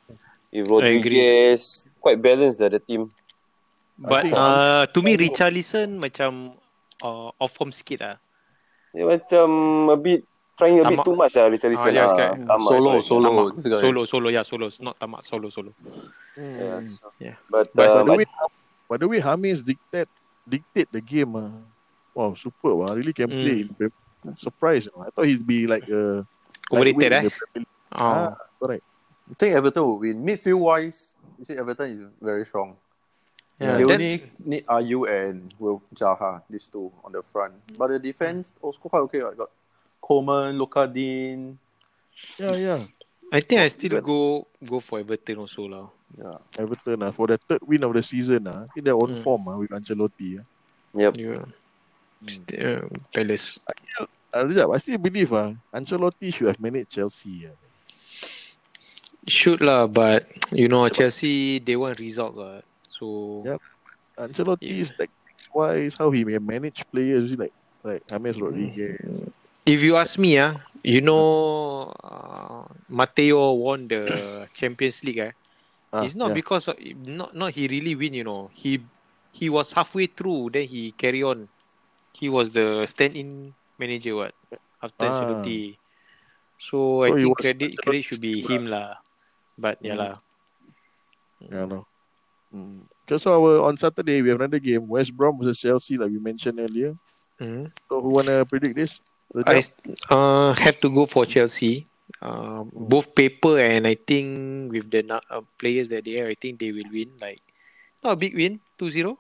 With 0.54 0.70
Rodriguez, 0.72 1.90
quite 2.00 2.22
balanced 2.22 2.62
ah, 2.62 2.70
the 2.70 2.80
team. 2.80 3.10
But 3.98 4.30
uh, 4.32 4.86
to 4.94 5.00
me 5.02 5.18
Richarlison 5.18 5.98
macam 6.00 6.56
uh, 7.02 7.32
off 7.40 7.52
form 7.58 7.74
sikit 7.74 8.00
lah. 8.04 8.16
Dia 8.96 9.04
macam 9.10 9.48
a 9.92 9.98
bit 10.00 10.24
trying 10.56 10.80
a 10.80 10.88
bit 10.88 11.02
Tamak. 11.02 11.06
too 11.10 11.16
much 11.18 11.34
ah 11.36 11.48
Richarlison. 11.50 11.90
Ah, 11.90 11.96
yeah, 11.96 12.08
ah. 12.08 12.16
correct. 12.16 12.40
Tamak, 12.46 12.70
Solo, 12.72 12.92
solo. 13.02 13.32
Solo, 13.82 14.02
solo, 14.06 14.28
yeah, 14.32 14.46
solo, 14.46 14.68
not 14.80 14.96
tamak, 15.02 15.26
solo, 15.26 15.48
solo. 15.52 15.74
Yeah, 16.38 16.84
so- 16.88 17.12
Yeah. 17.20 17.36
But, 17.50 17.74
But 17.74 17.90
um, 17.90 18.06
by 18.06 18.06
the 18.06 18.16
way, 18.22 18.26
by 18.86 18.98
the 19.02 19.08
way, 19.10 19.20
Hamis 19.20 19.60
dictate 19.66 20.12
dictate 20.46 20.92
the 20.94 21.02
game. 21.02 21.34
Uh. 21.36 21.66
Wow, 22.16 22.32
super! 22.38 22.72
Wow, 22.72 22.96
really 22.96 23.12
can 23.12 23.28
Mm. 23.28 23.42
play. 23.44 23.60
In 23.66 23.70
Prem- 23.76 24.05
Surprise! 24.36 24.88
I 25.00 25.10
thought 25.12 25.26
he'd 25.28 25.46
be 25.46 25.68
like 25.68 25.88
a 25.90 26.26
Overrated 26.72 26.98
lightweight 26.98 27.12
eh? 27.14 27.18
in 27.20 27.24
the 27.26 27.32
Premier 27.32 27.54
League. 27.56 27.68
Oh. 27.94 28.06
Ah, 28.06 28.36
correct. 28.62 28.84
I 29.30 29.34
think 29.38 29.56
Everton 29.56 29.84
will 29.84 30.00
win. 30.00 30.26
Midfield 30.26 30.60
wise, 30.60 31.18
you 31.38 31.46
see 31.46 31.54
Everton 31.54 31.90
is 31.90 32.02
very 32.22 32.46
strong. 32.46 32.76
Yeah, 33.60 33.78
they 33.78 33.84
then- 33.86 33.92
only 33.94 34.32
need 34.44 34.66
Ayew 34.68 35.08
and 35.08 35.54
Will 35.60 35.82
Zaha, 35.96 36.42
these 36.50 36.68
two 36.68 36.92
on 37.04 37.14
the 37.14 37.24
front. 37.24 37.54
But 37.78 37.88
the 37.92 38.00
defense 38.00 38.52
also 38.62 38.78
quite 38.80 39.00
okay. 39.08 39.22
I 39.24 39.32
got 39.34 39.50
Coleman, 40.02 40.58
Lokadin. 40.60 41.56
Yeah, 42.38 42.56
yeah. 42.56 42.84
I 43.32 43.40
think 43.40 43.62
I 43.62 43.68
still 43.70 44.02
go 44.02 44.46
go 44.64 44.80
for 44.80 45.00
Everton 45.00 45.38
also 45.40 45.66
lah. 45.66 45.88
Yeah. 46.18 46.38
Everton 46.60 47.02
uh, 47.04 47.12
for 47.12 47.28
the 47.28 47.38
third 47.38 47.62
win 47.66 47.84
of 47.84 47.94
the 47.94 48.04
season. 48.04 48.48
Uh, 48.48 48.68
I 48.68 48.74
think 48.74 48.86
they're 48.86 48.96
on 48.96 49.16
Mm. 49.16 49.24
form 49.24 49.48
uh, 49.48 49.58
with 49.58 49.72
Ancelotti. 49.72 50.40
Uh. 50.40 50.44
yep. 50.94 51.18
Yeah. 51.18 51.44
St- 52.28 52.60
uh, 52.60 52.88
Palace. 53.14 53.60
Rizab, 54.44 54.76
I 54.76 54.78
still 54.80 54.98
believe 54.98 55.32
uh, 55.32 55.54
Ancelotti 55.74 56.34
should 56.34 56.48
have 56.48 56.60
managed 56.60 56.92
Chelsea. 56.92 57.48
Uh. 57.48 57.56
Should 59.28 59.62
lah, 59.62 59.88
but 59.88 60.28
you 60.52 60.68
know 60.68 60.86
Chelsea 60.90 61.58
they 61.60 61.76
want 61.76 61.98
results 62.00 62.38
lah. 62.38 62.62
So 62.86 63.42
Yep. 63.46 63.60
Ancelotti 64.20 64.70
Yeah. 64.70 64.82
is 64.86 64.90
tactics 64.94 65.46
wise, 65.54 65.96
how 65.98 66.12
he 66.12 66.24
may 66.24 66.38
manage 66.38 66.86
players, 66.92 67.34
like 67.38 67.54
like 67.84 68.06
James 68.06 68.38
Rodriguez. 68.38 69.02
if 69.66 69.82
you 69.82 69.98
ask 69.98 70.22
me 70.22 70.38
ah, 70.38 70.62
you 70.86 71.02
know 71.02 71.90
uh, 72.06 72.70
Mateo 72.86 73.58
won 73.58 73.90
the 73.90 74.46
Champions 74.54 75.02
League 75.02 75.18
eh. 75.26 75.34
Ah, 75.90 76.06
it's 76.06 76.14
not 76.14 76.30
yeah. 76.30 76.38
because 76.38 76.68
of, 76.70 76.78
not 77.02 77.34
not 77.34 77.50
he 77.58 77.66
really 77.66 77.98
win, 77.98 78.14
you 78.14 78.24
know. 78.24 78.54
He 78.54 78.86
he 79.34 79.50
was 79.50 79.74
halfway 79.74 80.06
through, 80.06 80.54
then 80.54 80.70
he 80.70 80.94
carry 80.94 81.24
on. 81.26 81.50
He 82.14 82.30
was 82.30 82.54
the 82.54 82.86
stand-in 82.86 83.58
manager 83.80 84.16
what 84.16 84.34
after 84.82 85.06
Ah. 85.06 85.10
Ancelotti. 85.10 85.78
So, 86.60 87.04
I 87.04 87.12
So 87.12 87.16
he 87.16 87.26
think 87.26 87.38
was 87.38 87.42
credit 87.42 87.72
credit 87.82 88.04
should 88.04 88.22
be 88.22 88.42
Ancelotti 88.42 88.50
him 88.50 88.66
lah. 88.68 88.96
But 89.58 89.80
yeah 89.82 89.96
Mm. 89.96 90.00
lah. 90.00 90.14
Yeah, 91.40 91.66
no. 91.66 91.86
Mm. 92.54 92.88
Just 93.08 93.24
so 93.26 93.34
our, 93.36 93.62
on 93.68 93.78
Saturday 93.78 94.22
we 94.22 94.30
have 94.30 94.40
another 94.42 94.60
game, 94.60 94.88
West 94.88 95.16
Brom 95.16 95.38
versus 95.38 95.60
Chelsea, 95.60 95.98
like 95.98 96.12
we 96.12 96.20
mentioned 96.20 96.60
earlier. 96.60 96.96
Mm. 97.40 97.72
So 97.90 98.02
who 98.02 98.10
wanna 98.10 98.46
predict 98.46 98.76
this? 98.76 99.02
I 99.46 99.62
Rajab? 99.62 99.72
uh, 100.10 100.54
have 100.54 100.80
to 100.82 100.90
go 100.90 101.06
for 101.06 101.26
Chelsea. 101.26 101.88
Uh, 102.22 102.64
both 102.72 103.14
paper 103.16 103.60
and 103.60 103.86
I 103.88 103.96
think 103.96 104.72
with 104.72 104.90
the 104.92 105.04
uh, 105.30 105.42
players 105.60 105.90
that 105.90 106.06
they 106.06 106.14
have, 106.22 106.28
I 106.30 106.36
think 106.40 106.60
they 106.60 106.72
will 106.72 106.88
win. 106.92 107.12
Like 107.20 107.42
not 108.04 108.14
a 108.14 108.16
big 108.16 108.36
win, 108.36 108.60
2-0. 108.80 109.18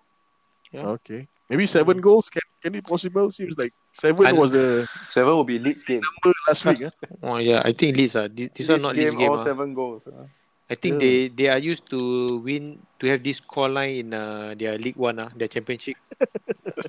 Okay. 0.73 1.27
Maybe 1.49 1.65
seven 1.65 1.99
goals. 2.01 2.29
Can 2.29 2.41
can 2.61 2.75
it 2.75 2.85
possible? 2.85 3.29
Seems 3.31 3.57
like 3.57 3.73
seven 3.95 4.27
I- 4.27 4.35
was 4.35 4.51
the 4.51 4.83
Seven 5.07 5.31
will 5.31 5.47
be 5.47 5.55
Leeds 5.57 5.83
game. 5.87 6.03
number 6.03 6.35
last 6.47 6.65
week. 6.67 6.83
huh? 6.83 6.91
Oh 7.23 7.37
yeah, 7.39 7.63
I 7.63 7.71
think 7.71 7.95
Leeds 7.95 8.15
ah. 8.19 8.27
This, 8.27 8.51
this 8.51 8.67
one 8.67 8.81
not 8.83 8.95
Leeds 8.99 9.15
game. 9.15 9.31
all 9.31 9.39
ah. 9.39 9.45
seven 9.47 9.71
goals. 9.71 10.03
ah. 10.11 10.27
I 10.67 10.75
think 10.75 10.97
Yeah. 10.97 11.03
they 11.05 11.15
they 11.29 11.47
are 11.53 11.61
used 11.61 11.85
to 11.93 11.99
win 12.41 12.81
to 12.99 13.03
have 13.07 13.21
this 13.23 13.37
score 13.39 13.69
line 13.69 14.01
in 14.01 14.07
uh, 14.17 14.57
their 14.57 14.75
League 14.81 14.97
One 14.97 15.21
ah, 15.21 15.29
their 15.31 15.47
Championship. 15.47 15.95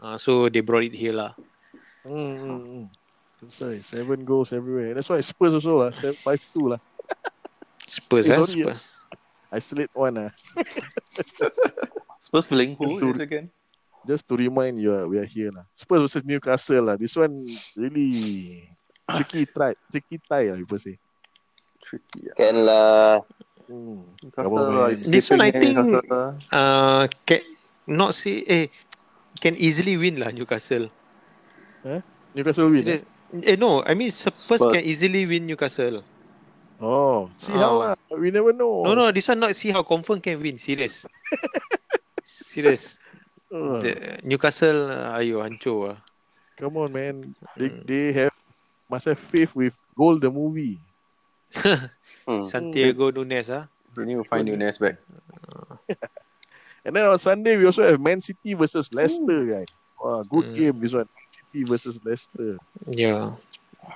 uh, 0.03 0.17
so 0.25 0.49
they 0.49 0.65
brought 0.65 0.89
it 0.89 0.97
here 0.97 1.13
lah. 1.13 1.37
Mm, 2.03 2.35
mm, 2.41 2.61
mm. 2.67 2.85
That's 3.45 3.61
why 3.61 3.79
seven 3.85 4.25
goals 4.25 4.51
everywhere. 4.57 4.97
That's 4.97 5.13
why 5.13 5.21
Spurs 5.21 5.53
also 5.61 5.85
lah, 5.85 5.93
seven, 5.93 6.17
five 6.25 6.41
two 6.57 6.73
lah. 6.73 6.81
Spurs 7.87 8.27
Eh, 8.27 8.33
ah, 8.33 8.43
sorry, 8.49 8.65
Spurs. 8.65 8.83
I 9.53 9.59
slid 9.61 9.91
one 9.93 10.17
ah. 10.25 10.31
Spurs 12.27 12.47
playing 12.49 12.75
who 12.81 13.13
again? 13.21 13.53
Just 14.07 14.25
to 14.31 14.39
remind 14.39 14.79
you, 14.79 14.95
ah, 14.95 15.05
we 15.05 15.19
are 15.19 15.27
here 15.27 15.51
lah. 15.51 15.67
Spurs 15.75 16.01
versus 16.07 16.23
Newcastle 16.23 16.87
lah. 16.87 16.95
This 16.95 17.13
one 17.13 17.43
really 17.75 18.63
tricky 19.11 19.45
try, 19.51 19.75
tricky 19.91 20.23
tie 20.23 20.55
lah. 20.55 20.57
People 20.57 20.79
say. 20.79 20.95
Tricky. 21.83 22.31
ah. 22.31 22.35
Can 22.39 22.57
lah. 22.63 23.21
Mm. 23.67 24.07
Newcastle, 24.23 24.47
Come 24.47 24.55
on, 24.55 24.67
man. 24.71 24.79
ah, 24.79 24.89
is 24.95 25.11
This 25.11 25.27
one 25.27 25.43
I 25.43 25.51
eh, 25.51 25.59
think- 25.59 25.75
Newcastle. 25.75 26.39
Uh, 26.55 27.03
can 27.27 27.43
not 27.91 28.15
say 28.15 28.47
eh 28.47 28.67
can 29.37 29.59
easily 29.59 29.99
win 29.99 30.23
lah 30.23 30.31
Newcastle. 30.31 30.87
Newcastle 32.35 32.71
win. 32.71 32.83
eh? 32.87 33.03
Serious. 33.03 33.03
Eh 33.43 33.57
no, 33.59 33.83
I 33.83 33.93
mean 33.99 34.15
Spurs, 34.15 34.39
Spurs. 34.39 34.71
can 34.71 34.83
easily 34.87 35.27
win 35.27 35.51
Newcastle. 35.51 36.07
Oh, 36.79 37.27
see 37.41 37.53
Oh. 37.55 37.59
how 37.59 37.73
lah. 37.83 37.95
We 38.15 38.31
never 38.31 38.55
know. 38.55 38.87
No 38.87 38.95
no, 38.95 39.11
this 39.11 39.27
one 39.27 39.41
not 39.41 39.55
see 39.59 39.75
how 39.75 39.83
confirm 39.83 40.23
can 40.23 40.39
win. 40.39 40.59
Serious. 40.63 41.03
Serious. 42.27 42.99
Uh, 43.53 43.79
The, 43.81 44.19
Newcastle 44.27 44.91
uh, 44.91 45.19
ayo 45.23 45.39
hancur 45.43 45.95
ah. 45.95 45.99
come 46.59 46.77
on, 46.83 46.91
man. 46.93 47.35
They 47.57 47.69
Hmm. 47.71 47.83
they 47.87 48.13
have 48.13 48.35
must 48.91 49.07
have 49.07 49.19
faith 49.19 49.55
with 49.55 49.75
Goal 49.97 50.19
the 50.19 50.31
movie. 50.31 50.79
Hmm. 52.27 52.51
Santiago 52.51 53.13
Munez 53.15 53.47
ah. 53.55 53.71
They 53.95 54.03
need 54.05 54.19
to 54.19 54.25
find 54.27 54.49
Munez 54.51 54.79
back. 54.83 54.99
And 56.87 56.95
then 56.95 57.07
on 57.07 57.19
Sunday 57.19 57.57
we 57.57 57.67
also 57.67 57.83
have 57.83 57.99
Man 57.99 58.21
City 58.21 58.55
versus 58.55 58.93
Leicester, 58.95 59.43
right? 59.47 59.71
Wow, 59.99 60.23
good 60.23 60.51
Mm. 60.51 60.55
game 60.55 60.75
this 60.83 60.93
one. 60.95 61.07
Man 61.07 61.31
City 61.35 61.61
versus 61.67 61.97
Leicester. 62.05 62.59
Yeah. 62.91 63.35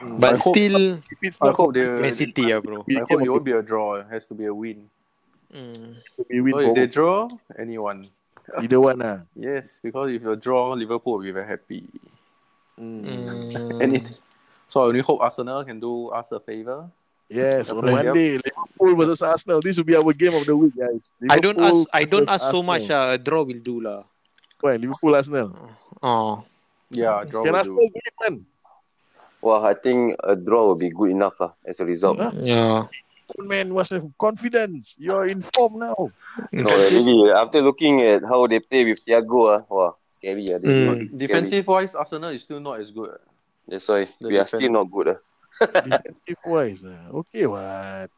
Mm. 0.02 0.18
But 0.18 0.34
I 0.34 0.38
hope- 0.38 0.54
still 0.58 0.78
If 1.10 1.18
it's 1.22 1.38
I 1.42 1.46
not 1.50 1.54
hope 1.58 1.74
they. 1.74 1.86
Man 1.86 2.14
City 2.14 2.50
ah 2.54 2.58
bro. 2.62 2.82
I 2.86 3.02
hope 3.06 3.22
it 3.22 3.30
won't 3.30 3.44
be 3.46 3.54
a 3.54 3.62
draw. 3.62 3.98
It 4.02 4.06
has 4.10 4.26
to 4.30 4.34
be 4.34 4.46
a 4.46 4.54
win. 4.54 4.86
Mm. 5.54 5.98
we 6.30 6.38
win 6.40 6.54
So 6.54 6.58
if 6.70 6.74
they 6.78 6.86
draw, 6.86 7.26
anyone. 7.58 8.06
Either 8.58 8.80
one 8.80 9.02
ah. 9.02 9.22
Yes, 9.36 9.78
because 9.82 10.10
if 10.10 10.22
you 10.22 10.34
draw, 10.36 10.72
Liverpool 10.72 11.14
will 11.18 11.24
be 11.24 11.30
very 11.30 11.46
happy. 11.46 11.84
Mm. 12.80 13.04
Mm. 13.04 13.82
Anything. 13.82 14.16
So 14.68 14.82
I 14.82 14.84
only 14.86 15.00
hope 15.00 15.20
Arsenal 15.20 15.64
can 15.64 15.78
do 15.80 16.08
us 16.10 16.30
a 16.32 16.40
favor. 16.40 16.88
Yes, 17.30 17.70
on 17.70 17.86
Yep. 17.86 17.94
Monday, 17.94 18.38
Liverpool 18.42 18.96
versus 18.98 19.22
Arsenal. 19.22 19.60
This 19.62 19.76
will 19.78 19.84
be 19.86 19.94
our 19.94 20.12
game 20.12 20.34
of 20.34 20.46
the 20.46 20.56
week, 20.56 20.74
guys. 20.74 21.12
I 21.30 21.38
don't 21.38 21.58
ask 21.60 21.86
I 21.92 22.02
don't 22.02 22.26
versus 22.26 22.42
ask 22.42 22.50
so 22.50 22.62
much 22.62 22.90
Arsenal. 22.90 23.14
A 23.14 23.18
draw 23.18 23.42
will 23.46 23.62
do 23.62 23.80
lah. 23.80 24.02
Why, 24.60 24.74
Liverpool 24.76 25.14
Arsenal. 25.14 25.54
Oh. 26.02 26.42
Yeah, 26.90 27.22
draw 27.22 27.42
Can 27.46 27.52
will 27.54 27.58
Arsenal 27.58 27.86
do. 27.86 27.94
do 27.94 28.00
it, 28.02 28.14
man? 28.18 28.34
Well, 29.40 29.64
I 29.64 29.74
think 29.74 30.16
a 30.26 30.34
draw 30.34 30.66
will 30.66 30.80
be 30.80 30.90
good 30.90 31.10
enough 31.14 31.38
lah 31.38 31.54
as 31.64 31.78
a 31.78 31.86
result. 31.86 32.18
Huh? 32.18 32.34
Yeah. 32.34 32.90
Man 33.38 33.72
must 33.72 33.90
have 33.90 34.06
confidence. 34.18 34.96
You're 34.98 35.26
in 35.28 35.42
form 35.42 35.78
now. 35.78 36.10
No, 36.52 36.70
really. 36.90 37.30
After 37.32 37.60
looking 37.62 38.00
at 38.02 38.22
how 38.24 38.46
they 38.46 38.60
play 38.60 38.84
with 38.84 39.04
Thiago, 39.04 39.58
ah, 39.60 39.64
wow, 39.68 39.96
scary. 40.10 40.52
Ah, 40.54 40.58
they 40.58 40.68
Mm. 40.68 41.16
Defensive 41.16 41.66
wise, 41.66 41.94
Arsenal 41.94 42.30
is 42.30 42.42
still 42.42 42.60
not 42.60 42.80
as 42.80 42.90
good. 42.90 43.16
That's 43.68 43.88
why 43.88 44.08
The 44.20 44.28
we 44.28 44.38
are 44.38 44.46
still 44.46 44.72
not 44.72 44.90
good. 44.90 45.08
Ah. 45.08 45.18
Defensive 45.66 46.42
wise. 46.46 46.82
ah. 46.84 47.10
Okay, 47.22 47.46
what? 47.46 48.10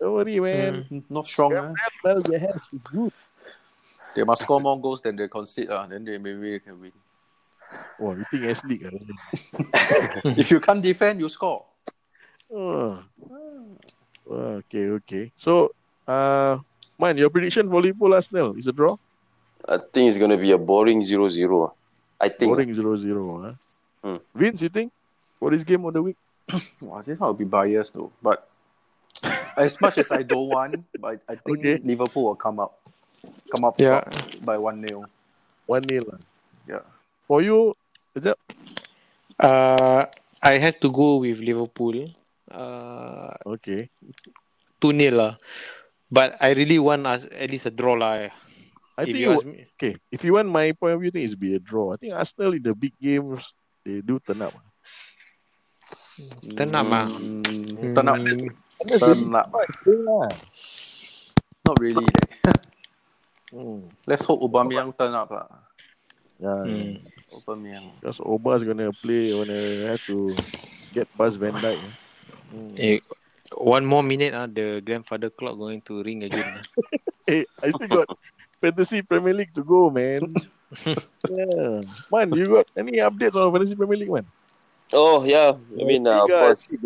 Don't 0.00 0.14
worry, 0.14 0.40
man. 0.40 0.84
Not 1.08 1.24
strong. 1.26 1.52
eh? 1.54 1.72
Well, 2.04 2.20
they 2.22 2.38
have 2.38 2.56
is 2.56 2.70
good. 2.84 3.12
They 4.14 4.24
must 4.24 4.42
score 4.42 4.60
more 4.60 4.80
goals 4.80 5.00
than 5.02 5.16
they 5.16 5.28
concede. 5.28 5.68
Uh, 5.68 5.86
then 5.86 6.04
they 6.04 6.16
maybe 6.18 6.60
can 6.60 6.80
win. 6.80 6.92
Oh, 8.00 8.14
you 8.14 8.24
think 8.30 8.44
S 8.44 8.64
League? 8.64 8.86
ah? 8.88 9.60
if 10.36 10.50
you 10.50 10.60
can't 10.60 10.80
defend, 10.80 11.20
you 11.20 11.28
score. 11.28 11.64
Oh. 12.52 13.02
Okay, 14.30 14.90
okay. 14.90 15.32
So, 15.36 15.70
uh, 16.06 16.58
man, 16.98 17.16
your 17.16 17.30
prediction 17.30 17.68
for 17.70 17.80
Liverpool 17.80 18.14
Arsenal 18.14 18.56
is 18.56 18.66
a 18.66 18.72
draw? 18.72 18.96
I 19.68 19.78
think 19.78 20.08
it's 20.10 20.18
gonna 20.18 20.36
be 20.36 20.52
a 20.52 20.58
boring 20.58 21.02
0-0. 21.02 21.66
ah. 21.66 21.72
I 22.20 22.28
think. 22.28 22.50
Boring 22.50 22.72
0 22.74 22.96
0. 22.96 23.42
Huh? 23.42 23.52
Hmm. 24.02 24.16
Vince, 24.34 24.62
you 24.62 24.68
think? 24.68 24.92
For 25.38 25.50
this 25.50 25.64
game 25.64 25.84
of 25.84 25.92
the 25.92 26.02
week? 26.02 26.16
Wow, 26.80 27.02
this 27.04 27.18
one 27.18 27.28
will 27.28 27.34
be 27.34 27.44
biased 27.44 27.92
though. 27.94 28.10
But 28.22 28.46
as 29.56 29.80
much 29.80 29.98
as 29.98 30.10
I 30.12 30.22
don't 30.22 30.48
want, 30.48 30.78
but 31.00 31.20
I 31.28 31.34
think 31.34 31.58
Okay. 31.58 31.76
Liverpool 31.82 32.24
will 32.30 32.36
come 32.38 32.60
up, 32.60 32.78
come 33.50 33.64
up 33.64 33.74
Yeah. 33.80 34.04
by 34.44 34.56
one 34.56 34.80
0 34.86 35.04
1 35.66 35.88
0. 35.88 36.18
Yeah. 36.68 36.86
For 37.26 37.42
you, 37.42 37.74
Sekejap. 38.14 38.38
Uh, 39.38 40.06
I 40.40 40.58
have 40.58 40.78
to 40.80 40.88
go 40.90 41.16
with 41.16 41.38
Liverpool. 41.38 42.08
Uh, 42.50 43.34
okay. 43.58 43.90
2 44.80 44.92
0 44.92 45.10
lah. 45.16 45.32
But 46.06 46.38
I 46.38 46.54
really 46.54 46.78
want 46.78 47.02
us 47.06 47.26
at 47.26 47.50
least 47.50 47.66
a 47.66 47.74
draw 47.74 47.98
lah. 47.98 48.30
I 48.96 49.02
if 49.04 49.12
think, 49.12 49.18
you 49.18 49.32
it 49.34 49.44
me. 49.44 49.66
okay, 49.76 49.94
if 50.08 50.24
you 50.24 50.32
want 50.38 50.48
my 50.48 50.72
point 50.72 50.94
of 50.96 51.00
view, 51.04 51.10
I 51.12 51.14
think 51.20 51.24
it's 51.28 51.34
be 51.36 51.52
a 51.52 51.60
draw. 51.60 51.92
I 51.92 51.96
think 52.00 52.14
Arsenal 52.16 52.56
in 52.56 52.62
the 52.64 52.72
big 52.72 52.96
games, 52.96 53.52
they 53.84 54.00
do 54.00 54.16
turn 54.22 54.40
up. 54.40 54.56
Turn 56.56 56.72
up 56.72 56.88
ah. 56.88 57.04
Mm, 57.12 57.92
turn 57.92 58.08
up. 58.08 58.16
Unless 58.16 59.00
Turn 59.04 59.34
up. 59.36 59.52
Not 61.66 61.76
really. 61.76 62.06
leh. 62.08 62.52
Hmm. 63.52 63.84
Let's 64.08 64.24
hope 64.24 64.40
Aubameyang 64.40 64.96
turn 64.96 65.12
up 65.12 65.28
lah. 65.28 65.48
Yeah, 66.40 66.64
Hmm. 66.64 67.04
Aubameyang. 67.36 68.00
because 68.00 68.20
Oba's 68.24 68.64
gonna 68.64 68.92
play, 69.04 69.32
gonna 69.32 69.92
have 69.92 70.00
to 70.08 70.32
get 70.96 71.04
past 71.16 71.36
Van 71.36 71.52
Dijk. 71.60 71.80
eh. 71.80 71.94
Hmm. 72.50 72.74
Eh, 72.78 72.98
one 73.56 73.84
more 73.86 74.02
minute 74.02 74.34
ah, 74.34 74.46
the 74.46 74.80
grandfather 74.84 75.30
clock 75.30 75.56
going 75.58 75.80
to 75.82 76.02
ring 76.02 76.22
again. 76.24 76.50
Hey, 77.26 77.46
I 77.62 77.70
still 77.70 77.88
got 77.88 78.08
Fantasy 78.60 79.02
Premier 79.02 79.34
League 79.34 79.54
to 79.54 79.62
go, 79.64 79.90
man. 79.90 80.34
yeah. 81.28 81.82
Man, 82.10 82.32
you 82.34 82.46
got 82.48 82.66
any 82.76 82.98
updates 82.98 83.36
on 83.36 83.52
Fantasy 83.52 83.74
Premier 83.74 83.96
League, 83.98 84.12
man? 84.12 84.26
Oh 84.92 85.24
yeah, 85.24 85.52
I 85.80 85.84
mean 85.84 86.06
uh, 86.06 86.24
of 86.24 86.30
course. 86.30 86.76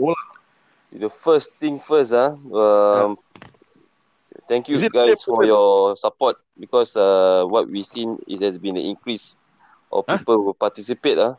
The 0.90 1.08
first 1.08 1.54
thing 1.60 1.78
first, 1.80 2.12
ah. 2.14 2.34
Um, 2.52 3.16
thank 4.48 4.68
you 4.68 4.78
guys 4.90 5.22
for 5.22 5.44
your 5.44 5.96
support 5.96 6.36
because 6.58 6.96
uh, 6.96 7.44
what 7.46 7.68
we 7.68 7.82
seen 7.82 8.18
is 8.28 8.40
has 8.40 8.58
been 8.58 8.76
an 8.76 8.84
increase 8.84 9.36
of 9.92 10.06
Huh? 10.08 10.18
people 10.18 10.36
who 10.42 10.52
participate. 10.54 11.18
Ah, 11.18 11.36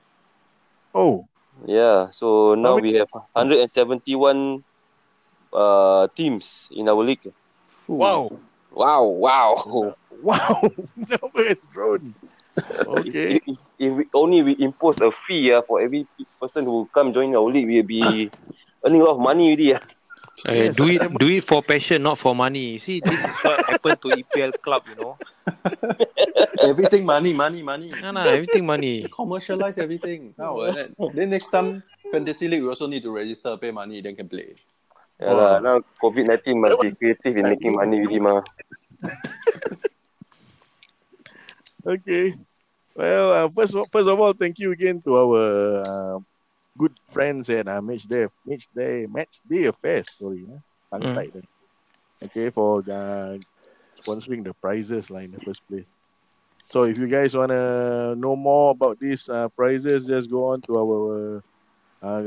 Oh, 0.93 1.28
yeah. 1.66 2.09
So 2.09 2.55
now 2.55 2.78
we 2.78 2.93
have 2.93 3.09
171 3.12 4.64
uh 5.53 6.07
teams 6.16 6.70
in 6.72 6.88
our 6.89 7.03
league. 7.03 7.32
wow. 7.88 8.30
Wow, 8.72 9.03
wow. 9.05 9.93
Wow. 10.22 10.62
Number 10.95 11.47
has 11.49 11.57
grown. 11.74 12.14
Okay. 12.86 13.41
If, 13.41 13.41
if, 13.47 13.57
if 13.80 13.93
we 13.97 14.05
only 14.14 14.43
we 14.43 14.55
impose 14.59 15.01
a 15.01 15.12
fee 15.12 15.51
uh, 15.51 15.64
for 15.64 15.82
every 15.82 16.05
person 16.39 16.66
who 16.66 16.88
come 16.93 17.12
join 17.12 17.34
our 17.36 17.41
league, 17.49 17.68
we'll 17.68 17.84
be 17.84 18.30
earning 18.86 19.01
a 19.01 19.05
lot 19.05 19.14
of 19.16 19.20
money 19.20 19.47
already. 19.49 19.74
ah. 19.74 19.80
Eh, 20.47 20.73
Yes, 20.73 20.75
do 20.75 20.89
it 20.89 21.01
do 21.21 21.27
it 21.29 21.43
for 21.45 21.61
passion, 21.61 22.01
not 22.01 22.17
for 22.17 22.33
money. 22.33 22.79
See, 22.81 22.99
this 22.99 23.13
is 23.13 23.35
what 23.45 23.61
happened 23.65 24.01
to 24.01 24.09
EPL 24.09 24.51
club, 24.61 24.81
you 24.89 24.95
know. 24.97 25.13
Everything 26.71 27.05
money, 27.05 27.33
money, 27.33 27.61
money. 27.61 27.89
Nah, 28.01 28.11
nah, 28.11 28.25
everything 28.29 28.65
money. 28.65 29.05
Commercialize 29.13 29.77
everything. 29.77 30.33
How 30.37 30.57
like 30.61 30.73
that? 30.77 30.89
Then 31.13 31.29
next 31.29 31.49
time 31.49 31.81
fantasy 32.11 32.47
league 32.47 32.61
we 32.61 32.69
also 32.69 32.85
need 32.87 33.01
to 33.03 33.11
register, 33.11 33.57
pay 33.57 33.71
money, 33.71 34.01
then 34.01 34.15
can 34.15 34.29
play. 34.29 34.53
Yeah 35.21 35.33
lah. 35.33 35.57
Now 35.61 35.75
COVID 36.01 36.25
nineteen 36.25 36.57
must 36.61 36.81
be 36.81 36.93
creative 36.97 37.37
in 37.37 37.45
making 37.45 37.73
money 37.77 38.01
really 38.01 38.17
mah. 38.21 38.41
Okay. 41.85 42.37
Well, 42.93 43.27
uh, 43.33 43.49
first 43.49 43.73
of- 43.73 43.89
first 43.89 44.09
of 44.09 44.19
all, 44.19 44.33
thank 44.33 44.59
you 44.59 44.71
again 44.73 45.01
to 45.01 45.11
our 45.17 45.41
uh, 45.81 46.15
good 46.78 46.93
friends 47.09 47.49
at 47.49 47.67
uh, 47.67 47.82
Match 47.82 48.03
Day, 48.03 48.28
Match 48.45 48.67
Day, 48.76 49.05
Match 49.09 49.39
Day 49.47 49.65
Affairs. 49.65 50.09
Sorry, 50.17 50.45
uh, 50.49 50.59
tongue 50.91 51.07
Mm. 51.11 51.15
tied. 51.15 51.43
Okay, 52.24 52.49
for 52.49 52.80
uh, 52.89 53.38
sponsoring 53.99 54.43
the 54.43 54.53
prizes 54.61 55.09
lah 55.09 55.19
in 55.19 55.32
the 55.32 55.39
first 55.41 55.61
place. 55.67 55.86
So 56.69 56.84
if 56.84 56.97
you 56.97 57.07
guys 57.07 57.36
wanna 57.36 58.15
know 58.15 58.36
more 58.36 58.72
about 58.72 58.99
these 58.99 59.28
uh, 59.28 59.49
prizes, 59.49 60.07
just 60.07 60.30
go 60.32 60.45
on 60.53 60.61
to 60.69 60.78
our 60.78 61.43
uh, 62.01 62.22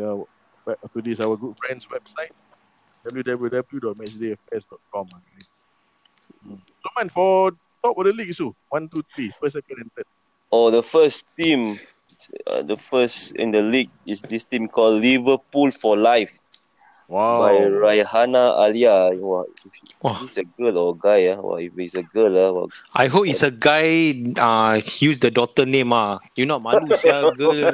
web- 0.66 0.78
to 0.92 1.00
this 1.02 1.20
our 1.20 1.36
good 1.36 1.56
friends 1.58 1.86
website 1.86 2.32
www.matchdayfs.com. 3.08 5.06
ah, 5.14 5.20
guys. 5.32 5.48
Mm. 6.46 6.58
So 6.82 6.88
man, 6.96 7.08
for 7.08 7.52
top 7.82 7.96
of 7.98 8.04
the 8.04 8.12
league, 8.12 8.34
so 8.34 8.54
one, 8.68 8.88
two, 8.88 9.02
three, 9.14 9.32
first, 9.40 9.54
second, 9.54 9.78
and 9.80 9.90
third. 9.94 10.06
Oh, 10.50 10.70
the 10.70 10.82
first 10.82 11.26
team, 11.38 11.78
uh, 12.46 12.62
the 12.62 12.76
first 12.76 13.34
in 13.36 13.50
the 13.52 13.60
league 13.62 13.90
is 14.06 14.22
this 14.22 14.46
team 14.46 14.68
called 14.68 15.02
Liverpool 15.02 15.70
for 15.70 15.96
Life 15.96 16.32
Wow. 17.08 17.38
by 17.40 17.52
Raihana 17.68 18.56
Alia. 18.66 19.10
Wow, 19.12 19.44
if 19.64 19.72
Wow. 20.02 20.14
he's 20.20 20.36
a 20.38 20.44
girl 20.44 20.78
or 20.78 20.94
a 20.94 20.98
guy, 20.98 21.28
ah, 21.32 21.40
wow, 21.40 21.56
if 21.60 21.72
he's 21.76 21.94
a 21.94 22.02
girl, 22.02 22.32
ah, 22.36 22.50
wow. 22.52 22.68
I 22.94 23.06
hope 23.08 23.26
it's 23.28 23.42
a 23.42 23.50
guy 23.52 24.14
uh 24.40 24.80
use 25.00 25.18
the 25.20 25.30
daughter 25.30 25.66
name 25.66 25.92
ah. 25.92 26.18
You 26.36 26.46
know 26.46 26.58
malu 26.60 26.88
sia 27.00 27.26
girl. 27.36 27.72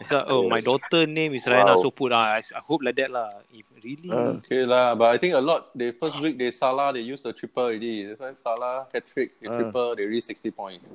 It's 0.00 0.12
like, 0.12 0.26
oh 0.28 0.48
my 0.48 0.60
daughter 0.60 1.06
name 1.06 1.34
is 1.34 1.42
Raina 1.44 1.74
Wow. 1.74 1.82
so 1.82 1.90
put 1.90 2.12
ah. 2.12 2.38
I, 2.38 2.42
I 2.54 2.60
hope 2.62 2.82
like 2.86 2.94
that 2.96 3.10
lah. 3.10 3.42
If 3.50 3.66
really 3.82 4.08
Uh, 4.10 4.38
Okay 4.38 4.62
lah, 4.64 4.94
but 4.94 5.10
I 5.10 5.18
think 5.18 5.34
a 5.34 5.42
lot. 5.42 5.74
They 5.74 5.90
first 5.90 6.18
week 6.22 6.38
they 6.38 6.50
Salah 6.54 6.92
they 6.94 7.02
use 7.02 7.22
the 7.26 7.32
triple 7.34 7.64
already. 7.66 8.06
That's 8.06 8.20
why 8.22 8.32
Salah 8.38 8.86
hat 8.94 9.04
trick, 9.10 9.34
they 9.42 9.48
Ah. 9.50 9.56
triple 9.58 9.96
they 9.98 10.06
reach 10.06 10.24
sixty 10.30 10.50
points. 10.54 10.86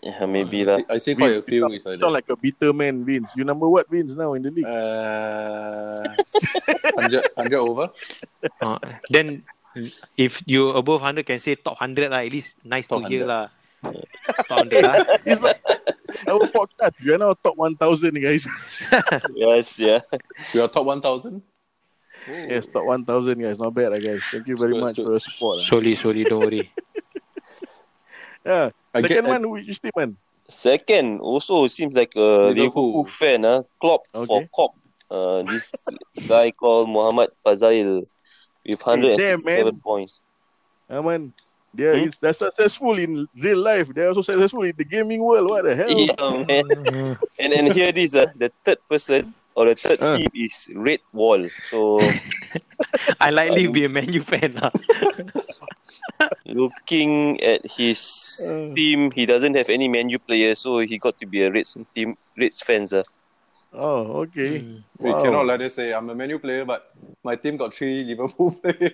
Yeah, 0.00 0.24
maybe 0.24 0.64
I 0.64 0.66
lah. 0.66 0.78
I 0.88 0.96
see 0.96 1.12
quite 1.12 1.36
a 1.36 1.42
few 1.44 1.60
sound 1.84 2.00
that. 2.00 2.08
like 2.08 2.28
a 2.32 2.36
bitter 2.38 2.72
man, 2.72 3.04
Vince. 3.04 3.36
You 3.36 3.44
number 3.44 3.68
what, 3.68 3.84
Vince, 3.92 4.16
now 4.16 4.32
in 4.32 4.42
the 4.42 4.50
league? 4.50 4.64
Uh, 4.64 6.16
100, 6.96 7.36
100 7.36 7.58
over. 7.60 7.92
uh, 8.64 8.78
then 9.12 9.44
if 10.16 10.40
you 10.48 10.68
above 10.72 11.02
100 11.04 11.26
can 11.26 11.38
say 11.38 11.54
top 11.60 11.76
100 11.80 12.08
lah. 12.08 12.24
At 12.24 12.32
least 12.32 12.54
nice 12.64 12.86
Top 12.88 13.02
to 13.04 13.08
hear 13.08 13.26
100. 13.26 13.28
lah. 13.28 13.44
Top 14.48 14.64
100 14.64 14.80
lah. 14.80 14.96
It's 15.28 15.42
like 15.44 15.60
our 16.24 16.46
podcast. 16.48 16.96
We 17.04 17.12
are 17.12 17.20
now 17.20 17.36
top 17.36 17.56
1,000, 17.60 18.16
guys. 18.16 18.48
Yes, 19.36 19.76
yeah. 19.78 20.00
We 20.54 20.60
are 20.64 20.68
top 20.72 20.86
one 20.88 21.00
thousand. 21.04 21.42
yes, 22.28 22.64
top 22.70 22.86
1,000, 22.86 23.36
guys. 23.40 23.58
Not 23.60 23.74
bad, 23.76 23.92
lah, 23.92 24.00
guys. 24.00 24.24
Thank 24.32 24.48
you 24.48 24.56
very 24.56 24.72
Good, 24.72 24.84
much 24.88 24.96
good. 24.96 25.04
for 25.04 25.12
your 25.16 25.24
support. 25.24 25.54
lah. 25.60 25.64
Slowly, 25.68 25.92
slowly, 25.98 26.24
don't 26.24 26.40
worry. 26.40 26.72
Yeah. 28.44 28.70
I 28.94 29.00
Second 29.00 29.24
get- 29.24 29.28
one, 29.28 29.50
which 29.50 29.80
team, 29.80 29.92
man? 29.96 30.16
Second, 30.48 31.20
also 31.20 31.66
seems 31.66 31.94
like 31.94 32.12
a 32.16 32.20
Liverpool. 32.52 32.92
Liverpool, 32.92 33.04
fan, 33.06 33.44
ah. 33.44 33.62
Klopp 33.80 34.02
for 34.12 34.22
Okay. 34.42 34.48
Klopp. 34.54 34.72
Uh, 35.10 35.42
this 35.44 35.72
guy 36.28 36.50
called 36.50 36.88
Muhammad 36.90 37.30
Fazail 37.44 38.04
with 38.66 38.80
167 38.80 39.80
points. 39.80 40.22
Ah, 40.90 41.00
man. 41.00 41.32
They 41.74 41.84
are, 41.84 41.96
Hmm? 41.96 42.10
they're 42.20 42.32
successful 42.36 42.98
in 42.98 43.26
real 43.32 43.56
life. 43.58 43.88
They're 43.94 44.08
also 44.08 44.20
successful 44.20 44.62
in 44.64 44.74
the 44.76 44.84
gaming 44.84 45.24
world. 45.24 45.48
What 45.48 45.64
the 45.64 45.74
hell? 45.74 45.88
Yeah, 45.88 46.44
man. 46.44 47.16
and 47.40 47.52
and 47.56 47.72
here 47.72 47.92
this 47.92 48.12
uh, 48.14 48.26
the 48.36 48.52
third 48.64 48.76
person 48.90 49.32
or 49.54 49.66
the 49.68 49.74
third 49.74 49.98
Ah. 50.02 50.16
team 50.16 50.28
is 50.34 50.68
Red 50.74 51.00
Wall. 51.12 51.48
So 51.68 52.00
I 53.20 53.30
likely 53.30 53.66
be 53.68 53.84
a 53.84 53.88
Man 53.88 54.12
U 54.12 54.22
fan 54.22 54.56
lah. 54.56 54.70
looking 56.46 57.40
at 57.42 57.60
his 57.66 57.98
team, 58.74 59.10
he 59.10 59.26
doesn't 59.26 59.54
have 59.56 59.68
any 59.68 59.88
Man 59.88 60.08
U 60.10 60.18
players, 60.18 60.60
so 60.60 60.78
he 60.80 60.98
got 60.98 61.18
to 61.20 61.26
be 61.26 61.42
a 61.42 61.50
Reds 61.50 61.76
team 61.94 62.16
Reds 62.38 62.60
fans. 62.62 62.92
Uh. 62.92 63.02
Oh, 63.72 64.28
okay. 64.28 64.60
Hmm. 64.60 64.76
We 65.00 65.10
cannot 65.12 65.46
let 65.48 65.62
us 65.62 65.74
say 65.80 65.92
I'm 65.96 66.10
a 66.10 66.14
menu 66.14 66.38
player, 66.38 66.64
but 66.64 66.92
my 67.24 67.36
team 67.36 67.56
got 67.56 67.72
three 67.72 68.04
Liverpool 68.04 68.52
players. 68.60 68.92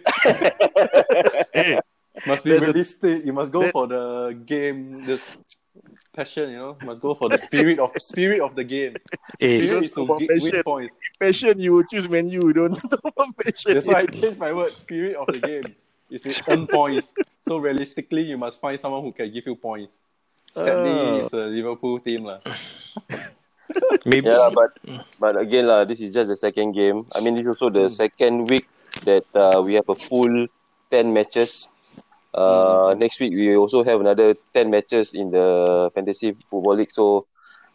Hey, 1.52 1.80
must 2.26 2.44
be 2.46 2.50
There's 2.50 2.62
a- 2.62 2.66
realistic. 2.70 3.26
You 3.26 3.32
must 3.34 3.50
go 3.50 3.62
that- 3.66 3.72
for 3.74 3.86
the 3.90 4.38
game, 4.46 5.02
the 5.04 5.18
passion. 6.18 6.50
You 6.50 6.58
know, 6.58 6.72
must 6.82 7.00
go 7.00 7.14
for 7.14 7.28
the 7.30 7.38
spirit 7.38 7.78
of 7.78 7.94
spirit 8.02 8.40
of 8.42 8.54
the 8.58 8.64
game. 8.66 8.94
Eh, 9.40 9.60
Spirit 9.62 9.84
is 9.86 9.92
to 9.94 10.02
about 10.02 10.18
gi- 10.18 10.26
win 10.42 10.62
points. 10.66 10.94
passion, 11.22 11.54
you 11.62 11.70
will 11.78 11.86
choose 11.86 12.08
Man 12.10 12.26
U. 12.28 12.50
Don't 12.58 12.74
talk 12.74 12.98
about 13.06 13.30
passion. 13.38 13.70
That's 13.74 13.86
why 13.86 14.02
I 14.02 14.06
changed 14.10 14.38
my 14.42 14.50
word. 14.52 14.74
Spirit 14.74 15.14
of 15.14 15.30
the 15.30 15.38
game 15.38 15.76
is 16.10 16.22
to 16.26 16.34
earn 16.50 16.66
points. 16.66 17.12
So 17.46 17.58
realistically, 17.62 18.22
you 18.26 18.34
must 18.36 18.58
find 18.58 18.74
someone 18.80 19.02
who 19.06 19.12
can 19.14 19.30
give 19.30 19.46
you 19.46 19.54
points. 19.54 19.94
Sadly, 20.50 20.90
Oh. 20.90 21.20
it's 21.22 21.32
a 21.36 21.46
Liverpool 21.46 22.00
team 22.02 22.24
lah. 22.26 22.40
maybe 24.08 24.26
Yeah, 24.26 24.50
but 24.50 24.72
but 25.20 25.36
again 25.38 25.68
lah, 25.70 25.84
this 25.84 26.00
is 26.00 26.10
just 26.16 26.32
the 26.32 26.36
second 26.40 26.72
game. 26.72 27.06
I 27.14 27.20
mean, 27.20 27.36
this 27.38 27.44
is 27.46 27.52
also 27.54 27.70
the 27.70 27.86
second 27.92 28.48
week 28.50 28.66
that 29.04 29.28
uh, 29.36 29.60
we 29.62 29.74
have 29.78 29.86
a 29.88 29.94
full 29.94 30.48
ten 30.90 31.12
matches. 31.12 31.70
Uh, 32.34 32.94
Next 32.98 33.20
week 33.20 33.32
we 33.32 33.56
also 33.56 33.82
have 33.82 34.00
another 34.00 34.36
ten 34.52 34.70
matches 34.70 35.14
in 35.14 35.30
the 35.30 35.90
fantasy 35.94 36.36
football 36.50 36.76
league. 36.76 36.90
So 36.90 37.26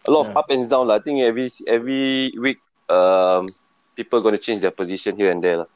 a 0.06 0.12
lot 0.12 0.28
of 0.28 0.34
Yeah. 0.34 0.40
up 0.40 0.50
and 0.52 0.70
down. 0.70 0.88
lah. 0.88 0.96
I 0.98 1.02
think 1.02 1.22
every 1.22 1.50
every 1.68 2.34
week, 2.38 2.60
um, 2.90 3.48
people 3.96 4.22
going 4.22 4.36
to 4.36 4.42
change 4.42 4.62
their 4.62 4.76
position 4.76 5.16
here 5.18 5.32
and 5.32 5.42
there. 5.44 5.58
lah. 5.66 5.70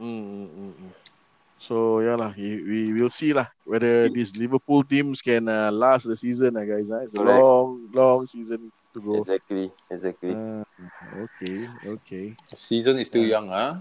Mm, 0.00 0.08
mm, 0.08 0.48
mm, 0.48 0.72
mm. 0.74 0.92
So 1.64 2.00
yeah 2.04 2.16
lah, 2.16 2.32
we, 2.36 2.60
we 2.60 2.80
will 2.92 3.08
see 3.08 3.32
lah 3.32 3.48
whether 3.64 4.08
these 4.12 4.36
Liverpool 4.36 4.84
teams 4.84 5.24
can 5.24 5.48
uh, 5.48 5.72
last 5.72 6.04
the 6.04 6.16
season, 6.16 6.56
uh, 6.56 6.64
guys. 6.64 6.92
Uh. 6.92 7.00
It's 7.04 7.16
a 7.16 7.24
Correct. 7.24 7.40
long, 7.40 7.88
long 7.92 8.26
season 8.28 8.68
to 8.92 8.98
go. 9.00 9.16
Exactly, 9.16 9.72
exactly. 9.88 10.36
Uh, 10.36 10.64
okay, 11.24 11.64
okay. 11.96 12.36
Season 12.52 12.98
is 13.00 13.08
still 13.08 13.24
young, 13.24 13.48
huh? 13.54 13.80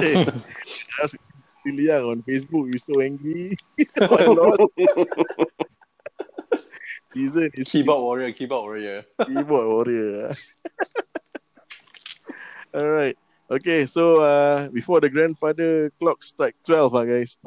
Young 1.64 2.04
on 2.04 2.22
Facebook. 2.22 2.72
You 2.72 2.78
so 2.78 3.00
angry. 3.00 3.56
Season 7.06 7.50
is 7.54 7.68
Keyboard 7.68 8.00
warrior, 8.00 8.32
keyboard 8.32 8.62
warrior. 8.62 9.04
keyboard 9.26 9.66
warrior. 9.66 10.32
All 12.74 12.88
right. 12.88 13.18
Okay, 13.50 13.84
so 13.86 14.20
uh, 14.20 14.68
before 14.68 15.00
the 15.00 15.08
grandfather 15.10 15.90
clock 15.98 16.22
strike 16.22 16.54
12, 16.64 16.94
uh, 16.94 17.04
guys. 17.04 17.38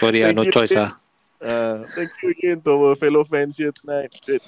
sorry 0.00 0.22
Thank 0.22 0.36
no 0.36 0.42
you. 0.42 0.52
choice 0.52 0.72
ah. 0.76 0.96
Uh, 1.40 1.84
thank 1.94 2.10
you 2.22 2.30
again 2.30 2.60
to 2.62 2.72
our 2.72 2.96
fellow 2.96 3.22
fans 3.22 3.56
here 3.58 3.70
tonight. 3.70 4.10
Great. 4.26 4.42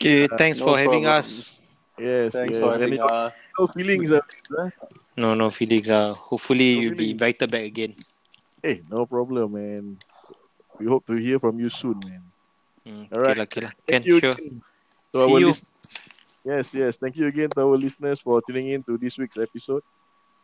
Okay, 0.00 0.26
thanks 0.38 0.60
no 0.60 0.64
for 0.66 0.78
having 0.78 1.02
problem. 1.04 1.18
us. 1.18 1.58
Yes, 1.98 2.32
Thanks 2.32 2.54
yes. 2.54 2.62
for 2.62 2.72
having 2.72 2.94
your 2.98 3.06
us. 3.12 3.32
no 3.58 3.66
feelings, 3.68 4.10
uh, 4.10 4.20
huh? 4.50 4.70
No, 5.16 5.34
no 5.34 5.50
feelings. 5.50 5.88
Uh, 5.88 6.14
hopefully 6.14 6.74
No 6.74 6.80
you'll 6.82 6.98
be 6.98 7.10
invited 7.12 7.50
back 7.50 7.62
again. 7.62 7.94
Hey, 8.62 8.82
no 8.90 9.06
problem, 9.06 9.52
man. 9.54 9.98
We 10.80 10.86
hope 10.86 11.06
to 11.06 11.14
hear 11.14 11.38
from 11.38 11.60
you 11.60 11.68
soon, 11.68 12.00
man. 12.02 12.22
Mm, 12.86 13.12
All 13.14 13.20
right. 13.22 13.38
Okay, 13.38 13.38
lah, 13.38 13.44
okay 13.46 13.60
lah. 13.62 13.72
Can, 13.86 14.02
Thank 14.02 14.06
you 14.10 14.18
sure. 14.20 14.34
again 14.34 14.58
to 15.14 15.18
See 15.24 15.30
you. 15.30 15.46
listeners. 15.46 15.64
Yes, 16.44 16.66
yes. 16.74 16.92
Thank 16.98 17.16
you 17.16 17.26
again 17.30 17.48
to 17.54 17.60
our 17.62 17.76
listeners 17.78 18.18
for 18.20 18.42
tuning 18.42 18.68
in 18.74 18.82
to 18.84 18.98
this 18.98 19.16
week's 19.16 19.38
episode. 19.38 19.82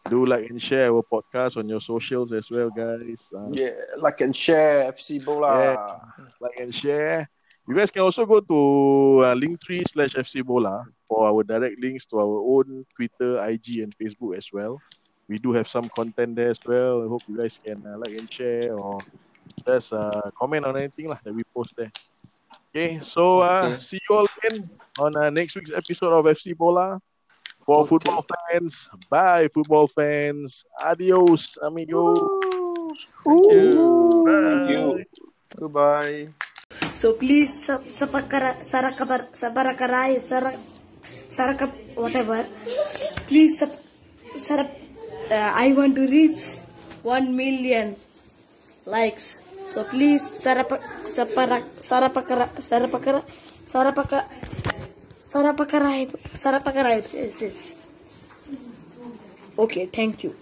Do 0.08 0.24
like 0.24 0.48
and 0.48 0.56
share 0.62 0.88
our 0.88 1.02
podcast 1.04 1.58
on 1.58 1.68
your 1.68 1.80
socials 1.82 2.32
as 2.32 2.48
well, 2.48 2.70
guys. 2.70 3.26
Uh, 3.34 3.50
Yeah, 3.52 3.74
like 4.00 4.22
and 4.22 4.32
share 4.32 4.88
FC 4.94 5.18
Bola. 5.20 5.50
Yeah. 5.52 5.98
Like 6.40 6.56
and 6.62 6.72
share. 6.72 7.28
You 7.70 7.76
guys 7.76 7.92
can 7.94 8.02
also 8.02 8.26
go 8.26 8.40
to 8.42 9.22
uh, 9.22 9.34
Linktree 9.38 9.86
slash 9.86 10.10
FC 10.18 10.42
Bola 10.42 10.82
for 11.06 11.22
our 11.30 11.44
direct 11.46 11.78
links 11.78 12.04
to 12.06 12.18
our 12.18 12.42
own 12.42 12.84
Twitter, 12.96 13.38
IG, 13.46 13.86
and 13.86 13.94
Facebook 13.94 14.34
as 14.36 14.50
well. 14.52 14.82
We 15.28 15.38
do 15.38 15.52
have 15.52 15.68
some 15.68 15.86
content 15.94 16.34
there 16.34 16.50
as 16.50 16.58
well. 16.66 17.04
I 17.04 17.06
hope 17.06 17.22
you 17.28 17.38
guys 17.38 17.60
can 17.64 17.78
uh, 17.86 17.94
like 17.96 18.10
and 18.18 18.26
share 18.26 18.74
or 18.74 18.98
just 19.64 19.92
uh, 19.92 20.34
comment 20.34 20.66
on 20.66 20.82
anything 20.82 21.14
lah 21.14 21.22
that 21.22 21.30
we 21.32 21.46
post 21.54 21.70
there. 21.78 21.94
Okay, 22.74 22.98
so 23.06 23.38
uh, 23.38 23.70
Okay. 23.70 23.78
see 23.78 24.02
you 24.02 24.16
all 24.18 24.26
again 24.42 24.66
on 24.98 25.14
uh, 25.14 25.30
next 25.30 25.54
week's 25.54 25.70
episode 25.70 26.10
of 26.10 26.26
FC 26.26 26.50
Bola. 26.58 26.98
For 27.62 27.86
Okay. 27.86 27.88
football 27.94 28.26
fans, 28.50 28.90
bye 29.06 29.46
football 29.54 29.86
fans. 29.86 30.66
Adios, 30.74 31.54
amigo. 31.62 32.18
Thank 33.22 33.46
you. 33.46 34.26
Bye. 34.26 34.66
you. 34.66 35.04
Goodbye. 35.54 36.34
So 37.00 37.14
please 37.14 37.64
sub 37.64 37.88
sabakara 37.88 38.60
sarakabar 38.60 39.32
sabarakarai 39.32 40.20
sarak 40.20 40.60
sarakap 41.32 41.72
whatever. 41.96 42.44
Please 43.28 43.56
sub 43.58 43.72
sarap. 44.36 44.68
Uh, 45.30 45.52
I 45.54 45.72
want 45.72 45.94
to 45.96 46.04
reach 46.04 46.60
one 47.02 47.36
million 47.36 47.96
likes. 48.84 49.42
So 49.64 49.84
please 49.84 50.20
sarapa 50.20 50.76
saparak 51.08 51.64
sarapakara 51.80 52.46
sarapakara 52.68 53.22
sarapaka 53.64 54.28
sarapakarai 55.32 56.04
sarapakarai. 56.36 57.00
Yes, 57.14 57.40
yes. 57.40 57.60
Okay, 59.56 59.86
thank 59.86 60.24
you. 60.24 60.36